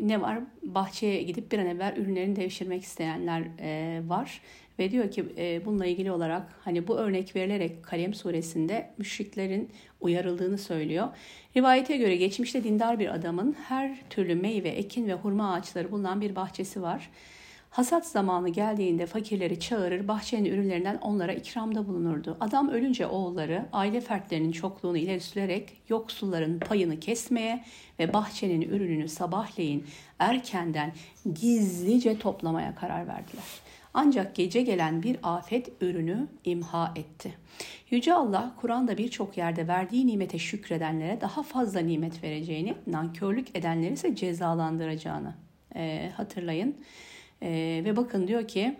ne 0.00 0.20
var? 0.20 0.38
Bahçeye 0.62 1.22
gidip 1.22 1.52
bir 1.52 1.58
an 1.58 1.66
evvel 1.66 1.94
ürünlerini 1.96 2.36
devşirmek 2.36 2.82
isteyenler 2.82 3.42
e, 3.60 4.00
var. 4.08 4.40
Ve 4.78 4.90
diyor 4.90 5.10
ki 5.10 5.24
e, 5.38 5.64
bununla 5.64 5.86
ilgili 5.86 6.12
olarak 6.12 6.42
hani 6.60 6.88
bu 6.88 6.96
örnek 6.96 7.36
verilerek 7.36 7.82
Kalem 7.82 8.14
suresinde 8.14 8.90
müşriklerin 8.98 9.70
uyarıldığını 10.00 10.58
söylüyor. 10.58 11.08
Rivayete 11.56 11.96
göre 11.96 12.16
geçmişte 12.16 12.64
dindar 12.64 12.98
bir 12.98 13.14
adamın 13.14 13.56
her 13.68 13.98
türlü 14.10 14.34
meyve, 14.34 14.68
ekin 14.68 15.08
ve 15.08 15.14
hurma 15.14 15.52
ağaçları 15.52 15.92
bulunan 15.92 16.20
bir 16.20 16.36
bahçesi 16.36 16.82
var. 16.82 17.10
Hasat 17.70 18.06
zamanı 18.06 18.48
geldiğinde 18.48 19.06
fakirleri 19.06 19.60
çağırır, 19.60 20.08
bahçenin 20.08 20.44
ürünlerinden 20.44 20.96
onlara 20.96 21.32
ikramda 21.32 21.88
bulunurdu. 21.88 22.36
Adam 22.40 22.68
ölünce 22.68 23.06
oğulları 23.06 23.66
aile 23.72 24.00
fertlerinin 24.00 24.52
çokluğunu 24.52 24.96
ileri 24.96 25.20
sürerek 25.20 25.82
yoksulların 25.88 26.58
payını 26.58 27.00
kesmeye 27.00 27.64
ve 27.98 28.12
bahçenin 28.12 28.62
ürününü 28.62 29.08
sabahleyin 29.08 29.86
erkenden 30.18 30.92
gizlice 31.34 32.18
toplamaya 32.18 32.74
karar 32.74 33.08
verdiler. 33.08 33.44
Ancak 33.94 34.34
gece 34.34 34.62
gelen 34.62 35.02
bir 35.02 35.16
afet 35.22 35.72
ürünü 35.80 36.28
imha 36.44 36.92
etti. 36.96 37.34
Yüce 37.90 38.14
Allah 38.14 38.54
Kur'an'da 38.60 38.98
birçok 38.98 39.36
yerde 39.36 39.68
verdiği 39.68 40.06
nimete 40.06 40.38
şükredenlere 40.38 41.20
daha 41.20 41.42
fazla 41.42 41.80
nimet 41.80 42.24
vereceğini, 42.24 42.74
nankörlük 42.86 43.56
edenleri 43.56 43.92
ise 43.92 44.14
cezalandıracağını 44.14 45.34
e, 45.76 46.10
hatırlayın. 46.16 46.76
E, 47.42 47.82
ve 47.84 47.96
bakın 47.96 48.28
diyor 48.28 48.48
ki 48.48 48.76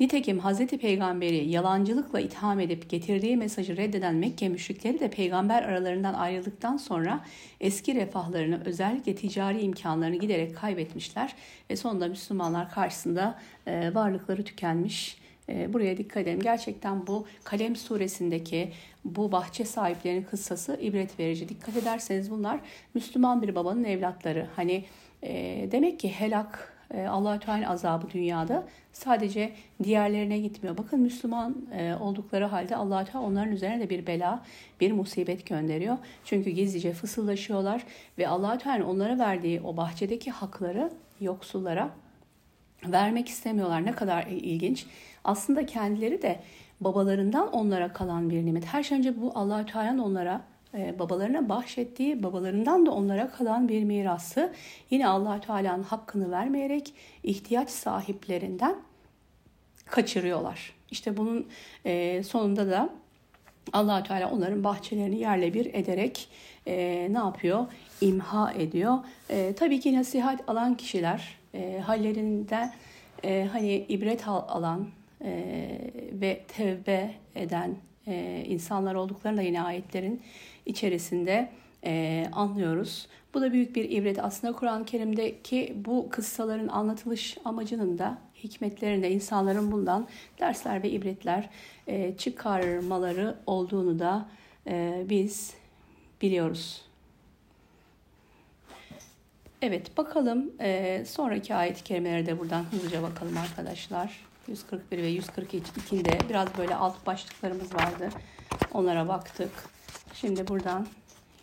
Nitekim 0.00 0.40
Hz. 0.40 0.66
Peygamberi 0.66 1.48
yalancılıkla 1.48 2.20
itham 2.20 2.60
edip 2.60 2.90
getirdiği 2.90 3.36
mesajı 3.36 3.76
reddeden 3.76 4.14
Mekke 4.14 4.48
müşrikleri 4.48 5.00
de 5.00 5.10
peygamber 5.10 5.62
aralarından 5.62 6.14
ayrıldıktan 6.14 6.76
sonra 6.76 7.24
eski 7.60 7.94
refahlarını 7.94 8.62
özellikle 8.64 9.14
ticari 9.14 9.60
imkanlarını 9.60 10.16
giderek 10.16 10.56
kaybetmişler 10.56 11.34
ve 11.70 11.76
sonunda 11.76 12.08
Müslümanlar 12.08 12.70
karşısında 12.70 13.38
e, 13.66 13.94
varlıkları 13.94 14.44
tükenmiş. 14.44 15.22
E, 15.48 15.72
buraya 15.72 15.96
dikkat 15.96 16.22
edelim. 16.22 16.40
Gerçekten 16.40 17.06
bu 17.06 17.26
Kalem 17.44 17.76
suresindeki 17.76 18.72
bu 19.04 19.32
bahçe 19.32 19.64
sahiplerinin 19.64 20.22
kıssası 20.22 20.78
ibret 20.80 21.18
verici. 21.20 21.48
Dikkat 21.48 21.76
ederseniz 21.76 22.30
bunlar 22.30 22.60
Müslüman 22.94 23.42
bir 23.42 23.54
babanın 23.54 23.84
evlatları. 23.84 24.46
Hani 24.56 24.84
e, 25.22 25.68
demek 25.72 26.00
ki 26.00 26.08
helak 26.08 26.71
allah 27.00 27.38
Teala 27.38 27.70
azabı 27.70 28.10
dünyada 28.10 28.64
sadece 28.92 29.52
diğerlerine 29.82 30.38
gitmiyor. 30.38 30.78
Bakın 30.78 31.00
Müslüman 31.00 31.56
e, 31.72 31.94
oldukları 31.94 32.44
halde 32.44 32.76
allah 32.76 33.04
Teala 33.04 33.26
onların 33.26 33.52
üzerine 33.52 33.80
de 33.80 33.90
bir 33.90 34.06
bela, 34.06 34.42
bir 34.80 34.92
musibet 34.92 35.46
gönderiyor. 35.46 35.98
Çünkü 36.24 36.50
gizlice 36.50 36.92
fısıldaşıyorlar 36.92 37.82
ve 38.18 38.28
allah 38.28 38.58
Teala 38.58 38.86
onlara 38.86 39.18
verdiği 39.18 39.60
o 39.60 39.76
bahçedeki 39.76 40.30
hakları 40.30 40.90
yoksullara 41.20 41.90
vermek 42.86 43.28
istemiyorlar. 43.28 43.86
Ne 43.86 43.92
kadar 43.92 44.26
ilginç. 44.26 44.86
Aslında 45.24 45.66
kendileri 45.66 46.22
de 46.22 46.40
babalarından 46.80 47.52
onlara 47.52 47.92
kalan 47.92 48.30
bir 48.30 48.46
nimet. 48.46 48.64
Her 48.64 48.82
şey 48.82 48.98
önce 48.98 49.20
bu 49.20 49.32
allah 49.34 49.66
Teala'nın 49.66 49.98
onlara 49.98 50.51
babalarına 50.74 51.48
bahşettiği, 51.48 52.22
babalarından 52.22 52.86
da 52.86 52.90
onlara 52.90 53.30
kalan 53.30 53.68
bir 53.68 53.84
mirası 53.84 54.52
yine 54.90 55.08
allah 55.08 55.40
Teala'nın 55.40 55.82
hakkını 55.82 56.30
vermeyerek 56.30 56.94
ihtiyaç 57.22 57.70
sahiplerinden 57.70 58.76
kaçırıyorlar. 59.86 60.74
İşte 60.90 61.16
bunun 61.16 61.46
e, 61.84 62.22
sonunda 62.22 62.70
da 62.70 62.90
allah 63.72 64.02
Teala 64.02 64.30
onların 64.30 64.64
bahçelerini 64.64 65.18
yerle 65.18 65.54
bir 65.54 65.74
ederek 65.74 66.28
e, 66.66 67.08
ne 67.10 67.18
yapıyor? 67.18 67.66
İmha 68.00 68.52
ediyor. 68.52 68.98
E, 69.30 69.52
tabii 69.52 69.80
ki 69.80 69.96
nasihat 69.96 70.48
alan 70.48 70.74
kişiler 70.74 71.42
hallerinde 71.86 72.70
hani 73.52 73.74
ibret 73.88 74.28
alan 74.28 74.88
ve 76.12 76.42
tevbe 76.48 77.14
eden 77.34 77.76
e, 78.06 78.44
insanlar 78.48 78.94
olduklarını 78.94 79.38
da 79.38 79.42
yine 79.42 79.62
ayetlerin 79.62 80.22
içerisinde 80.66 81.50
e, 81.84 82.24
anlıyoruz. 82.32 83.06
Bu 83.34 83.40
da 83.40 83.52
büyük 83.52 83.76
bir 83.76 83.90
ibret. 83.90 84.18
Aslında 84.18 84.52
Kur'an-ı 84.52 84.84
Kerim'deki 84.84 85.76
bu 85.76 86.08
kıssaların 86.10 86.68
anlatılış 86.68 87.36
amacının 87.44 87.98
da 87.98 88.18
hikmetlerinde 88.44 89.10
insanların 89.10 89.72
bundan 89.72 90.08
dersler 90.38 90.82
ve 90.82 90.90
ibretler 90.90 91.50
e, 91.86 92.16
çıkarmaları 92.16 93.36
olduğunu 93.46 93.98
da 93.98 94.28
e, 94.66 95.04
biz 95.08 95.54
biliyoruz. 96.22 96.82
Evet 99.62 99.96
bakalım 99.96 100.50
e, 100.60 101.04
sonraki 101.06 101.54
ayet-i 101.54 101.84
kerimelere 101.84 102.26
de 102.26 102.38
buradan 102.38 102.64
hızlıca 102.70 103.02
bakalım 103.02 103.36
arkadaşlar. 103.36 104.20
141 104.48 104.98
ve 104.98 105.12
142'de 105.12 106.28
biraz 106.28 106.58
böyle 106.58 106.74
alt 106.74 107.06
başlıklarımız 107.06 107.74
vardı. 107.74 108.08
Onlara 108.72 109.08
baktık. 109.08 109.71
Şimdi 110.14 110.48
buradan 110.48 110.86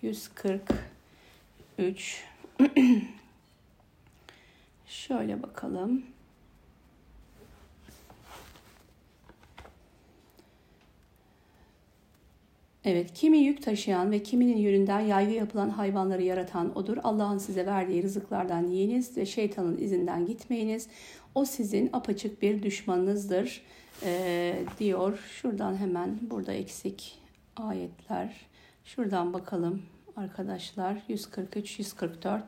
143 0.01 2.23
şöyle 4.85 5.43
bakalım. 5.43 6.03
Evet, 12.85 13.13
kimi 13.13 13.37
yük 13.37 13.63
taşıyan 13.63 14.11
ve 14.11 14.23
kiminin 14.23 14.57
yönünden 14.57 14.99
yaygı 14.99 15.31
yapılan 15.31 15.69
hayvanları 15.69 16.23
yaratan 16.23 16.77
odur. 16.77 16.97
Allah'ın 17.03 17.37
size 17.37 17.65
verdiği 17.65 18.03
rızıklardan 18.03 18.67
yiyiniz 18.67 19.17
ve 19.17 19.25
şeytanın 19.25 19.77
izinden 19.77 20.25
gitmeyiniz. 20.25 20.87
O 21.35 21.45
sizin 21.45 21.89
apaçık 21.93 22.41
bir 22.41 22.63
düşmanınızdır 22.63 23.61
e, 24.03 24.55
diyor. 24.79 25.19
Şuradan 25.41 25.77
hemen 25.77 26.19
burada 26.21 26.53
eksik 26.53 27.19
ayetler. 27.57 28.48
Şuradan 28.95 29.33
bakalım 29.33 29.81
arkadaşlar. 30.15 31.01
143 31.07 31.79
144 31.79 32.43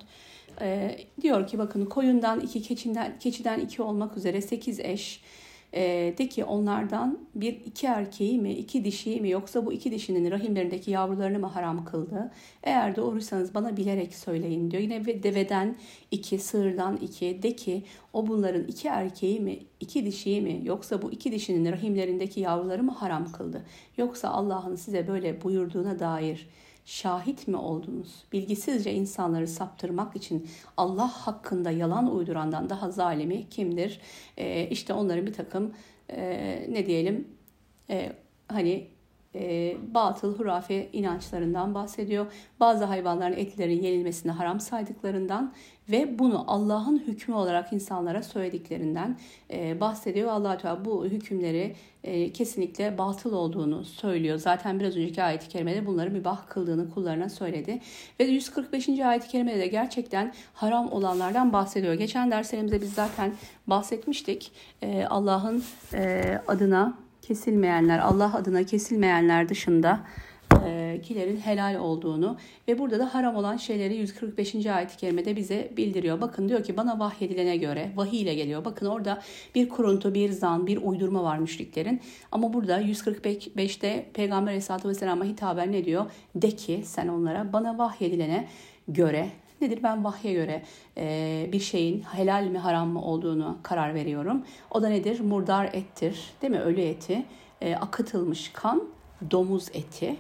ee, 0.61 0.97
diyor 1.21 1.47
ki 1.47 1.57
bakın 1.57 1.85
koyundan 1.85 2.39
iki 2.39 2.61
keçinden 2.61 3.19
keçiden 3.19 3.59
iki 3.59 3.81
olmak 3.81 4.17
üzere 4.17 4.41
sekiz 4.41 4.79
eş 4.79 5.23
e, 5.73 6.13
de 6.17 6.29
ki 6.29 6.43
onlardan 6.43 7.19
bir 7.35 7.53
iki 7.53 7.87
erkeği 7.87 8.39
mi 8.39 8.53
iki 8.53 8.85
dişiyi 8.85 9.21
mi 9.21 9.29
yoksa 9.29 9.65
bu 9.65 9.73
iki 9.73 9.91
dişinin 9.91 10.31
rahimlerindeki 10.31 10.91
yavrularını 10.91 11.39
mı 11.39 11.47
haram 11.47 11.85
kıldı? 11.85 12.31
Eğer 12.63 12.95
doğruysanız 12.95 13.55
bana 13.55 13.77
bilerek 13.77 14.15
söyleyin 14.15 14.71
diyor. 14.71 14.83
Yine 14.83 15.05
deveden 15.05 15.75
iki, 16.11 16.39
sığırdan 16.39 16.97
iki 16.97 17.43
de 17.43 17.55
ki 17.55 17.83
o 18.13 18.27
bunların 18.27 18.63
iki 18.63 18.87
erkeği 18.87 19.39
mi 19.39 19.59
iki 19.79 20.05
dişiyi 20.05 20.41
mi 20.41 20.61
yoksa 20.63 21.01
bu 21.01 21.11
iki 21.11 21.31
dişinin 21.31 21.71
rahimlerindeki 21.71 22.39
yavruları 22.39 22.83
mı 22.83 22.91
haram 22.91 23.31
kıldı? 23.31 23.65
Yoksa 23.97 24.29
Allah'ın 24.29 24.75
size 24.75 25.07
böyle 25.07 25.43
buyurduğuna 25.43 25.99
dair 25.99 26.47
şahit 26.85 27.47
mi 27.47 27.57
oldunuz? 27.57 28.23
Bilgisizce 28.31 28.93
insanları 28.93 29.47
saptırmak 29.47 30.15
için 30.15 30.49
Allah 30.77 31.07
hakkında 31.07 31.71
yalan 31.71 32.15
uydurandan 32.15 32.69
daha 32.69 32.91
zalimi 32.91 33.49
kimdir? 33.49 34.01
E, 34.37 34.67
işte 34.67 34.93
onların 34.93 35.25
bir 35.25 35.33
takım 35.33 35.73
e, 36.09 36.65
ne 36.69 36.85
diyelim 36.85 37.27
e, 37.89 38.13
hani 38.47 38.87
e, 39.35 39.77
batıl, 39.93 40.39
hurafe 40.39 40.89
inançlarından 40.93 41.75
bahsediyor. 41.75 42.25
Bazı 42.59 42.85
hayvanların 42.85 43.37
etlerin 43.37 43.81
yenilmesini 43.81 44.31
haram 44.31 44.59
saydıklarından 44.59 45.53
ve 45.91 46.19
bunu 46.19 46.43
Allah'ın 46.47 46.99
hükmü 46.99 47.35
olarak 47.35 47.73
insanlara 47.73 48.23
söylediklerinden 48.23 49.17
e, 49.53 49.79
bahsediyor. 49.79 50.29
allah 50.29 50.57
Teala 50.57 50.85
bu 50.85 51.05
hükümleri 51.05 51.75
e, 52.03 52.33
kesinlikle 52.33 52.97
batıl 52.97 53.33
olduğunu 53.33 53.85
söylüyor. 53.85 54.37
Zaten 54.37 54.79
biraz 54.79 54.97
önceki 54.97 55.23
ayet-i 55.23 55.47
kerimede 55.47 55.85
bunları 55.85 56.11
mübah 56.11 56.47
kıldığını 56.47 56.89
kullarına 56.89 57.29
söyledi. 57.29 57.79
Ve 58.19 58.23
145. 58.23 58.89
ayet-i 58.89 59.27
kerimede 59.27 59.59
de 59.59 59.67
gerçekten 59.67 60.33
haram 60.53 60.91
olanlardan 60.91 61.53
bahsediyor. 61.53 61.93
Geçen 61.93 62.31
derslerimizde 62.31 62.81
biz 62.81 62.93
zaten 62.93 63.33
bahsetmiştik. 63.67 64.51
E, 64.81 65.05
Allah'ın 65.05 65.63
e, 65.93 66.41
adına 66.47 66.97
kesilmeyenler, 67.21 67.99
Allah 67.99 68.35
adına 68.35 68.63
kesilmeyenler 68.63 69.49
dışında 69.49 69.99
e, 70.65 70.99
kilerin 71.03 71.37
helal 71.37 71.75
olduğunu 71.75 72.37
ve 72.67 72.79
burada 72.79 72.99
da 72.99 73.13
haram 73.13 73.35
olan 73.35 73.57
şeyleri 73.57 73.95
145. 73.95 74.65
ayet-i 74.65 74.97
kerimede 74.97 75.35
bize 75.35 75.71
bildiriyor. 75.77 76.21
Bakın 76.21 76.49
diyor 76.49 76.63
ki 76.63 76.77
bana 76.77 76.99
vahyedilene 76.99 77.57
göre 77.57 77.91
vahiy 77.95 78.21
ile 78.21 78.33
geliyor. 78.33 78.65
Bakın 78.65 78.85
orada 78.85 79.21
bir 79.55 79.69
kuruntu, 79.69 80.13
bir 80.13 80.29
zan, 80.29 80.67
bir 80.67 80.77
uydurma 80.77 81.23
var 81.23 81.37
müşriklerin. 81.37 82.01
Ama 82.31 82.53
burada 82.53 82.81
145'te 82.81 84.05
Peygamber 84.13 84.51
Aleyhisselatü 84.51 84.89
Vesselam'a 84.89 85.25
hitaben 85.25 85.71
ne 85.71 85.85
diyor? 85.85 86.05
De 86.35 86.51
ki 86.51 86.81
sen 86.85 87.07
onlara 87.07 87.53
bana 87.53 87.77
vahyedilene 87.77 88.47
göre 88.87 89.29
nedir? 89.61 89.83
Ben 89.83 90.03
vahye 90.03 90.33
göre 90.33 90.63
e, 90.97 91.49
bir 91.51 91.59
şeyin 91.59 92.01
helal 92.01 92.43
mi 92.43 92.57
haram 92.57 92.89
mı 92.89 93.01
olduğunu 93.01 93.57
karar 93.63 93.95
veriyorum. 93.95 94.45
O 94.71 94.81
da 94.81 94.89
nedir? 94.89 95.19
Murdar 95.19 95.65
ettir 95.73 96.33
değil 96.41 96.51
mi? 96.51 96.59
Ölü 96.59 96.81
eti, 96.81 97.25
e, 97.61 97.75
akıtılmış 97.75 98.51
kan, 98.53 98.83
domuz 99.31 99.69
eti. 99.73 100.15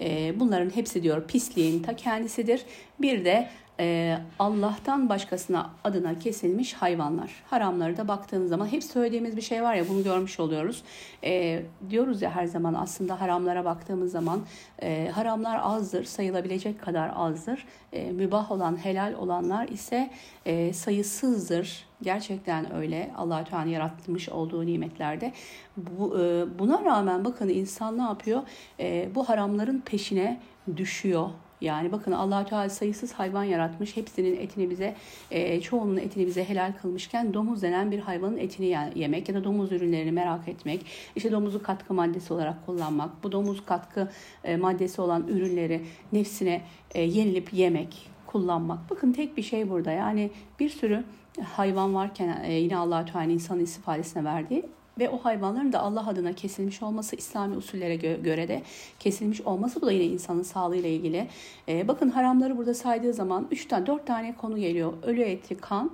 E, 0.00 0.40
bunların 0.40 0.70
hepsi 0.70 1.02
diyor 1.02 1.26
pisliğin 1.26 1.82
ta 1.82 1.96
kendisidir. 1.96 2.64
Bir 3.00 3.24
de 3.24 3.48
e, 3.80 4.18
Allah'tan 4.38 5.08
başkasına 5.08 5.70
adına 5.84 6.18
kesilmiş 6.18 6.74
hayvanlar. 6.74 7.32
Haramları 7.50 7.96
da 7.96 8.08
baktığınız 8.08 8.48
zaman 8.48 8.66
hep 8.66 8.84
söylediğimiz 8.84 9.36
bir 9.36 9.42
şey 9.42 9.62
var 9.62 9.74
ya 9.74 9.88
bunu 9.88 10.02
görmüş 10.02 10.40
oluyoruz. 10.40 10.82
E, 11.24 11.62
diyoruz 11.90 12.22
ya 12.22 12.30
her 12.30 12.46
zaman 12.46 12.74
aslında 12.74 13.20
haramlara 13.20 13.64
baktığımız 13.64 14.12
zaman 14.12 14.40
e, 14.82 15.10
haramlar 15.14 15.60
azdır, 15.62 16.04
sayılabilecek 16.04 16.82
kadar 16.82 17.12
azdır. 17.16 17.66
E, 17.92 18.12
mübah 18.12 18.52
olan, 18.52 18.84
helal 18.84 19.14
olanlar 19.14 19.68
ise 19.68 20.10
e, 20.46 20.72
sayısızdır. 20.72 21.86
Gerçekten 22.02 22.74
öyle. 22.74 23.10
Allah 23.16 23.44
Teala 23.44 23.70
yaratmış 23.70 24.28
olduğu 24.28 24.66
nimetlerde. 24.66 25.32
Bu, 25.76 26.20
e, 26.20 26.44
buna 26.58 26.84
rağmen 26.84 27.24
bakın 27.24 27.48
insan 27.48 27.98
ne 27.98 28.02
yapıyor? 28.02 28.42
E, 28.80 29.08
bu 29.14 29.28
haramların 29.28 29.80
peşine 29.80 30.40
düşüyor 30.76 31.30
yani 31.62 31.92
bakın 31.92 32.12
allah 32.12 32.46
Teala 32.46 32.68
sayısız 32.68 33.12
hayvan 33.12 33.44
yaratmış. 33.44 33.96
Hepsinin 33.96 34.36
etini 34.36 34.70
bize, 34.70 34.94
e, 35.30 35.60
çoğunun 35.60 35.96
etini 35.96 36.26
bize 36.26 36.44
helal 36.48 36.72
kılmışken 36.82 37.34
domuz 37.34 37.62
denen 37.62 37.90
bir 37.90 37.98
hayvanın 37.98 38.36
etini 38.36 38.76
yemek 38.94 39.28
ya 39.28 39.34
da 39.34 39.44
domuz 39.44 39.72
ürünlerini 39.72 40.12
merak 40.12 40.48
etmek. 40.48 40.86
işte 41.16 41.32
domuzu 41.32 41.62
katkı 41.62 41.94
maddesi 41.94 42.32
olarak 42.32 42.66
kullanmak. 42.66 43.24
Bu 43.24 43.32
domuz 43.32 43.64
katkı 43.64 44.08
e, 44.44 44.56
maddesi 44.56 45.00
olan 45.00 45.28
ürünleri 45.28 45.82
nefsine 46.12 46.62
e, 46.94 47.02
yenilip 47.02 47.52
yemek, 47.52 48.10
kullanmak. 48.26 48.90
Bakın 48.90 49.12
tek 49.12 49.36
bir 49.36 49.42
şey 49.42 49.70
burada. 49.70 49.90
Yani 49.90 50.30
bir 50.60 50.68
sürü 50.68 51.04
hayvan 51.44 51.94
varken 51.94 52.42
e, 52.44 52.52
yine 52.52 52.76
allah 52.76 53.04
Teala 53.04 53.32
insanın 53.32 53.60
istifadesine 53.60 54.24
verdiği 54.24 54.64
ve 54.98 55.08
o 55.10 55.18
hayvanların 55.18 55.72
da 55.72 55.80
Allah 55.80 56.08
adına 56.08 56.32
kesilmiş 56.32 56.82
olması 56.82 57.16
İslami 57.16 57.56
usullere 57.56 57.94
gö- 57.94 58.22
göre 58.22 58.48
de 58.48 58.62
kesilmiş 58.98 59.40
olması 59.40 59.82
bu 59.82 59.86
da 59.86 59.92
yine 59.92 60.04
insanın 60.04 60.42
sağlığıyla 60.42 60.88
ilgili. 60.88 61.28
E, 61.68 61.88
bakın 61.88 62.10
haramları 62.10 62.56
burada 62.56 62.74
saydığı 62.74 63.12
zaman 63.12 63.46
3 63.50 63.66
tane 63.66 63.86
4 63.86 64.06
tane 64.06 64.34
konu 64.36 64.58
geliyor. 64.58 64.92
Ölü 65.02 65.20
eti, 65.20 65.54
kan, 65.54 65.90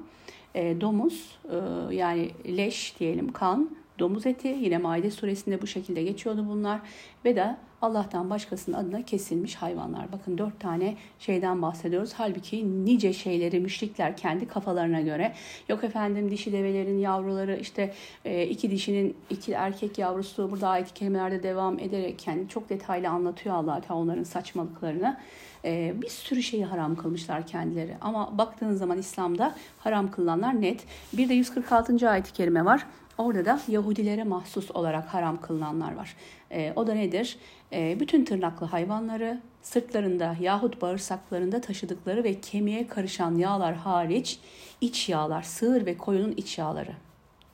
e, 0.54 0.80
domuz 0.80 1.38
e, 1.44 1.94
yani 1.94 2.30
leş 2.56 2.94
diyelim 3.00 3.32
kan, 3.32 3.70
domuz 3.98 4.26
eti 4.26 4.48
yine 4.48 4.78
Maide 4.78 5.10
suresinde 5.10 5.62
bu 5.62 5.66
şekilde 5.66 6.02
geçiyordu 6.02 6.46
bunlar 6.48 6.80
ve 7.24 7.36
de 7.36 7.56
Allah'tan 7.82 8.30
başkasının 8.30 8.76
adına 8.76 9.02
kesilmiş 9.02 9.54
hayvanlar. 9.54 10.12
Bakın 10.12 10.38
dört 10.38 10.60
tane 10.60 10.96
şeyden 11.18 11.62
bahsediyoruz. 11.62 12.12
Halbuki 12.16 12.84
nice 12.84 13.12
şeyleri 13.12 13.60
müşrikler 13.60 14.16
kendi 14.16 14.48
kafalarına 14.48 15.00
göre 15.00 15.34
yok 15.68 15.84
efendim 15.84 16.30
dişi 16.30 16.52
develerin 16.52 16.98
yavruları 16.98 17.56
işte 17.56 17.94
e, 18.24 18.46
iki 18.46 18.70
dişinin 18.70 19.16
iki 19.30 19.52
erkek 19.52 19.98
yavrusu 19.98 20.50
burada 20.50 20.68
ayet 20.68 20.94
kelimelerde 20.94 21.42
devam 21.42 21.78
ederek 21.78 22.26
yani 22.26 22.48
çok 22.48 22.68
detaylı 22.68 23.08
anlatıyor 23.08 23.54
Allah 23.54 23.80
Teala 23.80 24.00
onların 24.00 24.22
saçmalıklarını. 24.22 25.16
E, 25.64 25.94
bir 26.02 26.08
sürü 26.08 26.42
şeyi 26.42 26.64
haram 26.64 26.96
kılmışlar 26.96 27.46
kendileri. 27.46 27.96
Ama 28.00 28.38
baktığınız 28.38 28.78
zaman 28.78 28.98
İslam'da 28.98 29.54
haram 29.78 30.10
kılanlar 30.10 30.60
net. 30.60 30.84
Bir 31.12 31.28
de 31.28 31.34
146. 31.34 32.10
ayet-i 32.10 32.32
kerime 32.32 32.64
var. 32.64 32.86
Orada 33.18 33.44
da 33.44 33.60
Yahudilere 33.68 34.24
mahsus 34.24 34.70
olarak 34.70 35.14
haram 35.14 35.40
kılınanlar 35.40 35.94
var. 35.94 36.16
E, 36.50 36.72
o 36.76 36.86
da 36.86 36.94
nedir? 36.94 37.38
E, 37.72 38.00
bütün 38.00 38.24
tırnaklı 38.24 38.66
hayvanları 38.66 39.40
sırtlarında 39.62 40.36
yahut 40.40 40.82
bağırsaklarında 40.82 41.60
taşıdıkları 41.60 42.24
ve 42.24 42.40
kemiğe 42.40 42.86
karışan 42.86 43.34
yağlar 43.34 43.74
hariç 43.74 44.38
iç 44.80 45.08
yağlar, 45.08 45.42
sığır 45.42 45.86
ve 45.86 45.96
koyunun 45.96 46.34
iç 46.36 46.58
yağları. 46.58 46.92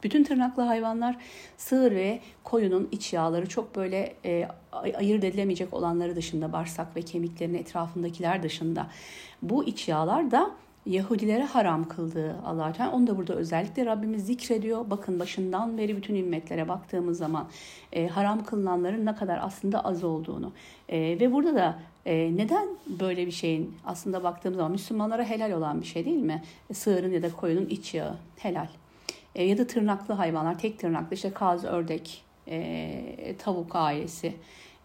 Bütün 0.03 0.25
tırnaklı 0.25 0.63
hayvanlar 0.63 1.17
sığır 1.57 1.93
ve 1.93 2.21
koyunun 2.45 2.89
iç 2.93 3.13
yağları 3.13 3.49
çok 3.49 3.77
böyle 3.77 4.15
e, 4.25 4.49
ayırt 4.73 5.25
edilemeyecek 5.25 5.75
olanları 5.75 6.17
dışında 6.17 6.53
bağırsak 6.53 6.97
ve 6.97 7.03
kemiklerin 7.03 7.55
etrafındakiler 7.55 8.43
dışında 8.43 8.87
bu 9.43 9.65
iç 9.65 9.89
yağlar 9.89 10.31
da 10.31 10.51
Yahudilere 10.87 11.45
haram 11.45 11.89
kıldığı 11.89 12.37
allah 12.47 12.73
Teala 12.73 12.93
onu 12.93 13.07
da 13.07 13.17
burada 13.17 13.35
özellikle 13.35 13.87
Rabbimiz 13.87 14.27
zikrediyor. 14.27 14.91
Bakın 14.91 15.21
başından 15.21 15.79
beri 15.79 15.97
bütün 15.97 16.15
ümmetlere 16.15 16.69
baktığımız 16.69 17.19
zaman 17.19 17.49
e, 17.93 18.07
haram 18.07 18.45
kılınanların 18.45 19.07
ne 19.07 19.15
kadar 19.15 19.39
aslında 19.43 19.85
az 19.85 20.05
olduğunu 20.05 20.53
e, 20.89 20.99
ve 20.99 21.33
burada 21.33 21.55
da 21.55 21.79
e, 22.07 22.37
neden 22.37 22.69
böyle 22.87 23.27
bir 23.27 23.33
şeyin 23.33 23.75
aslında 23.87 24.23
baktığımız 24.23 24.57
zaman 24.57 24.73
Müslümanlara 24.73 25.25
helal 25.25 25.53
olan 25.53 25.81
bir 25.81 25.87
şey 25.87 26.05
değil 26.05 26.23
mi? 26.23 26.43
Sığırın 26.73 27.13
ya 27.13 27.23
da 27.23 27.33
koyunun 27.33 27.67
iç 27.67 27.95
yağı 27.95 28.17
helal. 28.37 28.69
E, 29.35 29.45
ya 29.45 29.59
da 29.59 29.67
tırnaklı 29.67 30.15
hayvanlar 30.15 30.59
tek 30.59 30.79
tırnaklı 30.79 31.15
işte 31.15 31.31
kaz, 31.31 31.65
ördek, 31.65 32.25
e, 32.49 33.35
tavuk 33.39 33.77
ailesi 33.77 34.35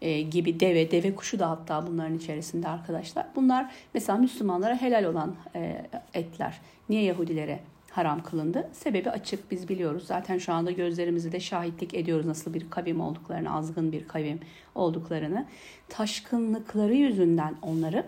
e, 0.01 0.21
gibi 0.21 0.59
deve, 0.59 0.91
deve 0.91 1.15
kuşu 1.15 1.39
da 1.39 1.49
hatta 1.49 1.87
bunların 1.87 2.17
içerisinde 2.17 2.67
arkadaşlar. 2.67 3.25
Bunlar 3.35 3.71
mesela 3.93 4.17
Müslümanlara 4.17 4.81
helal 4.81 5.03
olan 5.03 5.35
e, 5.55 5.85
etler. 6.13 6.61
Niye 6.89 7.03
Yahudilere 7.03 7.59
haram 7.91 8.23
kılındı? 8.23 8.69
Sebebi 8.73 9.09
açık 9.09 9.51
biz 9.51 9.69
biliyoruz. 9.69 10.03
Zaten 10.07 10.37
şu 10.37 10.53
anda 10.53 10.71
gözlerimizi 10.71 11.31
de 11.31 11.39
şahitlik 11.39 11.93
ediyoruz 11.93 12.25
nasıl 12.25 12.53
bir 12.53 12.69
kavim 12.69 13.01
olduklarını, 13.01 13.55
azgın 13.55 13.91
bir 13.91 14.07
kavim 14.07 14.39
olduklarını. 14.75 15.45
Taşkınlıkları 15.89 16.93
yüzünden 16.93 17.55
onları 17.61 18.05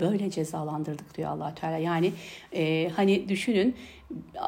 böyle 0.00 0.30
cezalandırdık 0.30 1.16
diyor 1.16 1.30
allah 1.30 1.54
Teala. 1.54 1.78
Yani 1.78 2.12
e, 2.52 2.90
hani 2.96 3.28
düşünün 3.28 3.74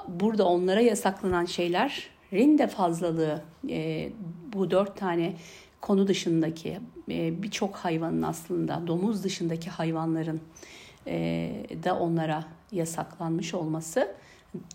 burada 0.08 0.44
onlara 0.44 0.80
yasaklanan 0.80 1.44
şeylerin 1.44 2.58
de 2.58 2.66
fazlalığı 2.66 3.42
e, 3.68 4.08
bu 4.52 4.70
dört 4.70 4.96
tane 4.96 5.32
konu 5.80 6.08
dışındaki 6.08 6.80
e, 7.10 7.42
birçok 7.42 7.76
hayvanın 7.76 8.22
aslında 8.22 8.82
domuz 8.86 9.24
dışındaki 9.24 9.70
hayvanların 9.70 10.40
e, 11.06 11.50
da 11.84 11.98
onlara 11.98 12.44
yasaklanmış 12.72 13.54
olması 13.54 14.14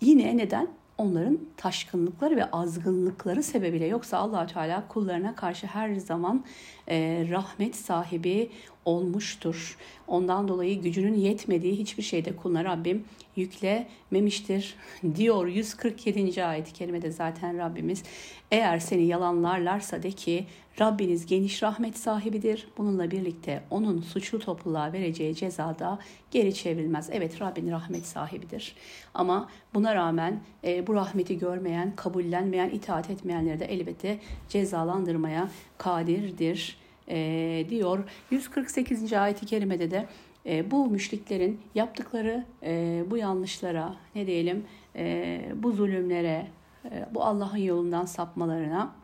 yine 0.00 0.36
neden 0.36 0.68
onların 0.98 1.38
taşkınlıkları 1.56 2.36
ve 2.36 2.50
azgınlıkları 2.50 3.42
sebebiyle 3.42 3.86
yoksa 3.86 4.18
allah 4.18 4.46
Teala 4.46 4.88
kullarına 4.88 5.34
karşı 5.34 5.66
her 5.66 5.94
zaman 5.94 6.44
e, 6.88 7.26
rahmet 7.30 7.76
sahibi 7.76 8.50
olmuştur. 8.84 9.76
Ondan 10.06 10.48
dolayı 10.48 10.82
gücünün 10.82 11.14
yetmediği 11.14 11.78
hiçbir 11.78 12.02
şeyde 12.02 12.36
kuluna 12.36 12.64
Rabbim 12.64 13.04
yüklememiştir 13.36 14.74
diyor 15.14 15.46
147. 15.46 16.44
ayet-i 16.44 16.72
kerimede 16.72 17.10
zaten 17.10 17.58
Rabbimiz 17.58 18.02
eğer 18.50 18.78
seni 18.78 19.06
yalanlarlarsa 19.06 20.02
de 20.02 20.10
ki 20.10 20.46
Rabbiniz 20.80 21.26
geniş 21.26 21.62
rahmet 21.62 21.96
sahibidir. 21.96 22.68
Bununla 22.78 23.10
birlikte 23.10 23.62
onun 23.70 24.00
suçlu 24.00 24.38
topluluğa 24.38 24.92
vereceği 24.92 25.34
ceza 25.34 25.78
da 25.78 25.98
geri 26.30 26.54
çevrilmez. 26.54 27.08
Evet 27.12 27.40
Rabbin 27.40 27.70
rahmet 27.70 28.06
sahibidir. 28.06 28.74
Ama 29.14 29.48
buna 29.74 29.94
rağmen 29.94 30.40
e, 30.64 30.86
bu 30.86 30.94
rahmeti 30.94 31.38
görmeyen, 31.38 31.96
kabullenmeyen, 31.96 32.70
itaat 32.70 33.10
etmeyenleri 33.10 33.60
de 33.60 33.64
elbette 33.64 34.18
cezalandırmaya 34.48 35.50
kadirdir 35.78 36.76
e, 37.08 37.66
diyor. 37.68 38.04
148. 38.30 39.12
ayet-i 39.12 39.46
kerimede 39.46 39.90
de 39.90 40.06
e, 40.46 40.70
bu 40.70 40.90
müşriklerin 40.90 41.60
yaptıkları 41.74 42.44
e, 42.62 43.04
bu 43.10 43.16
yanlışlara 43.16 43.94
ne 44.14 44.26
diyelim 44.26 44.64
e, 44.96 45.40
bu 45.54 45.72
zulümlere 45.72 46.46
e, 46.84 47.06
bu 47.14 47.24
Allah'ın 47.24 47.56
yolundan 47.56 48.04
sapmalarına 48.04 49.01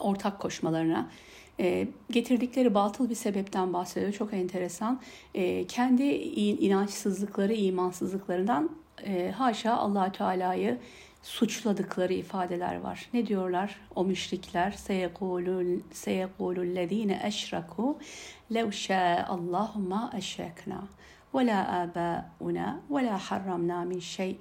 ortak 0.00 0.40
koşmalarına 0.40 1.10
e, 1.60 1.88
getirdikleri 2.10 2.74
batıl 2.74 3.10
bir 3.10 3.14
sebepten 3.14 3.72
bahsediyor. 3.72 4.12
Çok 4.12 4.32
enteresan. 4.34 5.00
E, 5.34 5.66
kendi 5.66 6.02
inançsızlıkları, 6.02 7.52
imansızlıklarından 7.52 8.70
e, 9.04 9.30
haşa 9.30 9.76
allah 9.76 10.12
Teala'yı 10.12 10.78
suçladıkları 11.22 12.12
ifadeler 12.12 12.80
var. 12.80 13.08
Ne 13.14 13.26
diyorlar 13.26 13.80
o 13.94 14.04
müşrikler? 14.04 14.70
Seyekulüllezine 15.92 17.20
eşraku 17.24 17.98
lev 18.54 18.70
şâ'allahu 18.70 19.80
ma 19.80 20.12
eşrekna 20.16 20.88
ve 21.34 21.46
la 21.46 21.68
âbâuna 21.68 22.80
ve 22.90 23.06
la 23.06 23.18
harramna 23.18 23.84
min 23.84 24.00
şey. 24.00 24.38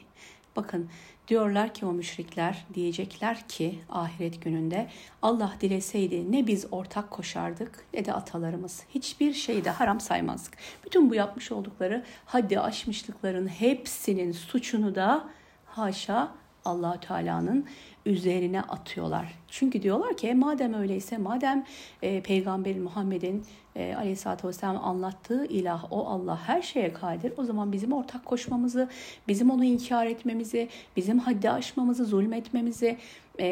Bakın 0.56 0.90
diyorlar 1.28 1.74
ki 1.74 1.86
o 1.86 1.94
müşrikler 1.94 2.66
diyecekler 2.74 3.48
ki 3.48 3.80
ahiret 3.90 4.42
gününde 4.42 4.88
Allah 5.22 5.54
dileseydi 5.62 6.32
ne 6.32 6.48
biz 6.48 6.66
ortak 6.72 7.12
koşardık 7.12 7.86
ne 7.94 8.06
de 8.06 8.14
atalarımız. 8.14 8.84
Hiçbir 8.90 9.34
şeyde 9.34 9.70
haram 9.70 10.00
saymazdık. 10.00 10.58
Bütün 10.86 11.10
bu 11.10 11.16
yapmış 11.16 11.52
oldukları 11.52 12.04
haddi 12.26 12.60
aşmışlıkların 12.60 13.48
hepsinin 13.48 14.32
suçunu 14.32 14.96
da 14.96 15.30
haşa 15.66 16.32
allah 16.68 17.00
Teala'nın 17.00 17.66
üzerine 18.06 18.62
atıyorlar. 18.62 19.34
Çünkü 19.48 19.82
diyorlar 19.82 20.18
ki 20.18 20.34
madem 20.34 20.74
öyleyse 20.74 21.18
madem 21.18 21.66
e, 22.02 22.22
Peygamber 22.22 22.80
Muhammed'in 22.80 23.46
e, 23.76 23.96
aleyhissalatü 23.96 24.48
vesselam 24.48 24.86
anlattığı 24.86 25.46
ilah 25.46 25.92
o 25.92 26.08
Allah 26.08 26.40
her 26.48 26.62
şeye 26.62 26.94
kadir. 26.94 27.34
O 27.38 27.44
zaman 27.44 27.72
bizim 27.72 27.94
ortak 27.94 28.26
koşmamızı, 28.26 28.90
bizim 29.28 29.50
onu 29.50 29.64
inkar 29.64 30.06
etmemizi, 30.06 30.70
bizim 30.96 31.20
haddi 31.20 31.50
aşmamızı, 31.50 32.06
zulmetmemizi 32.06 32.98
e, 33.40 33.46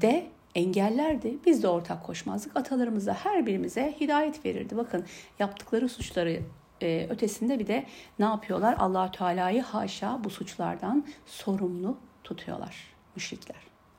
de 0.00 0.26
engellerdi. 0.54 1.38
Biz 1.46 1.62
de 1.62 1.68
ortak 1.68 2.06
koşmazdık. 2.06 2.56
Atalarımıza 2.56 3.14
her 3.14 3.46
birimize 3.46 3.94
hidayet 4.00 4.44
verirdi. 4.44 4.76
Bakın 4.76 5.04
yaptıkları 5.38 5.88
suçları 5.88 6.40
e, 6.82 7.06
ötesinde 7.10 7.58
bir 7.58 7.66
de 7.66 7.86
ne 8.18 8.24
yapıyorlar? 8.24 8.76
allah 8.78 9.10
Teala'yı 9.10 9.62
haşa 9.62 10.24
bu 10.24 10.30
suçlardan 10.30 11.04
sorumlu 11.26 11.96
tutuyorlar 12.28 12.76
müşrikler. 13.16 13.56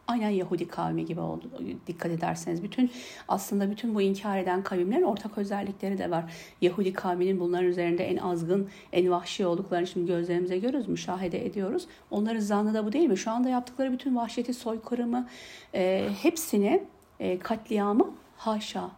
Aynen 0.07 0.29
Yahudi 0.29 0.67
kavmi 0.67 1.05
gibi 1.05 1.19
oldu. 1.19 1.49
Dikkat 1.87 2.11
ederseniz 2.11 2.63
bütün 2.63 2.91
aslında 3.27 3.71
bütün 3.71 3.95
bu 3.95 4.01
inkar 4.01 4.37
eden 4.37 4.63
kavimlerin 4.63 5.03
ortak 5.03 5.37
özellikleri 5.37 5.97
de 5.97 6.11
var. 6.11 6.33
Yahudi 6.61 6.93
kavminin 6.93 7.39
bunların 7.39 7.67
üzerinde 7.67 8.03
en 8.03 8.17
azgın, 8.17 8.69
en 8.93 9.11
vahşi 9.11 9.45
olduklarını 9.45 9.87
şimdi 9.87 10.07
gözlerimize 10.07 10.57
görüyoruz, 10.57 10.87
müşahede 10.87 11.45
ediyoruz. 11.45 11.87
Onların 12.11 12.39
zannı 12.39 12.73
da 12.73 12.85
bu 12.85 12.91
değil 12.91 13.09
mi? 13.09 13.17
Şu 13.17 13.31
anda 13.31 13.49
yaptıkları 13.49 13.91
bütün 13.91 14.15
vahşeti, 14.15 14.53
soykırımı, 14.53 15.27
e, 15.73 16.09
hepsini 16.21 16.83
e, 17.19 17.39
katliamı 17.39 18.11
haşa 18.37 18.91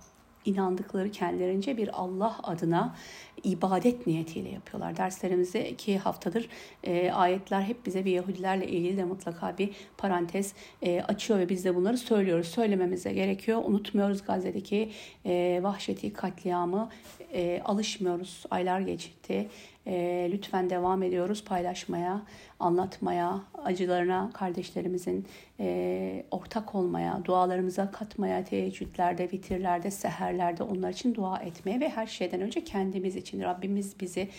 inandıkları 0.46 1.12
kendilerince 1.12 1.78
bir 1.78 2.02
Allah 2.02 2.40
adına 2.44 2.96
ibadet 3.44 4.08
niyetiyle 4.08 4.50
yapıyorlar. 4.50 4.98
Derslerimizde 4.98 5.70
iki 5.70 5.98
haftadır 5.98 6.50
e, 6.84 7.12
ayetler 7.12 7.62
hep 7.62 7.86
bize 7.86 8.06
bir 8.06 8.12
Yahudilerle 8.12 8.68
ilgili 8.68 8.98
de 8.98 9.04
mutlaka 9.04 9.58
bir 9.58 9.70
parantez 9.98 10.54
e, 10.82 11.02
açıyor 11.02 11.40
ve 11.40 11.50
biz 11.50 11.66
de 11.66 11.76
bunları 11.76 11.98
söylüyoruz. 11.98 12.48
Söylememize 12.48 13.14
gerekiyor. 13.14 13.62
Unutmuyoruz 13.66 14.26
Gazze'deki 14.26 14.92
e, 15.26 15.60
vahşeti, 15.64 16.14
katliamı. 16.14 16.90
E, 17.34 17.62
alışmıyoruz. 17.66 18.44
Aylar 18.52 18.80
geçti. 18.80 19.48
E, 19.88 20.30
lütfen 20.32 20.70
devam 20.70 21.04
ediyoruz 21.04 21.44
paylaşmaya, 21.44 22.22
anlatmaya, 22.62 23.42
acılarına 23.64 24.30
kardeşlerimizin 24.34 25.26
e, 25.60 26.24
ortak 26.32 26.76
olmaya, 26.76 27.22
dualarımıza 27.26 27.92
katmaya, 27.92 28.44
teheccüdlerde, 28.44 29.32
vitirlerde, 29.32 29.92
seherlerde 29.92 30.64
onlar 30.64 30.90
için 30.90 31.16
dua 31.16 31.38
etmeye 31.38 31.80
ve 31.80 31.90
her 31.90 32.08
şeyden 32.08 32.42
önce 32.42 32.64
kendimiz 32.64 33.16
için 33.16 33.42
Rabbimiz 33.42 34.00
bizi 34.00 34.30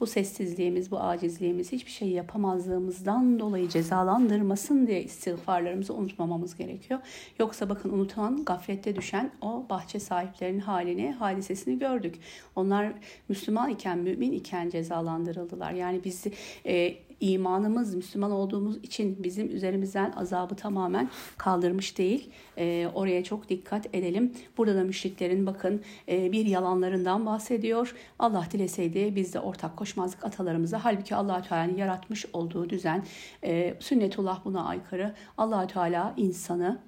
bu 0.00 0.06
sessizliğimiz, 0.06 0.90
bu 0.90 1.00
acizliğimiz, 1.00 1.72
hiçbir 1.72 1.90
şey 1.90 2.08
yapamazlığımızdan 2.08 3.40
dolayı 3.40 3.68
cezalandırmasın 3.68 4.86
diye 4.86 5.02
istiğfarlarımızı 5.02 5.94
unutmamamız 5.94 6.56
gerekiyor. 6.56 7.00
Yoksa 7.38 7.68
bakın 7.68 7.90
unutan, 7.90 8.44
gaflette 8.44 8.96
düşen 8.96 9.30
o 9.42 9.66
bahçe 9.70 10.00
sahiplerinin 10.00 10.60
halini, 10.60 11.12
hadisesini 11.12 11.78
gördük. 11.78 12.14
Onlar 12.56 12.92
Müslüman 13.28 13.70
iken, 13.70 13.98
mümin 13.98 14.32
iken 14.32 14.70
cezalandırıldılar. 14.70 15.72
Yani 15.72 16.04
bizi 16.04 16.32
e, 16.66 16.94
imanımız 17.22 17.94
Müslüman 17.94 18.30
olduğumuz 18.30 18.76
için 18.76 19.22
bizim 19.22 19.56
üzerimizden 19.56 20.12
azabı 20.16 20.54
tamamen 20.54 21.10
kaldırmış 21.38 21.98
değil. 21.98 22.30
E, 22.58 22.88
oraya 22.94 23.24
çok 23.24 23.48
dikkat 23.48 23.94
edelim. 23.94 24.32
Burada 24.58 24.74
da 24.74 24.84
müşriklerin 24.84 25.46
bakın 25.46 25.82
e, 26.08 26.32
bir 26.32 26.46
yalanlarından 26.46 27.26
bahsediyor. 27.26 27.94
Allah 28.18 28.46
dileseydi 28.50 29.16
biz 29.16 29.34
de 29.34 29.40
ortak 29.40 29.76
koşmazlık 29.76 30.24
atalarımıza. 30.24 30.84
Halbuki 30.84 31.14
allah 31.14 31.42
Teala'nın 31.42 31.76
yaratmış 31.76 32.26
olduğu 32.32 32.70
düzen 32.70 33.04
e, 33.44 33.74
sünnetullah 33.80 34.44
buna 34.44 34.64
aykırı. 34.64 35.14
allah 35.38 35.66
Teala 35.66 36.14
insanı 36.16 36.78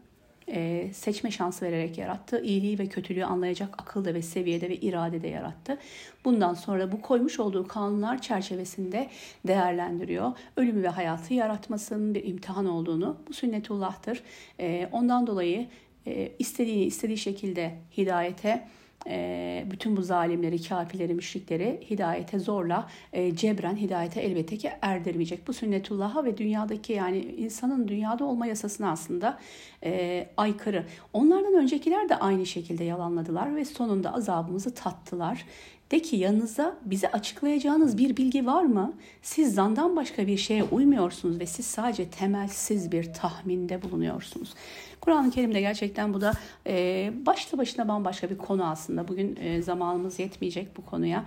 e, 0.48 0.90
seçme 0.92 1.30
şansı 1.30 1.64
vererek 1.64 1.98
yarattı. 1.98 2.40
İyiliği 2.40 2.78
ve 2.78 2.86
kötülüğü 2.86 3.24
anlayacak 3.24 3.82
akılda 3.82 4.14
ve 4.14 4.22
seviyede 4.22 4.68
ve 4.68 4.76
iradede 4.76 5.28
yarattı. 5.28 5.78
Bundan 6.24 6.54
sonra 6.54 6.92
bu 6.92 7.00
koymuş 7.00 7.40
olduğu 7.40 7.68
kanunlar 7.68 8.22
çerçevesinde 8.22 9.08
değerlendiriyor. 9.46 10.32
Ölümü 10.56 10.82
ve 10.82 10.88
hayatı 10.88 11.34
yaratmasının 11.34 12.14
bir 12.14 12.24
imtihan 12.24 12.66
olduğunu 12.66 13.16
bu 13.28 13.32
sünnetullah'tır. 13.32 14.22
E, 14.60 14.88
ondan 14.92 15.26
dolayı 15.26 15.66
e, 16.06 16.32
istediğini 16.38 16.84
istediği 16.84 17.18
şekilde 17.18 17.74
hidayete 17.96 18.68
e, 19.06 19.64
bütün 19.70 19.96
bu 19.96 20.02
zalimleri, 20.02 20.62
kafirleri, 20.62 21.14
müşrikleri 21.14 21.80
hidayete 21.90 22.38
zorla, 22.38 22.88
e, 23.12 23.36
cebren 23.36 23.76
hidayete 23.76 24.20
elbette 24.20 24.56
ki 24.56 24.70
erdirmeyecek. 24.82 25.48
Bu 25.48 25.52
sünnetullah'a 25.52 26.24
ve 26.24 26.38
dünyadaki 26.38 26.92
yani 26.92 27.18
insanın 27.18 27.88
dünyada 27.88 28.24
olma 28.24 28.46
yasasına 28.46 28.90
aslında 28.90 29.38
e, 29.84 30.26
aykırı. 30.36 30.86
Onlardan 31.12 31.54
öncekiler 31.54 32.08
de 32.08 32.16
aynı 32.16 32.46
şekilde 32.46 32.84
yalanladılar 32.84 33.56
ve 33.56 33.64
sonunda 33.64 34.14
azabımızı 34.14 34.74
tattılar. 34.74 35.44
De 35.90 36.02
ki 36.02 36.16
yanınızda 36.16 36.76
bize 36.84 37.10
açıklayacağınız 37.10 37.98
bir 37.98 38.16
bilgi 38.16 38.46
var 38.46 38.62
mı? 38.62 38.92
Siz 39.22 39.54
zandan 39.54 39.96
başka 39.96 40.26
bir 40.26 40.36
şeye 40.36 40.64
uymuyorsunuz 40.64 41.40
ve 41.40 41.46
siz 41.46 41.66
sadece 41.66 42.08
temelsiz 42.08 42.92
bir 42.92 43.12
tahminde 43.12 43.82
bulunuyorsunuz. 43.82 44.54
Kur'an-ı 45.00 45.30
Kerim'de 45.30 45.60
gerçekten 45.60 46.14
bu 46.14 46.20
da 46.20 46.32
e, 46.66 47.12
başlı 47.26 47.58
başına 47.58 47.88
bambaşka 47.88 48.30
bir 48.30 48.38
konu 48.38 48.66
aslında. 48.66 49.08
Bugün 49.08 49.36
e, 49.40 49.62
zamanımız 49.62 50.18
yetmeyecek 50.18 50.76
bu 50.76 50.84
konuya. 50.84 51.24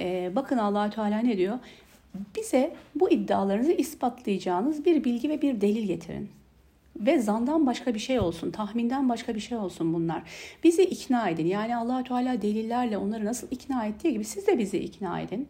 E, 0.00 0.32
bakın 0.36 0.58
allah 0.58 0.90
Teala 0.90 1.18
ne 1.18 1.38
diyor? 1.38 1.58
Bize 2.36 2.76
bu 2.94 3.10
iddialarınızı 3.10 3.72
ispatlayacağınız 3.72 4.84
bir 4.84 5.04
bilgi 5.04 5.28
ve 5.28 5.42
bir 5.42 5.60
delil 5.60 5.86
getirin 5.86 6.39
ve 7.00 7.18
zandan 7.18 7.66
başka 7.66 7.94
bir 7.94 7.98
şey 7.98 8.20
olsun, 8.20 8.50
tahminden 8.50 9.08
başka 9.08 9.34
bir 9.34 9.40
şey 9.40 9.58
olsun 9.58 9.94
bunlar. 9.94 10.22
Bizi 10.64 10.82
ikna 10.82 11.28
edin. 11.28 11.46
Yani 11.46 11.76
allah 11.76 12.04
Teala 12.04 12.42
delillerle 12.42 12.98
onları 12.98 13.24
nasıl 13.24 13.46
ikna 13.50 13.86
ettiği 13.86 14.12
gibi 14.12 14.24
siz 14.24 14.46
de 14.46 14.58
bizi 14.58 14.78
ikna 14.78 15.20
edin 15.20 15.48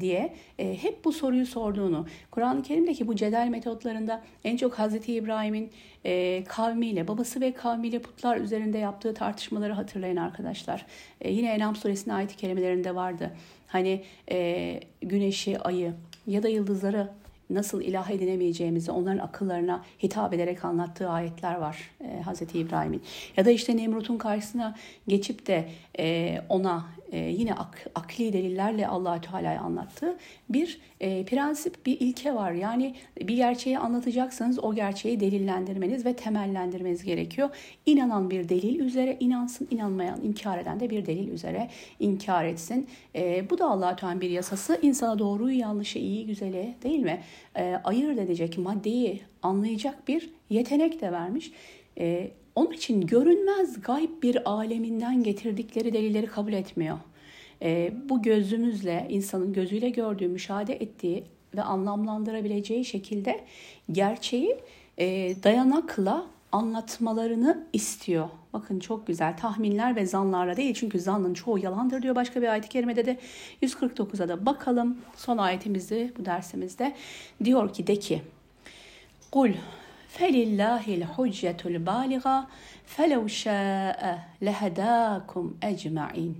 diye 0.00 0.32
e, 0.58 0.82
hep 0.82 1.04
bu 1.04 1.12
soruyu 1.12 1.46
sorduğunu, 1.46 2.06
Kur'an-ı 2.30 2.62
Kerim'deki 2.62 3.08
bu 3.08 3.16
cedel 3.16 3.48
metotlarında 3.48 4.22
en 4.44 4.56
çok 4.56 4.78
Hazreti 4.78 5.14
İbrahim'in 5.14 5.70
e, 6.04 6.44
kavmiyle, 6.44 7.08
babası 7.08 7.40
ve 7.40 7.52
kavmiyle 7.52 7.98
putlar 7.98 8.36
üzerinde 8.36 8.78
yaptığı 8.78 9.14
tartışmaları 9.14 9.72
hatırlayın 9.72 10.16
arkadaşlar. 10.16 10.86
E, 11.20 11.32
yine 11.32 11.48
Enam 11.48 11.76
suresinin 11.76 12.14
ayet-i 12.14 12.36
kerimelerinde 12.36 12.94
vardı. 12.94 13.30
Hani 13.66 14.02
e, 14.30 14.80
güneşi, 15.00 15.58
ayı 15.58 15.94
ya 16.26 16.42
da 16.42 16.48
yıldızları 16.48 17.08
nasıl 17.50 17.82
ilah 17.82 18.10
edinemeyeceğimizi 18.10 18.90
onların 18.90 19.18
akıllarına 19.18 19.84
hitap 20.02 20.34
ederek 20.34 20.64
anlattığı 20.64 21.08
ayetler 21.08 21.54
var 21.54 21.90
e, 22.00 22.22
Hz. 22.22 22.42
İbrahim'in. 22.54 23.02
Ya 23.36 23.44
da 23.44 23.50
işte 23.50 23.76
Nemrut'un 23.76 24.18
karşısına 24.18 24.76
geçip 25.08 25.46
de 25.46 25.68
e, 25.98 26.38
ona 26.48 26.86
e, 27.12 27.18
yine 27.18 27.54
ak, 27.54 27.86
akli 27.94 28.32
delillerle 28.32 28.88
allah 28.88 29.20
Teala'yı 29.20 29.60
anlattığı 29.60 30.16
bir 30.48 30.80
e, 31.00 31.24
prensip, 31.24 31.86
bir 31.86 32.00
ilke 32.00 32.34
var. 32.34 32.52
Yani 32.52 32.94
bir 33.20 33.36
gerçeği 33.36 33.78
anlatacaksanız 33.78 34.64
o 34.64 34.74
gerçeği 34.74 35.20
delillendirmeniz 35.20 36.06
ve 36.06 36.16
temellendirmeniz 36.16 37.04
gerekiyor. 37.04 37.50
İnanan 37.86 38.30
bir 38.30 38.48
delil 38.48 38.80
üzere 38.80 39.16
inansın, 39.20 39.68
inanmayan, 39.70 40.20
inkar 40.22 40.58
eden 40.58 40.80
de 40.80 40.90
bir 40.90 41.06
delil 41.06 41.28
üzere 41.28 41.68
inkar 42.00 42.44
etsin. 42.44 42.88
E, 43.14 43.50
bu 43.50 43.58
da 43.58 43.70
allah 43.70 43.96
Teala'nın 43.96 44.20
bir 44.20 44.30
yasası. 44.30 44.78
İnsana 44.82 45.18
doğruyu, 45.18 45.58
yanlışı, 45.58 45.98
iyi, 45.98 46.26
güzeli 46.26 46.74
değil 46.82 47.00
mi? 47.00 47.20
E, 47.56 47.80
ayırt 47.84 48.18
edecek 48.18 48.58
maddeyi 48.58 49.20
anlayacak 49.42 50.08
bir 50.08 50.30
yetenek 50.50 51.00
de 51.00 51.12
vermiş. 51.12 51.52
E, 51.98 52.30
Onun 52.56 52.70
için 52.70 53.06
görünmez 53.06 53.82
gayb 53.82 54.22
bir 54.22 54.50
aleminden 54.50 55.22
getirdikleri 55.22 55.92
delilleri 55.92 56.26
kabul 56.26 56.52
etmiyor. 56.52 56.98
E, 57.62 57.92
bu 58.08 58.22
gözümüzle, 58.22 59.06
insanın 59.10 59.52
gözüyle 59.52 59.90
gördüğü, 59.90 60.28
müşahede 60.28 60.74
ettiği 60.74 61.24
ve 61.56 61.62
anlamlandırabileceği 61.62 62.84
şekilde 62.84 63.44
gerçeği 63.92 64.58
e, 64.98 65.06
dayanakla 65.42 66.26
anlatmalarını 66.52 67.66
istiyor. 67.72 68.28
Bakın 68.52 68.78
çok 68.78 69.06
güzel 69.06 69.36
tahminler 69.36 69.96
ve 69.96 70.06
zanlarla 70.06 70.56
değil 70.56 70.74
çünkü 70.74 71.00
zannın 71.00 71.34
çoğu 71.34 71.58
yalandır 71.58 72.02
diyor 72.02 72.14
başka 72.14 72.42
bir 72.42 72.48
ayet-i 72.48 72.68
kerimede 72.68 73.06
de 73.06 73.18
149'a 73.62 74.28
da 74.28 74.46
bakalım 74.46 74.98
son 75.16 75.38
ayetimizde 75.38 76.12
bu 76.18 76.24
dersimizde 76.24 76.94
diyor 77.44 77.72
ki 77.72 77.86
de 77.86 77.98
ki 77.98 78.22
Kul 79.30 79.50
felillahil 80.16 81.02
hüccetul 81.02 81.86
baliga 81.86 82.48
felev 82.86 83.28
şa'e 83.28 84.18
lehedâkum 84.42 85.58
ecma'in 85.62 86.36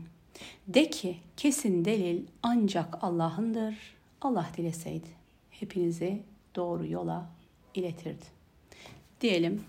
de 0.68 0.90
ki 0.90 1.16
kesin 1.36 1.84
delil 1.84 2.22
ancak 2.42 3.04
Allah'ındır. 3.04 3.96
Allah 4.20 4.46
dileseydi 4.56 5.08
hepinizi 5.50 6.22
doğru 6.54 6.86
yola 6.86 7.26
iletirdi. 7.74 8.24
Diyelim. 9.20 9.64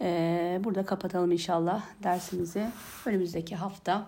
Ee, 0.00 0.60
burada 0.64 0.84
kapatalım 0.84 1.32
inşallah 1.32 1.84
dersimizi. 2.02 2.66
Önümüzdeki 3.06 3.56
hafta 3.56 4.06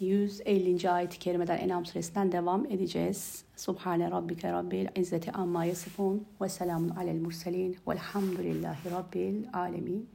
150. 0.00 0.90
ayet-i 0.90 1.18
kerimeden 1.18 1.58
Enam 1.58 1.86
suresinden 1.86 2.32
devam 2.32 2.66
edeceğiz. 2.66 3.44
Subhane 3.56 4.10
rabbike 4.10 4.52
rabbil 4.52 4.86
izzeti 4.96 5.32
amma 5.32 5.64
yasifun 5.64 6.26
ve 6.40 6.48
selamun 6.48 6.88
alel 6.88 7.20
murselin 7.20 7.76
velhamdülillahi 7.88 8.90
rabbil 8.90 9.44
alemin. 9.52 10.08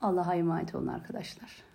Allah'a 0.00 0.34
emanet 0.34 0.74
olun 0.74 0.86
arkadaşlar. 0.86 1.62